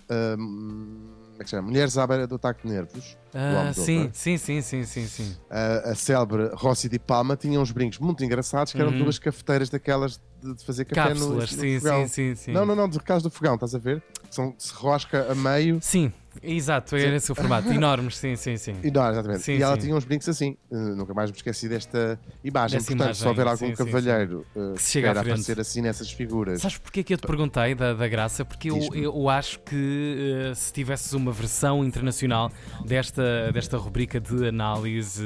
como 1.31 1.35
é 1.39 1.43
que 1.43 1.45
se 1.45 1.51
chama? 1.51 1.67
Mulheres 1.69 1.97
à 1.97 2.05
beira 2.05 2.27
do 2.27 2.35
ataque 2.35 2.67
de 2.67 2.73
nervos. 2.73 3.17
Ah, 3.33 3.71
sim, 3.73 4.09
sim, 4.13 4.37
sim, 4.37 4.61
sim, 4.61 4.83
sim, 4.83 5.07
sim. 5.07 5.35
A, 5.49 5.91
a 5.91 5.95
célebre 5.95 6.49
Rossi 6.53 6.89
de 6.89 6.99
Palma 6.99 7.35
tinha 7.37 7.59
uns 7.59 7.71
brincos 7.71 7.97
muito 7.99 8.23
engraçados 8.23 8.73
que 8.73 8.81
eram 8.81 8.91
Uhum. 8.91 8.97
duas 8.99 9.17
cafeteiras 9.19 9.69
daquelas 9.69 10.19
de, 10.41 10.55
de 10.55 10.65
fazer 10.65 10.85
café 10.85 11.13
no, 11.13 11.19
no 11.33 11.37
Cápsulas, 11.37 11.49
sim, 11.51 11.79
fogão. 11.79 12.07
sim, 12.07 12.07
sim, 12.07 12.35
sim. 12.35 12.51
Não, 12.51 12.65
não, 12.65 12.75
não, 12.75 12.89
de 12.89 12.99
casa 12.99 13.23
do 13.23 13.29
fogão, 13.29 13.55
estás 13.55 13.73
a 13.75 13.79
ver? 13.79 14.03
São, 14.29 14.53
se 14.57 14.73
rosca 14.73 15.31
a 15.31 15.35
meio. 15.35 15.77
Sim, 15.81 16.11
exato, 16.41 16.95
era 16.95 17.15
esse 17.15 17.31
o 17.31 17.35
formato. 17.35 17.67
Enormes, 17.71 18.17
sim, 18.17 18.35
sim, 18.35 18.57
sim. 18.57 18.75
E, 18.83 18.89
não, 18.89 19.09
exatamente. 19.09 19.43
Sim, 19.43 19.57
e 19.57 19.61
ela 19.61 19.77
tinha 19.77 19.95
uns 19.95 20.03
brincos 20.05 20.27
assim. 20.27 20.57
Uh, 20.71 20.95
nunca 20.95 21.13
mais 21.13 21.29
me 21.29 21.37
esqueci 21.37 21.69
desta 21.69 22.19
imagem. 22.43 22.79
Dessa 22.79 22.89
Portanto, 22.95 23.15
se 23.15 23.21
imagem, 23.23 23.27
houver 23.29 23.47
algum 23.47 23.75
cavalheiro 23.75 24.45
uh, 24.55 24.73
Que 24.73 24.81
se 24.81 24.91
chega 24.93 25.13
frente. 25.13 25.27
aparecer 25.27 25.59
assim 25.59 25.81
nessas 25.81 26.11
figuras. 26.11 26.61
Sabes 26.61 26.77
porquê 26.77 27.03
que 27.03 27.13
eu 27.13 27.17
te 27.17 27.27
perguntei 27.27 27.75
da, 27.75 27.93
da 27.93 28.07
graça? 28.07 28.43
Porque 28.43 28.71
eu, 28.71 28.79
eu 28.95 29.29
acho 29.29 29.59
que 29.59 30.47
eh, 30.49 30.55
se 30.55 30.71
tivesses 30.73 31.13
uma 31.13 31.31
versão 31.31 31.83
internacional 31.85 32.51
desta, 32.85 33.20
desta 33.53 33.77
rubrica 33.77 34.19
de 34.19 34.47
análise 34.47 35.23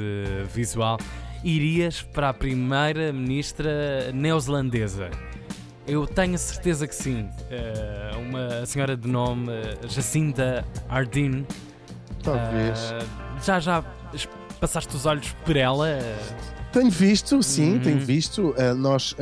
visual, 0.54 0.98
irias 1.44 2.02
para 2.02 2.28
a 2.30 2.34
primeira 2.34 3.12
ministra 3.12 4.10
neozelandesa. 4.12 5.10
Eu 5.86 6.06
tenho 6.06 6.34
a 6.34 6.38
certeza 6.38 6.86
que 6.86 6.94
sim. 6.94 7.28
Eh, 7.48 8.10
uma 8.18 8.66
senhora 8.66 8.96
de 8.96 9.06
nome 9.06 9.52
eh, 9.52 9.76
Jacinda 9.88 10.64
Ardern. 10.88 11.46
Talvez. 12.24 12.92
Eh, 12.92 13.06
já, 13.44 13.60
já 13.60 13.84
passaste 14.60 14.96
os 14.96 15.06
olhos 15.06 15.32
por 15.44 15.56
ela? 15.56 15.86
Tenho 16.72 16.90
visto, 16.90 17.40
sim, 17.42 17.74
Uhum. 17.74 17.80
tenho 17.80 18.00
visto. 18.00 18.52
Nós 18.76 19.14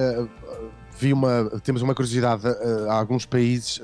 vi 0.99 1.13
uma, 1.13 1.51
temos 1.63 1.83
uma 1.83 1.95
curiosidade. 1.95 2.43
há 2.89 2.95
alguns 2.95 3.27
países, 3.27 3.83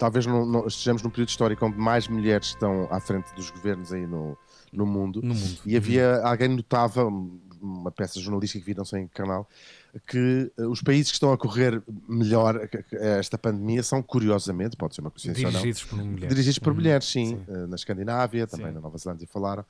talvez 0.00 0.24
não, 0.26 0.44
não 0.46 0.66
estejamos 0.66 1.02
num 1.02 1.10
período 1.10 1.28
histórico 1.28 1.64
onde 1.66 1.76
mais 1.78 2.08
mulheres 2.08 2.48
estão 2.48 2.88
à 2.90 2.98
frente 2.98 3.32
dos 3.36 3.50
governos 3.50 3.92
aí 3.92 4.06
no, 4.06 4.36
no 4.72 4.86
mundo. 4.86 5.20
No 5.22 5.34
mundo. 5.34 5.58
E 5.66 5.76
havia 5.76 6.22
alguém 6.24 6.48
notava, 6.48 7.06
um- 7.06 7.38
uma 7.62 7.90
peça 7.92 8.18
jornalística 8.18 8.58
que 8.64 8.70
vi, 8.72 8.74
não 8.76 8.86
sei 8.86 9.02
em 9.02 9.06
que 9.06 9.12
canal, 9.12 9.46
que 10.06 10.50
uh, 10.58 10.70
os 10.70 10.80
países 10.80 11.10
que 11.10 11.16
estão 11.16 11.30
a 11.30 11.36
correr 11.36 11.82
melhor 12.08 12.58
esta 12.90 13.36
pandemia 13.36 13.82
são, 13.82 14.02
curiosamente, 14.02 14.78
pode 14.78 14.94
ser 14.94 15.02
uma 15.02 15.10
coincidência 15.10 15.46
ou 15.48 15.52
não, 15.52 15.60
Dirigidos 15.60 15.84
por 15.84 15.96
mulheres. 16.02 16.28
Dirigidos 16.30 16.58
por 16.58 16.68
Uhum. 16.70 16.74
mulheres, 16.76 17.06
sim. 17.06 17.34
Uh, 17.46 17.66
Na 17.66 17.74
Escandinávia, 17.76 18.46
também 18.46 18.72
na 18.72 18.80
Nova 18.80 18.96
Zelândia 18.96 19.28
falaram. 19.30 19.62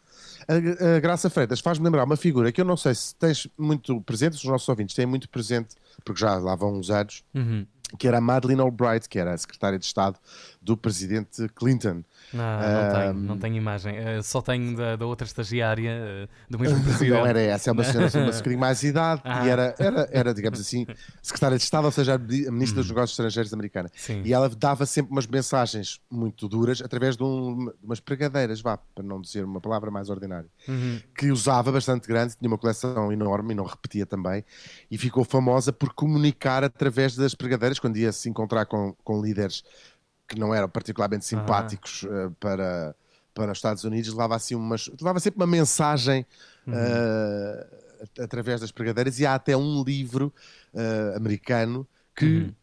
A, 0.46 0.96
a 0.96 1.00
Graça 1.00 1.28
Freitas 1.28 1.58
faz-me 1.58 1.84
lembrar 1.84 2.04
uma 2.04 2.16
figura 2.16 2.52
que 2.52 2.60
eu 2.60 2.64
não 2.64 2.76
sei 2.76 2.94
se 2.94 3.12
tens 3.16 3.48
muito 3.58 4.00
presente, 4.02 4.36
se 4.36 4.44
os 4.44 4.50
nossos 4.52 4.68
ouvintes 4.68 4.94
têm 4.94 5.06
muito 5.06 5.28
presente, 5.28 5.74
porque 6.04 6.20
já 6.20 6.36
lá 6.38 6.54
vão 6.54 6.78
uns 6.78 6.90
anos, 6.90 7.24
Uhum. 7.34 7.66
Que 7.98 8.08
era 8.08 8.20
Madeleine 8.20 8.62
Albright, 8.62 9.08
que 9.08 9.18
era 9.18 9.32
a 9.32 9.38
secretária 9.38 9.78
de 9.78 9.84
Estado 9.84 10.18
do 10.60 10.76
presidente 10.76 11.48
Clinton. 11.54 12.04
Não, 12.32 12.42
não 12.60 12.92
tenho, 12.94 13.14
não 13.14 13.38
tenho 13.38 13.56
imagem. 13.56 13.96
Eh, 13.96 14.22
só 14.22 14.40
tenho 14.40 14.76
da, 14.76 14.96
da 14.96 15.06
outra 15.06 15.26
estagiária 15.26 15.90
eh, 15.90 16.28
do 16.48 16.58
mesmo 16.58 16.80
presidente. 16.84 17.10
Não 17.10 17.26
era 17.26 17.40
essa, 17.40 17.70
é 17.70 17.72
uma 17.72 17.84
senhora 17.84 18.06
uma 18.18 18.26
bocadinho 18.32 18.58
mais 18.60 18.80
de 18.80 18.86
idade 18.88 19.20
Ah. 19.24 19.44
e 19.46 19.48
era, 19.50 19.74
era, 19.78 20.08
era, 20.12 20.34
digamos 20.34 20.60
assim, 20.60 20.86
secretária 21.22 21.56
de 21.56 21.62
Estado, 21.64 21.84
ou 21.86 21.90
seja, 21.90 22.14
a 22.14 22.18
mi- 22.18 22.46
a 22.46 22.52
ministra 22.52 22.80
dos 22.80 22.88
Negócios 22.88 23.10
Estrangeiros 23.12 23.52
americana. 23.52 23.90
Sim. 23.96 24.22
E 24.24 24.32
ela 24.32 24.48
dava 24.48 24.86
sempre 24.86 25.12
umas 25.12 25.26
mensagens 25.26 26.00
muito 26.10 26.48
duras 26.48 26.80
através 26.80 27.16
de, 27.16 27.22
um- 27.22 27.66
de 27.66 27.84
umas 27.84 28.00
pregadeiras, 28.00 28.60
vá, 28.60 28.76
para 28.76 29.04
não 29.04 29.20
dizer 29.20 29.44
uma 29.44 29.60
palavra 29.60 29.90
mais 29.90 30.08
ordinária, 30.08 30.48
Uhum. 30.68 31.00
que 31.16 31.30
usava 31.30 31.72
bastante 31.72 32.06
grande, 32.06 32.36
tinha 32.36 32.48
uma 32.48 32.58
coleção 32.58 33.12
enorme 33.12 33.52
e 33.52 33.56
não 33.56 33.64
repetia 33.64 34.06
também, 34.06 34.44
e 34.90 34.96
ficou 34.98 35.24
famosa 35.24 35.72
por 35.72 35.92
comunicar 35.92 36.62
através 36.64 37.16
das 37.16 37.34
pregadeiras, 37.34 37.78
quando 37.78 37.96
ia 37.96 38.12
se 38.12 38.28
encontrar 38.28 38.66
com, 38.66 38.94
com 39.04 39.20
líderes 39.20 39.62
que 40.30 40.38
não 40.38 40.54
eram 40.54 40.68
particularmente 40.68 41.24
simpáticos 41.24 42.04
eh, 42.08 42.30
para, 42.38 42.94
para 43.34 43.50
os 43.50 43.58
Estados 43.58 43.82
Unidos, 43.82 44.10
levava 44.10 44.36
assim 44.36 44.54
umas, 44.54 44.86
levava 44.98 45.18
sempre 45.18 45.40
uma 45.40 45.46
mensagem 45.46 46.24
Uhum. 46.66 46.74
at- 48.02 48.20
através 48.20 48.60
das 48.60 48.70
pregadeiras 48.70 49.18
e 49.18 49.26
há 49.26 49.34
até 49.34 49.56
um 49.56 49.82
livro 49.82 50.32
eh, 50.72 51.14
americano 51.16 51.86
que 52.14 52.24
Uhum. 52.42 52.54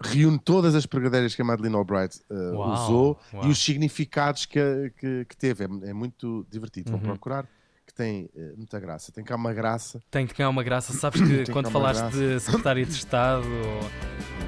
reúne 0.00 0.38
todas 0.38 0.74
as 0.76 0.86
pregadeiras 0.86 1.34
que 1.34 1.42
a 1.42 1.44
Madeleine 1.44 1.76
Albright 1.76 2.20
eh, 2.30 2.34
Uau, 2.34 2.72
usou 2.72 3.18
uau. 3.32 3.44
e 3.44 3.50
os 3.50 3.58
significados 3.62 4.46
que, 4.46 4.92
que, 4.96 5.24
que 5.24 5.36
teve. 5.36 5.64
É, 5.64 5.90
é 5.90 5.92
muito 5.92 6.46
divertido. 6.50 6.90
Vou 6.92 7.00
Uhum. 7.00 7.06
procurar 7.06 7.46
que 7.86 7.94
tem 7.94 8.30
eh, 8.36 8.52
muita 8.56 8.78
graça. 8.80 9.10
Tem 9.12 9.22
cá 9.24 9.36
uma 9.36 9.52
graça. 9.52 10.00
Tem 10.10 10.26
que 10.26 10.34
ganhar 10.34 10.48
uma 10.50 10.62
graça. 10.62 10.92
Sabes 10.92 11.20
que 11.20 11.50
quando 11.52 11.70
falaste 11.70 12.00
graça. 12.00 12.16
de 12.16 12.40
secretária 12.40 12.84
de 12.86 12.92
Estado, 12.92 13.44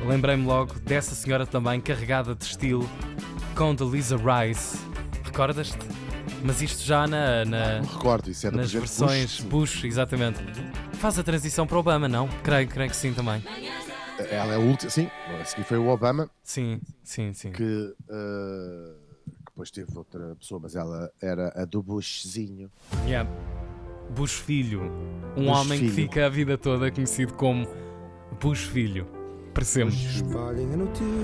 lembrei-me 0.07 0.45
logo 0.47 0.75
dessa 0.81 1.15
senhora 1.15 1.47
também, 1.47 1.81
carregada 1.81 2.35
de 2.35 2.45
estilo, 2.45 2.89
com 3.57 3.75
de 3.75 3.85
Lisa 3.85 4.17
Rice. 4.17 4.79
Recordas-te? 5.25 5.79
Mas 6.43 6.61
isto 6.61 6.83
já 6.85 7.07
na, 7.07 7.45
na- 7.45 7.81
Me 7.81 7.87
recordo, 7.87 8.31
isso 8.31 8.51
do 8.51 8.57
nas 8.57 8.71
versões 8.73 9.41
Bush, 9.41 9.73
Bush, 9.81 9.85
exatamente. 9.85 10.39
Faz 10.95 11.19
a 11.19 11.23
transição 11.23 11.67
para 11.67 11.79
Obama, 11.79 12.07
não? 12.09 12.29
Creio, 12.43 12.69
creio 12.69 12.91
que 12.91 12.97
sim 12.97 13.13
também. 13.15 13.43
Ela 14.31 14.53
é 14.53 14.57
a 14.57 14.59
última, 14.59 14.91
sim. 14.91 15.11
A 15.41 15.45
seguir 15.45 15.65
foi 15.65 15.77
o 15.79 15.89
Obama. 15.89 16.31
Sim, 16.43 16.81
sim, 17.03 17.33
sim. 17.33 17.51
Que, 17.51 17.63
que 17.63 17.95
depois 19.55 19.71
teve 19.71 19.97
outra 19.97 20.35
pessoa, 20.35 20.61
mas 20.61 20.75
ela 20.75 21.09
era 21.23 21.53
a 21.55 21.65
do 21.65 21.81
Bushzinho. 21.81 22.69
Yeah. 23.07 23.31
Bush 24.11 24.41
Filho. 24.41 24.83
Um 25.37 25.47
Bush 25.47 25.57
homem 25.57 25.79
que 25.79 25.89
Filho. 25.91 25.95
fica 25.95 26.27
a 26.27 26.29
vida 26.29 26.59
toda 26.59 26.91
conhecido 26.91 27.35
como 27.35 27.65
Bush 28.41 28.65
Filho. 28.67 29.07
Parecemos. 29.55 29.95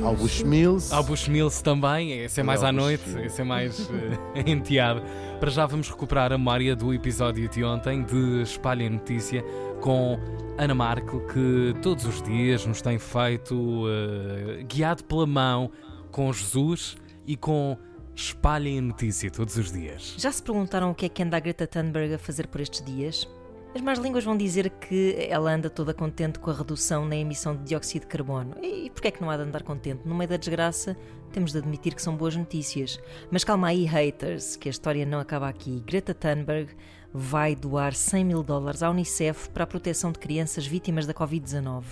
Ao 0.05 0.14
Bush 0.14 0.45
Mills. 0.45 0.95
Ao 0.95 1.03
Bush 1.03 1.26
Mills 1.26 1.61
também, 1.61 2.12
esse 2.20 2.39
é 2.41 2.45
mais 2.45 2.62
à 2.62 2.70
noite, 2.70 3.03
Filho. 3.03 3.24
esse 3.24 3.41
é 3.41 3.45
mais 3.45 3.91
eh, 3.91 4.45
enteado. 4.47 5.03
Para 5.41 5.51
já 5.51 5.66
vamos 5.66 5.91
recuperar 5.91 6.33
a 6.33 6.39
memória 6.39 6.76
do 6.76 6.95
episódio 6.95 7.49
de 7.49 7.64
ontem 7.64 8.05
de 8.05 8.43
Espalha 8.43 8.87
a 8.87 8.91
Notícia 8.91 9.45
com 9.81 10.16
Ana 10.57 10.76
Marco, 10.76 11.20
que 11.26 11.74
todos 11.83 12.05
os 12.05 12.22
dias 12.22 12.64
nos 12.64 12.81
tem 12.81 12.97
feito 12.97 13.87
eh, 13.89 14.62
guiado 14.62 15.03
pela 15.03 15.26
mão 15.26 15.72
com 16.12 16.33
Jesus 16.33 16.97
e 17.26 17.37
com 17.37 17.76
Espalhem 18.21 18.79
a 18.79 18.83
Notícia 18.83 19.31
todos 19.31 19.57
os 19.57 19.73
dias. 19.73 20.14
Já 20.18 20.31
se 20.31 20.43
perguntaram 20.43 20.91
o 20.91 20.95
que 20.95 21.07
é 21.07 21.09
que 21.09 21.23
anda 21.23 21.39
a 21.39 21.41
Greta 21.41 21.66
Thunberg 21.66 22.12
a 22.14 22.18
fazer 22.18 22.49
por 22.49 22.61
estes 22.61 22.85
dias? 22.85 23.27
As 23.75 23.81
más 23.81 23.99
línguas 23.99 24.25
vão 24.25 24.37
dizer 24.37 24.68
que 24.68 25.16
ela 25.31 25.51
anda 25.51 25.71
toda 25.71 25.95
contente 25.95 26.39
com 26.39 26.51
a 26.51 26.53
redução 26.53 27.07
na 27.07 27.16
emissão 27.16 27.57
de 27.57 27.64
dióxido 27.64 28.03
de 28.03 28.09
carbono. 28.09 28.57
E 28.62 28.91
porquê 28.91 29.09
é 29.09 29.11
que 29.11 29.23
não 29.23 29.31
há 29.31 29.39
de 29.39 29.45
andar 29.45 29.62
contente? 29.62 30.07
No 30.07 30.14
meio 30.14 30.29
da 30.29 30.37
desgraça, 30.37 30.99
temos 31.33 31.53
de 31.53 31.59
admitir 31.59 31.95
que 31.95 32.03
são 32.03 32.14
boas 32.14 32.37
notícias. 32.37 33.01
Mas 33.31 33.43
calma 33.43 33.68
aí, 33.68 33.85
haters, 33.85 34.55
que 34.55 34.68
a 34.68 34.71
história 34.71 35.07
não 35.07 35.18
acaba 35.18 35.49
aqui. 35.49 35.83
Greta 35.87 36.12
Thunberg 36.12 36.77
vai 37.14 37.57
doar 37.57 37.95
100 37.95 38.25
mil 38.25 38.43
dólares 38.43 38.83
à 38.83 38.91
Unicef 38.91 39.49
para 39.49 39.64
a 39.64 39.66
proteção 39.66 40.12
de 40.12 40.18
crianças 40.18 40.66
vítimas 40.66 41.07
da 41.07 41.14
Covid-19. 41.14 41.85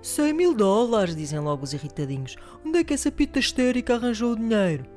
100 0.00 0.32
mil 0.32 0.54
dólares, 0.54 1.16
dizem 1.16 1.40
logo 1.40 1.64
os 1.64 1.72
irritadinhos. 1.72 2.36
Onde 2.64 2.78
é 2.78 2.84
que 2.84 2.94
essa 2.94 3.10
pita 3.10 3.40
histérica 3.40 3.96
arranjou 3.96 4.32
o 4.32 4.36
dinheiro? 4.36 4.91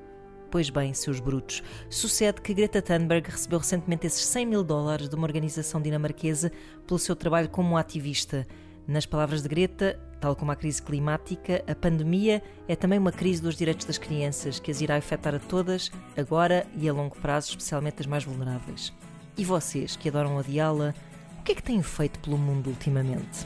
Pois 0.56 0.70
bem, 0.70 0.94
seus 0.94 1.20
brutos, 1.20 1.62
sucede 1.90 2.40
que 2.40 2.54
Greta 2.54 2.82
Thunberg 2.82 3.30
recebeu 3.30 3.60
recentemente 3.60 4.08
esses 4.08 4.26
100 4.26 4.46
mil 4.46 4.64
dólares 4.64 5.10
de 5.10 5.14
uma 5.14 5.28
organização 5.28 5.82
dinamarquesa 5.82 6.50
pelo 6.88 6.98
seu 6.98 7.14
trabalho 7.14 7.50
como 7.50 7.76
ativista. 7.76 8.48
Nas 8.88 9.06
palavras 9.06 9.44
de 9.44 9.50
Greta, 9.50 10.00
tal 10.22 10.34
como 10.34 10.54
a 10.54 10.56
crise 10.56 10.82
climática, 10.82 11.62
a 11.68 11.76
pandemia 11.76 12.42
é 12.70 12.76
também 12.78 12.98
uma 12.98 13.12
crise 13.12 13.42
dos 13.42 13.58
direitos 13.58 13.86
das 13.86 13.98
crianças, 13.98 14.58
que 14.58 14.72
as 14.72 14.80
irá 14.80 14.96
afetar 14.96 15.36
a 15.36 15.40
todas, 15.40 15.92
agora 16.16 16.66
e 16.78 16.88
a 16.88 16.94
longo 16.94 17.18
prazo, 17.18 17.50
especialmente 17.50 18.00
as 18.00 18.06
mais 18.06 18.24
vulneráveis. 18.24 18.94
E 19.38 19.44
vocês, 19.44 19.98
que 19.98 20.08
adoram 20.08 20.38
odiá-la, 20.38 20.94
o 21.38 21.44
que 21.44 21.52
é 21.52 21.56
que 21.56 21.64
têm 21.64 21.84
feito 21.84 22.18
pelo 22.20 22.38
mundo 22.38 22.68
ultimamente? 22.70 23.46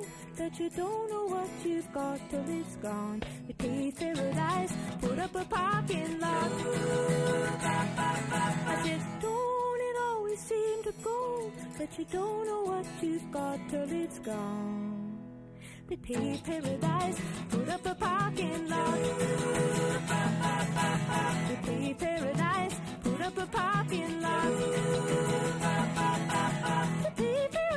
that 0.41 0.59
you 0.59 0.69
don't 0.71 1.07
know 1.11 1.25
what 1.27 1.49
you've 1.63 1.93
got 1.93 2.19
till 2.31 2.43
it's 2.59 2.75
gone? 2.77 3.21
They 3.45 3.53
paved 3.53 3.97
paradise, 3.99 4.73
put 4.99 5.19
up 5.19 5.35
a 5.35 5.45
parking 5.45 6.19
lot. 6.19 6.51
I 8.71 8.81
said, 8.83 9.01
don't 9.21 9.81
it 9.89 9.97
always 10.09 10.39
seem 10.39 10.83
to 10.83 10.93
go 11.03 11.51
that 11.77 11.99
you 11.99 12.05
don't 12.05 12.45
know 12.47 12.63
what 12.71 12.85
you've 13.03 13.31
got 13.31 13.59
till 13.69 13.91
it's 13.91 14.17
gone? 14.17 15.19
They 15.87 15.97
paved 15.97 16.43
paradise, 16.43 17.19
put 17.49 17.69
up 17.69 17.85
a 17.85 17.93
parking 17.93 18.67
lot. 18.67 18.99
They 21.49 21.57
paved 21.67 21.99
paradise, 21.99 22.75
put 23.03 23.21
up 23.21 23.37
a 23.37 23.45
parking 23.45 24.21
lot. 24.21 24.51
They 27.03 27.11
paved 27.21 27.51
paradise, 27.51 27.70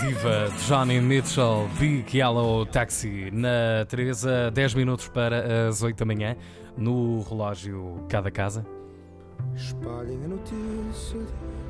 Diva 0.00 0.48
Johnny 0.68 1.00
Mitchell, 1.00 1.68
Big 1.76 2.16
Yellow 2.16 2.64
Taxi, 2.64 3.28
na 3.32 3.84
3 3.88 4.26
a 4.26 4.50
10 4.50 4.74
minutos 4.74 5.08
para 5.08 5.66
as 5.68 5.82
8 5.82 5.96
da 5.98 6.04
manhã, 6.04 6.36
no 6.78 7.22
relógio 7.22 8.06
Cada 8.08 8.30
Casa. 8.30 8.64
Espalhem 9.56 10.24
a 10.24 10.28
notícia. 10.28 11.18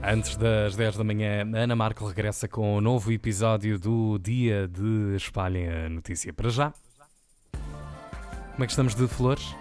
Antes 0.02 0.36
das 0.36 0.76
10 0.76 0.98
da 0.98 1.04
manhã, 1.04 1.42
a 1.54 1.58
Ana 1.60 1.74
Marco 1.74 2.06
regressa 2.06 2.46
com 2.46 2.76
um 2.76 2.80
novo 2.82 3.10
episódio 3.10 3.78
do 3.78 4.18
Dia 4.18 4.68
de 4.68 5.16
Espalhem 5.16 5.68
a 5.68 5.88
Notícia. 5.88 6.34
Para 6.34 6.50
já, 6.50 6.70
Como 8.52 8.62
é 8.62 8.66
que 8.66 8.72
estamos 8.72 8.94
de 8.94 9.08
flores? 9.08 9.54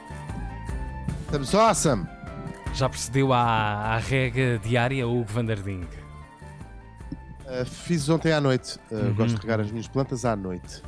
Estamos 1.25 1.55
awesome! 1.55 2.05
Já 2.73 2.89
procedeu 2.89 3.31
à, 3.31 3.95
à 3.95 3.97
rega 3.97 4.59
diária 4.59 5.07
Hugo 5.07 5.23
Vanderding? 5.31 6.02
Uh, 7.61 7.65
fiz 7.65 8.07
ontem 8.09 8.31
à 8.31 8.39
noite. 8.41 8.77
Uh, 8.91 8.95
Uhum. 8.95 9.13
Gosto 9.15 9.35
de 9.35 9.41
regar 9.41 9.59
as 9.59 9.69
minhas 9.71 9.87
plantas 9.87 10.25
à 10.25 10.35
noite. 10.35 10.81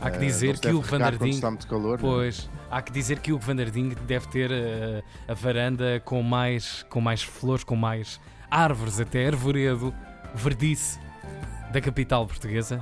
Há 0.00 0.10
que 0.10 0.16
Uh, 0.18 0.20
dizer 0.20 0.56
se 0.56 0.62
que 0.62 0.72
o 0.72 0.80
Vanderding. 0.80 1.30
está 1.30 1.48
muito 1.50 1.66
calor. 1.66 2.00
não 2.00 2.08
é? 2.08 2.14
Pois, 2.16 2.50
há 2.70 2.82
que 2.82 2.90
dizer 2.92 3.20
que 3.20 3.32
o 3.32 3.38
Vanderding 3.38 3.90
deve 4.06 4.26
ter 4.28 4.50
eh, 4.50 5.02
a 5.28 5.34
varanda 5.34 6.00
com 6.04 6.20
mais, 6.22 6.84
com 6.90 7.00
mais 7.00 7.22
flores, 7.22 7.62
com 7.62 7.76
mais 7.76 8.20
árvores, 8.50 8.98
até 9.00 9.26
arvoredo, 9.28 9.94
verdice 10.34 10.98
da 11.72 11.80
capital 11.80 12.26
portuguesa. 12.26 12.80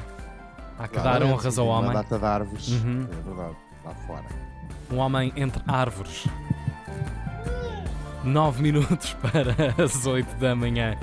Há 0.78 0.88
que 0.88 0.98
dar 0.98 1.22
honras 1.22 1.58
ao 1.58 1.66
homem. 1.66 1.90
Uma 1.90 2.02
data 2.02 2.18
de 2.18 2.24
árvores. 2.24 2.68
Uhum. 2.68 3.06
É 3.12 3.22
verdade, 3.28 3.56
lá 3.84 3.94
fora. 4.06 4.24
Um 4.90 4.96
homem 4.96 5.30
entre 5.36 5.62
árvores. 5.68 6.26
9 8.24 8.62
minutos 8.62 9.14
para 9.20 9.82
as 9.84 10.06
8 10.06 10.36
da 10.36 10.54
manhã. 10.56 10.96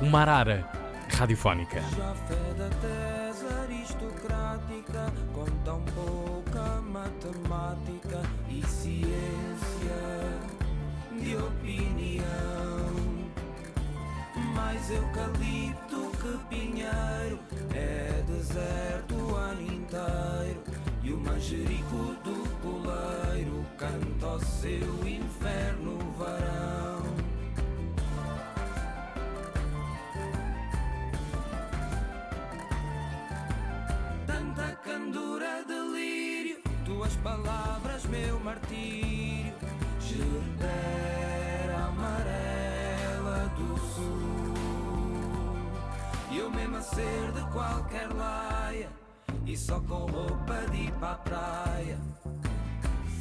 Uma 0.00 0.20
arara 0.20 0.64
radiofónica. 1.14 1.82
Mais 14.54 14.90
eucalipto 14.90 16.10
que 16.20 16.38
pinheiro 16.48 17.38
é 17.74 18.22
deserto 18.26 19.14
o 19.14 19.34
ano 19.36 19.62
inteiro. 19.62 20.62
E 21.02 21.12
o 21.12 21.18
manjerico 21.18 22.14
do 22.24 22.48
poleiro 22.60 23.64
canta 23.76 24.26
o 24.26 24.40
seu 24.40 25.06
inferno 25.06 25.93
palavras, 37.24 38.04
meu 38.04 38.38
martírio, 38.38 39.54
gerbera 39.98 41.86
amarela 41.86 43.50
do 43.56 43.78
sul. 43.78 44.54
Eu 46.30 46.50
mesmo 46.50 46.76
a 46.76 46.82
ser 46.82 47.32
de 47.32 47.40
qualquer 47.50 48.12
laia, 48.12 48.90
e 49.46 49.56
só 49.56 49.80
com 49.80 50.04
roupa 50.04 50.66
de 50.70 50.82
ir 50.82 50.92
para 50.92 51.12
a 51.12 51.14
praia, 51.14 51.98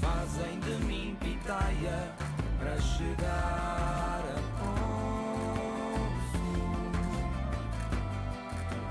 fazem 0.01 0.59
de 0.59 0.85
mim 0.85 1.17
pitaia 1.21 2.13
para 2.59 2.79
chegar 2.81 4.21
a 4.29 4.53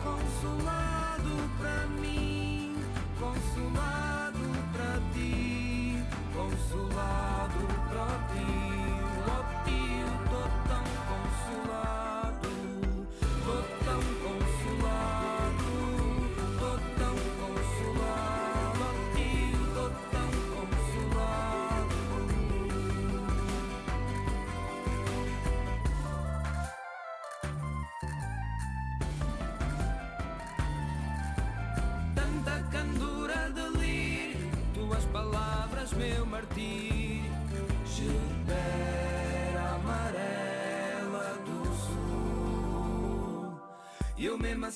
Consulado 0.02 1.11
para 1.11 1.11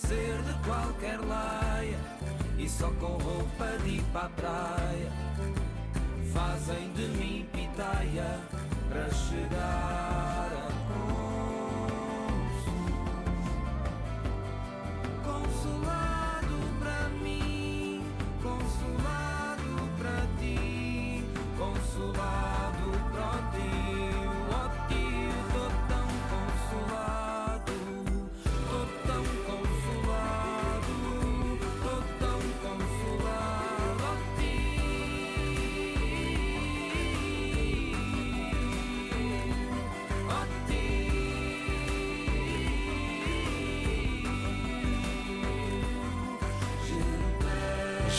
Ser 0.09 0.41
de 0.43 0.55
qualquer 0.65 1.19
laia, 1.19 1.99
e 2.57 2.69
só 2.69 2.89
com 3.01 3.19
roupa 3.19 3.77
de 3.83 3.97
ir 3.97 4.05
para 4.13 4.27
a 4.27 4.29
praia, 4.29 5.13
fazem 6.33 6.93
de 6.93 7.09
mim 7.19 7.49
pitaia 7.53 8.39
para 8.89 9.11
chegar 9.11 9.86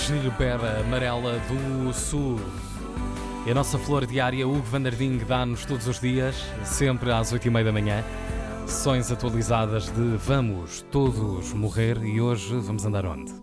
Gerbera 0.07 0.79
Amarela 0.79 1.37
do 1.49 1.91
Sul. 1.91 2.39
E 3.45 3.51
a 3.51 3.53
nossa 3.53 3.77
flor 3.77 4.05
diária, 4.05 4.47
Hugo 4.47 4.61
Vanderding, 4.61 5.17
dá-nos 5.17 5.65
todos 5.65 5.85
os 5.85 5.99
dias, 5.99 6.33
sempre 6.63 7.11
às 7.11 7.33
8h30 7.33 7.65
da 7.65 7.71
manhã, 7.73 8.05
sessões 8.65 9.11
atualizadas 9.11 9.89
de 9.89 10.15
Vamos 10.15 10.81
Todos 10.91 11.51
Morrer 11.51 12.01
e 12.05 12.21
hoje 12.21 12.55
vamos 12.55 12.85
andar 12.85 13.05
onde? 13.05 13.33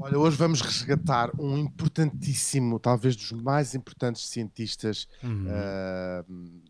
Olha, 0.00 0.18
hoje 0.18 0.36
vamos 0.36 0.60
resgatar 0.60 1.30
um 1.40 1.56
importantíssimo, 1.56 2.80
talvez 2.80 3.14
dos 3.14 3.30
mais 3.30 3.76
importantes 3.76 4.28
cientistas 4.28 5.06
Uhum. 5.22 5.46
ah, 5.48 6.24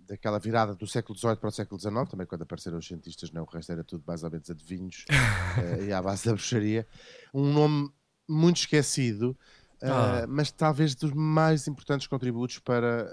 daquela 0.06 0.38
virada 0.38 0.74
do 0.74 0.86
século 0.86 1.18
XVIII 1.18 1.36
para 1.36 1.48
o 1.48 1.52
século 1.52 1.80
XIX, 1.80 2.06
também 2.10 2.26
quando 2.26 2.42
apareceram 2.42 2.76
os 2.76 2.86
cientistas, 2.86 3.30
não, 3.32 3.44
o 3.44 3.46
resto 3.46 3.72
era 3.72 3.84
tudo 3.84 4.04
mais 4.06 4.22
ou 4.22 4.30
menos 4.30 4.50
adivinhos 4.50 5.06
ah, 5.08 5.78
e 5.80 5.92
à 5.94 6.02
base 6.02 6.26
da 6.26 6.32
bruxaria. 6.32 6.86
Um 7.32 7.52
nome 7.52 7.90
muito 8.28 8.58
esquecido, 8.58 9.36
ah, 9.82 10.22
Ah. 10.22 10.26
mas 10.28 10.50
talvez 10.50 10.94
dos 10.94 11.12
mais 11.12 11.66
importantes 11.68 12.06
contributos 12.06 12.58
para 12.58 13.10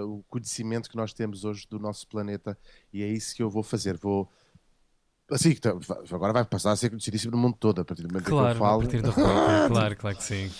ah, 0.00 0.04
o 0.04 0.22
conhecimento 0.28 0.88
que 0.90 0.96
nós 0.96 1.12
temos 1.12 1.44
hoje 1.44 1.66
do 1.70 1.78
nosso 1.78 2.06
planeta, 2.08 2.58
e 2.92 3.02
é 3.02 3.06
isso 3.08 3.34
que 3.34 3.42
eu 3.42 3.48
vou 3.50 3.62
fazer. 3.62 3.96
Vou. 3.96 4.28
Assim, 5.30 5.54
tá- 5.56 5.74
agora 6.10 6.32
vai 6.32 6.44
passar 6.44 6.72
a 6.72 6.76
ser 6.76 6.88
conhecidíssimo 6.88 7.32
no 7.32 7.38
mundo 7.38 7.56
todo, 7.60 7.80
a 7.80 7.84
partir 7.84 8.02
do 8.02 8.08
momento 8.08 8.22
em 8.22 8.26
que 8.28 8.32
eu 8.32 8.38
Claro, 8.38 8.58
falo. 8.58 8.80
Rúbrica, 8.82 9.12
claro, 9.68 9.96
claro 9.96 10.16
que 10.16 10.24
sim. 10.24 10.50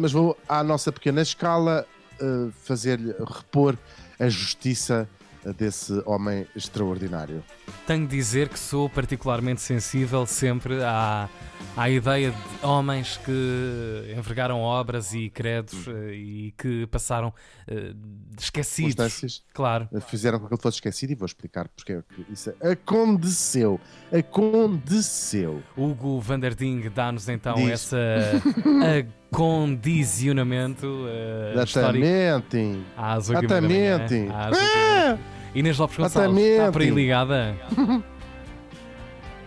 Mas 0.00 0.10
vou 0.10 0.36
à 0.48 0.64
nossa 0.64 0.90
pequena 0.90 1.22
escala 1.22 1.86
eh, 2.20 2.50
fazer-lhe 2.62 3.12
repor 3.12 3.78
a 4.18 4.28
justiça 4.28 5.08
eh, 5.17 5.17
desse 5.56 6.02
homem 6.06 6.46
extraordinário. 6.54 7.42
Tenho 7.86 8.06
de 8.06 8.16
dizer 8.16 8.48
que 8.48 8.58
sou 8.58 8.88
particularmente 8.88 9.60
sensível 9.60 10.26
sempre 10.26 10.82
à, 10.82 11.28
à 11.76 11.90
ideia 11.90 12.30
de 12.30 12.66
homens 12.66 13.16
que 13.18 14.14
envergaram 14.16 14.60
obras 14.60 15.12
e 15.14 15.30
credos 15.30 15.86
eh, 15.88 16.12
e 16.14 16.54
que 16.56 16.86
passaram 16.88 17.32
eh, 17.66 17.94
esquecidos. 18.38 19.44
Claro. 19.52 19.88
eh, 19.92 20.00
fizeram 20.00 20.38
com 20.38 20.48
que 20.48 20.54
ele 20.54 20.62
fosse 20.62 20.76
esquecido 20.76 21.10
e 21.12 21.14
vou 21.14 21.26
explicar 21.26 21.68
porque 21.68 21.92
é 21.92 22.02
que 22.02 22.32
isso 22.32 22.52
aconteceu. 22.60 23.80
Aconteceu. 24.12 25.62
Hugo 25.76 26.20
Vanderding 26.20 26.88
dá-nos 26.90 27.28
então 27.28 27.54
Diz. 27.54 27.70
essa 27.70 27.96
acondicionamento 29.30 30.86
eh, 31.08 31.52
Exatamente. 31.54 32.80
às 32.96 33.28
8 33.30 33.46
da 33.46 33.60
manhã. 33.60 33.94
Exatamente. 33.96 34.32
manhã. 34.32 35.18
Inês 35.54 35.78
Lopes 35.78 35.96
Gonçalves, 35.96 36.42
está 36.42 36.72
por 36.72 36.82
aí 36.82 36.90
ligada? 36.90 37.56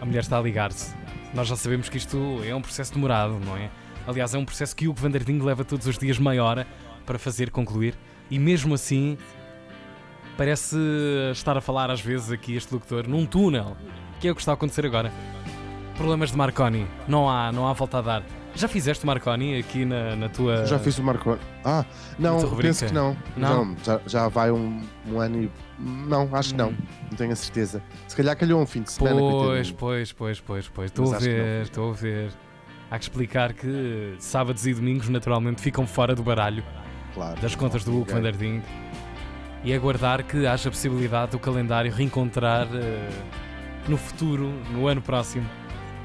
A 0.02 0.06
mulher 0.06 0.22
está 0.22 0.40
a 0.40 0.42
ligar-se. 0.42 0.96
Nós 1.32 1.48
já 1.48 1.56
sabemos 1.56 1.88
que 1.88 1.98
isto 1.98 2.18
é 2.44 2.56
um 2.56 2.62
processo 2.62 2.92
demorado, 2.92 3.40
não 3.46 3.56
é? 3.56 3.70
Aliás, 4.08 4.34
é 4.34 4.38
um 4.38 4.44
processo 4.44 4.76
que 4.76 4.88
Hugo 4.88 5.00
Vanderding 5.00 5.40
leva 5.44 5.64
todos 5.64 5.86
os 5.86 5.96
dias 5.96 6.18
meia 6.18 6.44
hora 6.44 6.66
para 7.06 7.20
fazer 7.20 7.52
concluir. 7.52 7.94
E 8.30 8.40
mesmo 8.40 8.74
assim, 8.74 9.16
parece 10.36 10.76
estar 11.32 11.56
a 11.56 11.62
falar 11.62 11.92
às 11.92 12.02
vezes 12.02 12.32
aqui 12.32 12.56
este 12.56 12.74
locutor 12.74 13.08
num 13.08 13.28
túnel, 13.28 13.78
que 14.20 14.28
é 14.28 14.32
o 14.32 14.36
que 14.36 14.42
está 14.42 14.54
a 14.54 14.56
acontecer 14.56 14.88
agora. 14.88 15.12
Problemas 15.96 16.32
de 16.32 16.38
Marconi, 16.38 16.88
não 17.08 17.30
há, 17.30 17.52
não 17.52 17.68
há 17.68 17.74
volta 17.74 18.00
a 18.00 18.02
dar. 18.02 18.24
Já 18.56 18.68
fizeste 18.68 19.06
Marconi 19.06 19.58
aqui 19.58 19.86
na, 19.86 20.16
na 20.16 20.30
tua. 20.30 20.66
Já 20.66 20.78
fiz 20.78 20.97
o 20.97 21.04
Marco. 21.04 21.38
Ah, 21.64 21.86
não, 22.20 22.56
penso 22.56 22.86
que 22.86 22.93
não. 22.93 23.16
Não? 23.38 23.66
Não, 23.66 23.78
já, 23.84 24.02
já 24.06 24.28
vai 24.28 24.52
um, 24.52 24.82
um 25.08 25.20
ano 25.20 25.43
e. 25.43 25.52
Não, 25.80 26.30
acho 26.36 26.49
que 26.49 26.58
não. 26.58 26.72
Não 27.10 27.18
tenho 27.18 27.32
a 27.32 27.36
certeza. 27.36 27.82
Se 28.08 28.16
calhar 28.16 28.36
calhou 28.36 28.62
um 28.62 28.66
fim 28.66 28.82
de 28.82 28.91
semana. 28.91 29.20
Pois, 29.20 29.72
pois, 29.72 30.12
pois, 30.12 30.39
pois, 30.39 30.68
pois. 30.68 30.91
Estou 30.91 31.14
a 31.14 31.18
ver, 31.18 31.62
estou 31.64 31.91
a 31.91 31.93
ver. 31.93 32.32
Há 32.89 32.97
que 32.97 33.06
explicar 33.06 33.54
que 33.54 34.16
sábados 34.20 34.68
e 34.68 34.74
domingos 34.74 35.08
naturalmente 35.08 35.62
ficam 35.62 35.88
fora 35.88 36.14
do 36.14 36.22
baralho 36.22 36.62
Claro, 37.14 37.39
das 37.39 37.56
contas 37.56 37.86
do 37.86 37.91
não, 37.91 38.02
Hugo 38.02 38.12
van 38.12 38.22
der 38.22 38.36
Ding 38.36 38.62
e 39.64 39.74
aguardar 39.74 40.24
que 40.24 40.45
haja 40.45 40.70
possibilidade 40.70 41.32
do 41.32 41.39
calendário 41.39 41.91
reencontrar 41.91 42.68
eh, 42.74 43.10
no 43.88 43.97
futuro, 43.97 44.52
no 44.72 44.88
ano 44.88 45.02
próximo, 45.02 45.47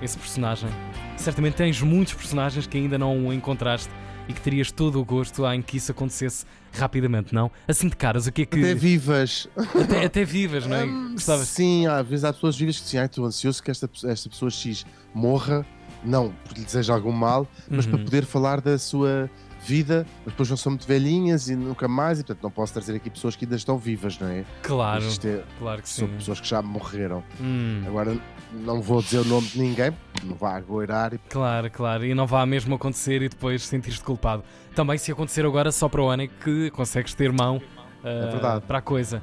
esse 0.02 0.16
personagem. 0.16 0.68
Certamente 1.16 1.54
tens 1.54 1.80
muitos 1.80 2.14
personagens 2.14 2.66
que 2.66 2.76
ainda 2.78 2.98
não 2.98 3.32
encontraste 3.32 3.90
e 4.28 4.32
que 4.32 4.40
terias 4.40 4.70
todo 4.72 5.00
o 5.00 5.04
gosto 5.04 5.46
em 5.52 5.62
que 5.62 5.76
isso 5.76 5.90
acontecesse 5.92 6.44
rapidamente, 6.72 7.34
não? 7.34 7.50
Assim 7.66 7.88
de 7.88 7.96
caras, 7.96 8.26
o 8.26 8.32
que 8.32 8.42
é 8.42 8.46
que. 8.46 8.58
Até 8.58 8.74
vivas. 8.74 9.48
Até, 9.56 10.04
até 10.04 10.24
vivas, 10.24 10.66
não 10.66 10.76
é? 10.76 10.86
Gostavas- 11.12 11.48
Sim, 11.48 11.86
às 11.86 12.06
vezes 12.06 12.24
há 12.24 12.32
pessoas 12.32 12.56
vivas 12.56 12.76
que 12.78 12.84
dizem, 12.84 13.00
ai, 13.00 13.06
estou 13.06 13.24
ansioso 13.24 13.62
que 13.62 13.70
esta, 13.70 13.88
esta 14.04 14.28
pessoa 14.28 14.50
X 14.50 14.84
morra, 15.14 15.64
não 16.04 16.32
porque 16.44 16.60
lhe 16.60 16.66
deseja 16.66 16.92
algum 16.92 17.12
mal, 17.12 17.48
mas 17.70 17.84
Uhum. 17.86 17.92
para 17.92 18.04
poder 18.04 18.24
falar 18.24 18.60
da 18.60 18.76
sua 18.78 19.30
vida, 19.66 20.06
mas 20.24 20.32
depois 20.32 20.48
não 20.48 20.56
são 20.56 20.72
muito 20.72 20.86
velhinhas 20.86 21.48
e 21.48 21.56
nunca 21.56 21.88
mais, 21.88 22.20
e 22.20 22.24
portanto 22.24 22.42
não 22.42 22.50
posso 22.50 22.72
trazer 22.72 22.94
aqui 22.94 23.10
pessoas 23.10 23.34
que 23.34 23.44
ainda 23.44 23.56
estão 23.56 23.76
vivas, 23.76 24.18
não 24.18 24.28
é? 24.28 24.44
Claro, 24.62 25.04
é- 25.04 25.42
claro 25.58 25.82
que 25.82 25.88
são 25.88 26.06
sim. 26.06 26.14
pessoas 26.14 26.40
que 26.40 26.48
já 26.48 26.62
morreram. 26.62 27.22
Hum. 27.40 27.82
Agora 27.86 28.16
não 28.52 28.80
vou 28.80 29.02
dizer 29.02 29.18
o 29.18 29.24
nome 29.24 29.46
de 29.48 29.58
ninguém, 29.58 29.92
porque 29.92 30.26
não 30.26 30.36
vá 30.36 30.56
agoirar 30.56 31.14
e 31.14 31.18
Claro, 31.18 31.70
claro, 31.70 32.04
e 32.04 32.14
não 32.14 32.26
vá 32.26 32.46
mesmo 32.46 32.74
acontecer 32.74 33.22
e 33.22 33.28
depois 33.28 33.66
sentir-te 33.66 34.02
culpado. 34.02 34.44
Também 34.74 34.96
se 34.98 35.10
acontecer 35.10 35.44
agora 35.44 35.72
só 35.72 35.88
para 35.88 36.02
o 36.02 36.08
ano 36.08 36.22
é 36.22 36.28
que 36.28 36.70
consegues 36.70 37.14
ter 37.14 37.32
mão 37.32 37.60
ah, 38.04 38.30
verdade. 38.30 38.64
para 38.66 38.78
a 38.78 38.82
coisa. 38.82 39.22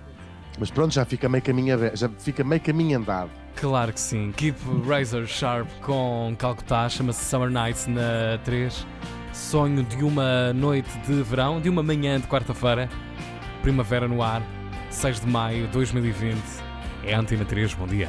Mas 0.59 0.69
pronto, 0.69 0.93
já 0.93 1.05
fica 1.05 1.27
meio 1.27 1.43
caminho 1.43 1.95
já 1.95 2.09
fica 2.09 2.43
meio 2.43 2.61
caminho 2.61 2.99
andado. 2.99 3.29
Claro 3.55 3.93
que 3.93 3.99
sim. 3.99 4.31
Keep 4.35 4.57
Razor 4.87 5.25
Sharp 5.25 5.67
com 5.81 6.35
Calcutá, 6.37 6.87
chama-se 6.89 7.23
Summer 7.25 7.49
Nights 7.49 7.87
na 7.87 8.37
3. 8.43 8.85
Sonho 9.33 9.83
de 9.83 10.03
uma 10.03 10.53
noite 10.53 10.95
de 10.99 11.23
verão, 11.23 11.59
de 11.59 11.67
uma 11.67 11.81
manhã 11.81 12.19
de 12.19 12.27
quarta-feira, 12.27 12.87
primavera 13.63 14.07
no 14.07 14.21
ar, 14.21 14.43
6 14.91 15.21
de 15.21 15.27
maio 15.27 15.65
de 15.65 15.73
2020. 15.73 16.37
É 17.03 17.15
Antena 17.15 17.43
3, 17.43 17.73
bom 17.73 17.87
dia. 17.87 18.07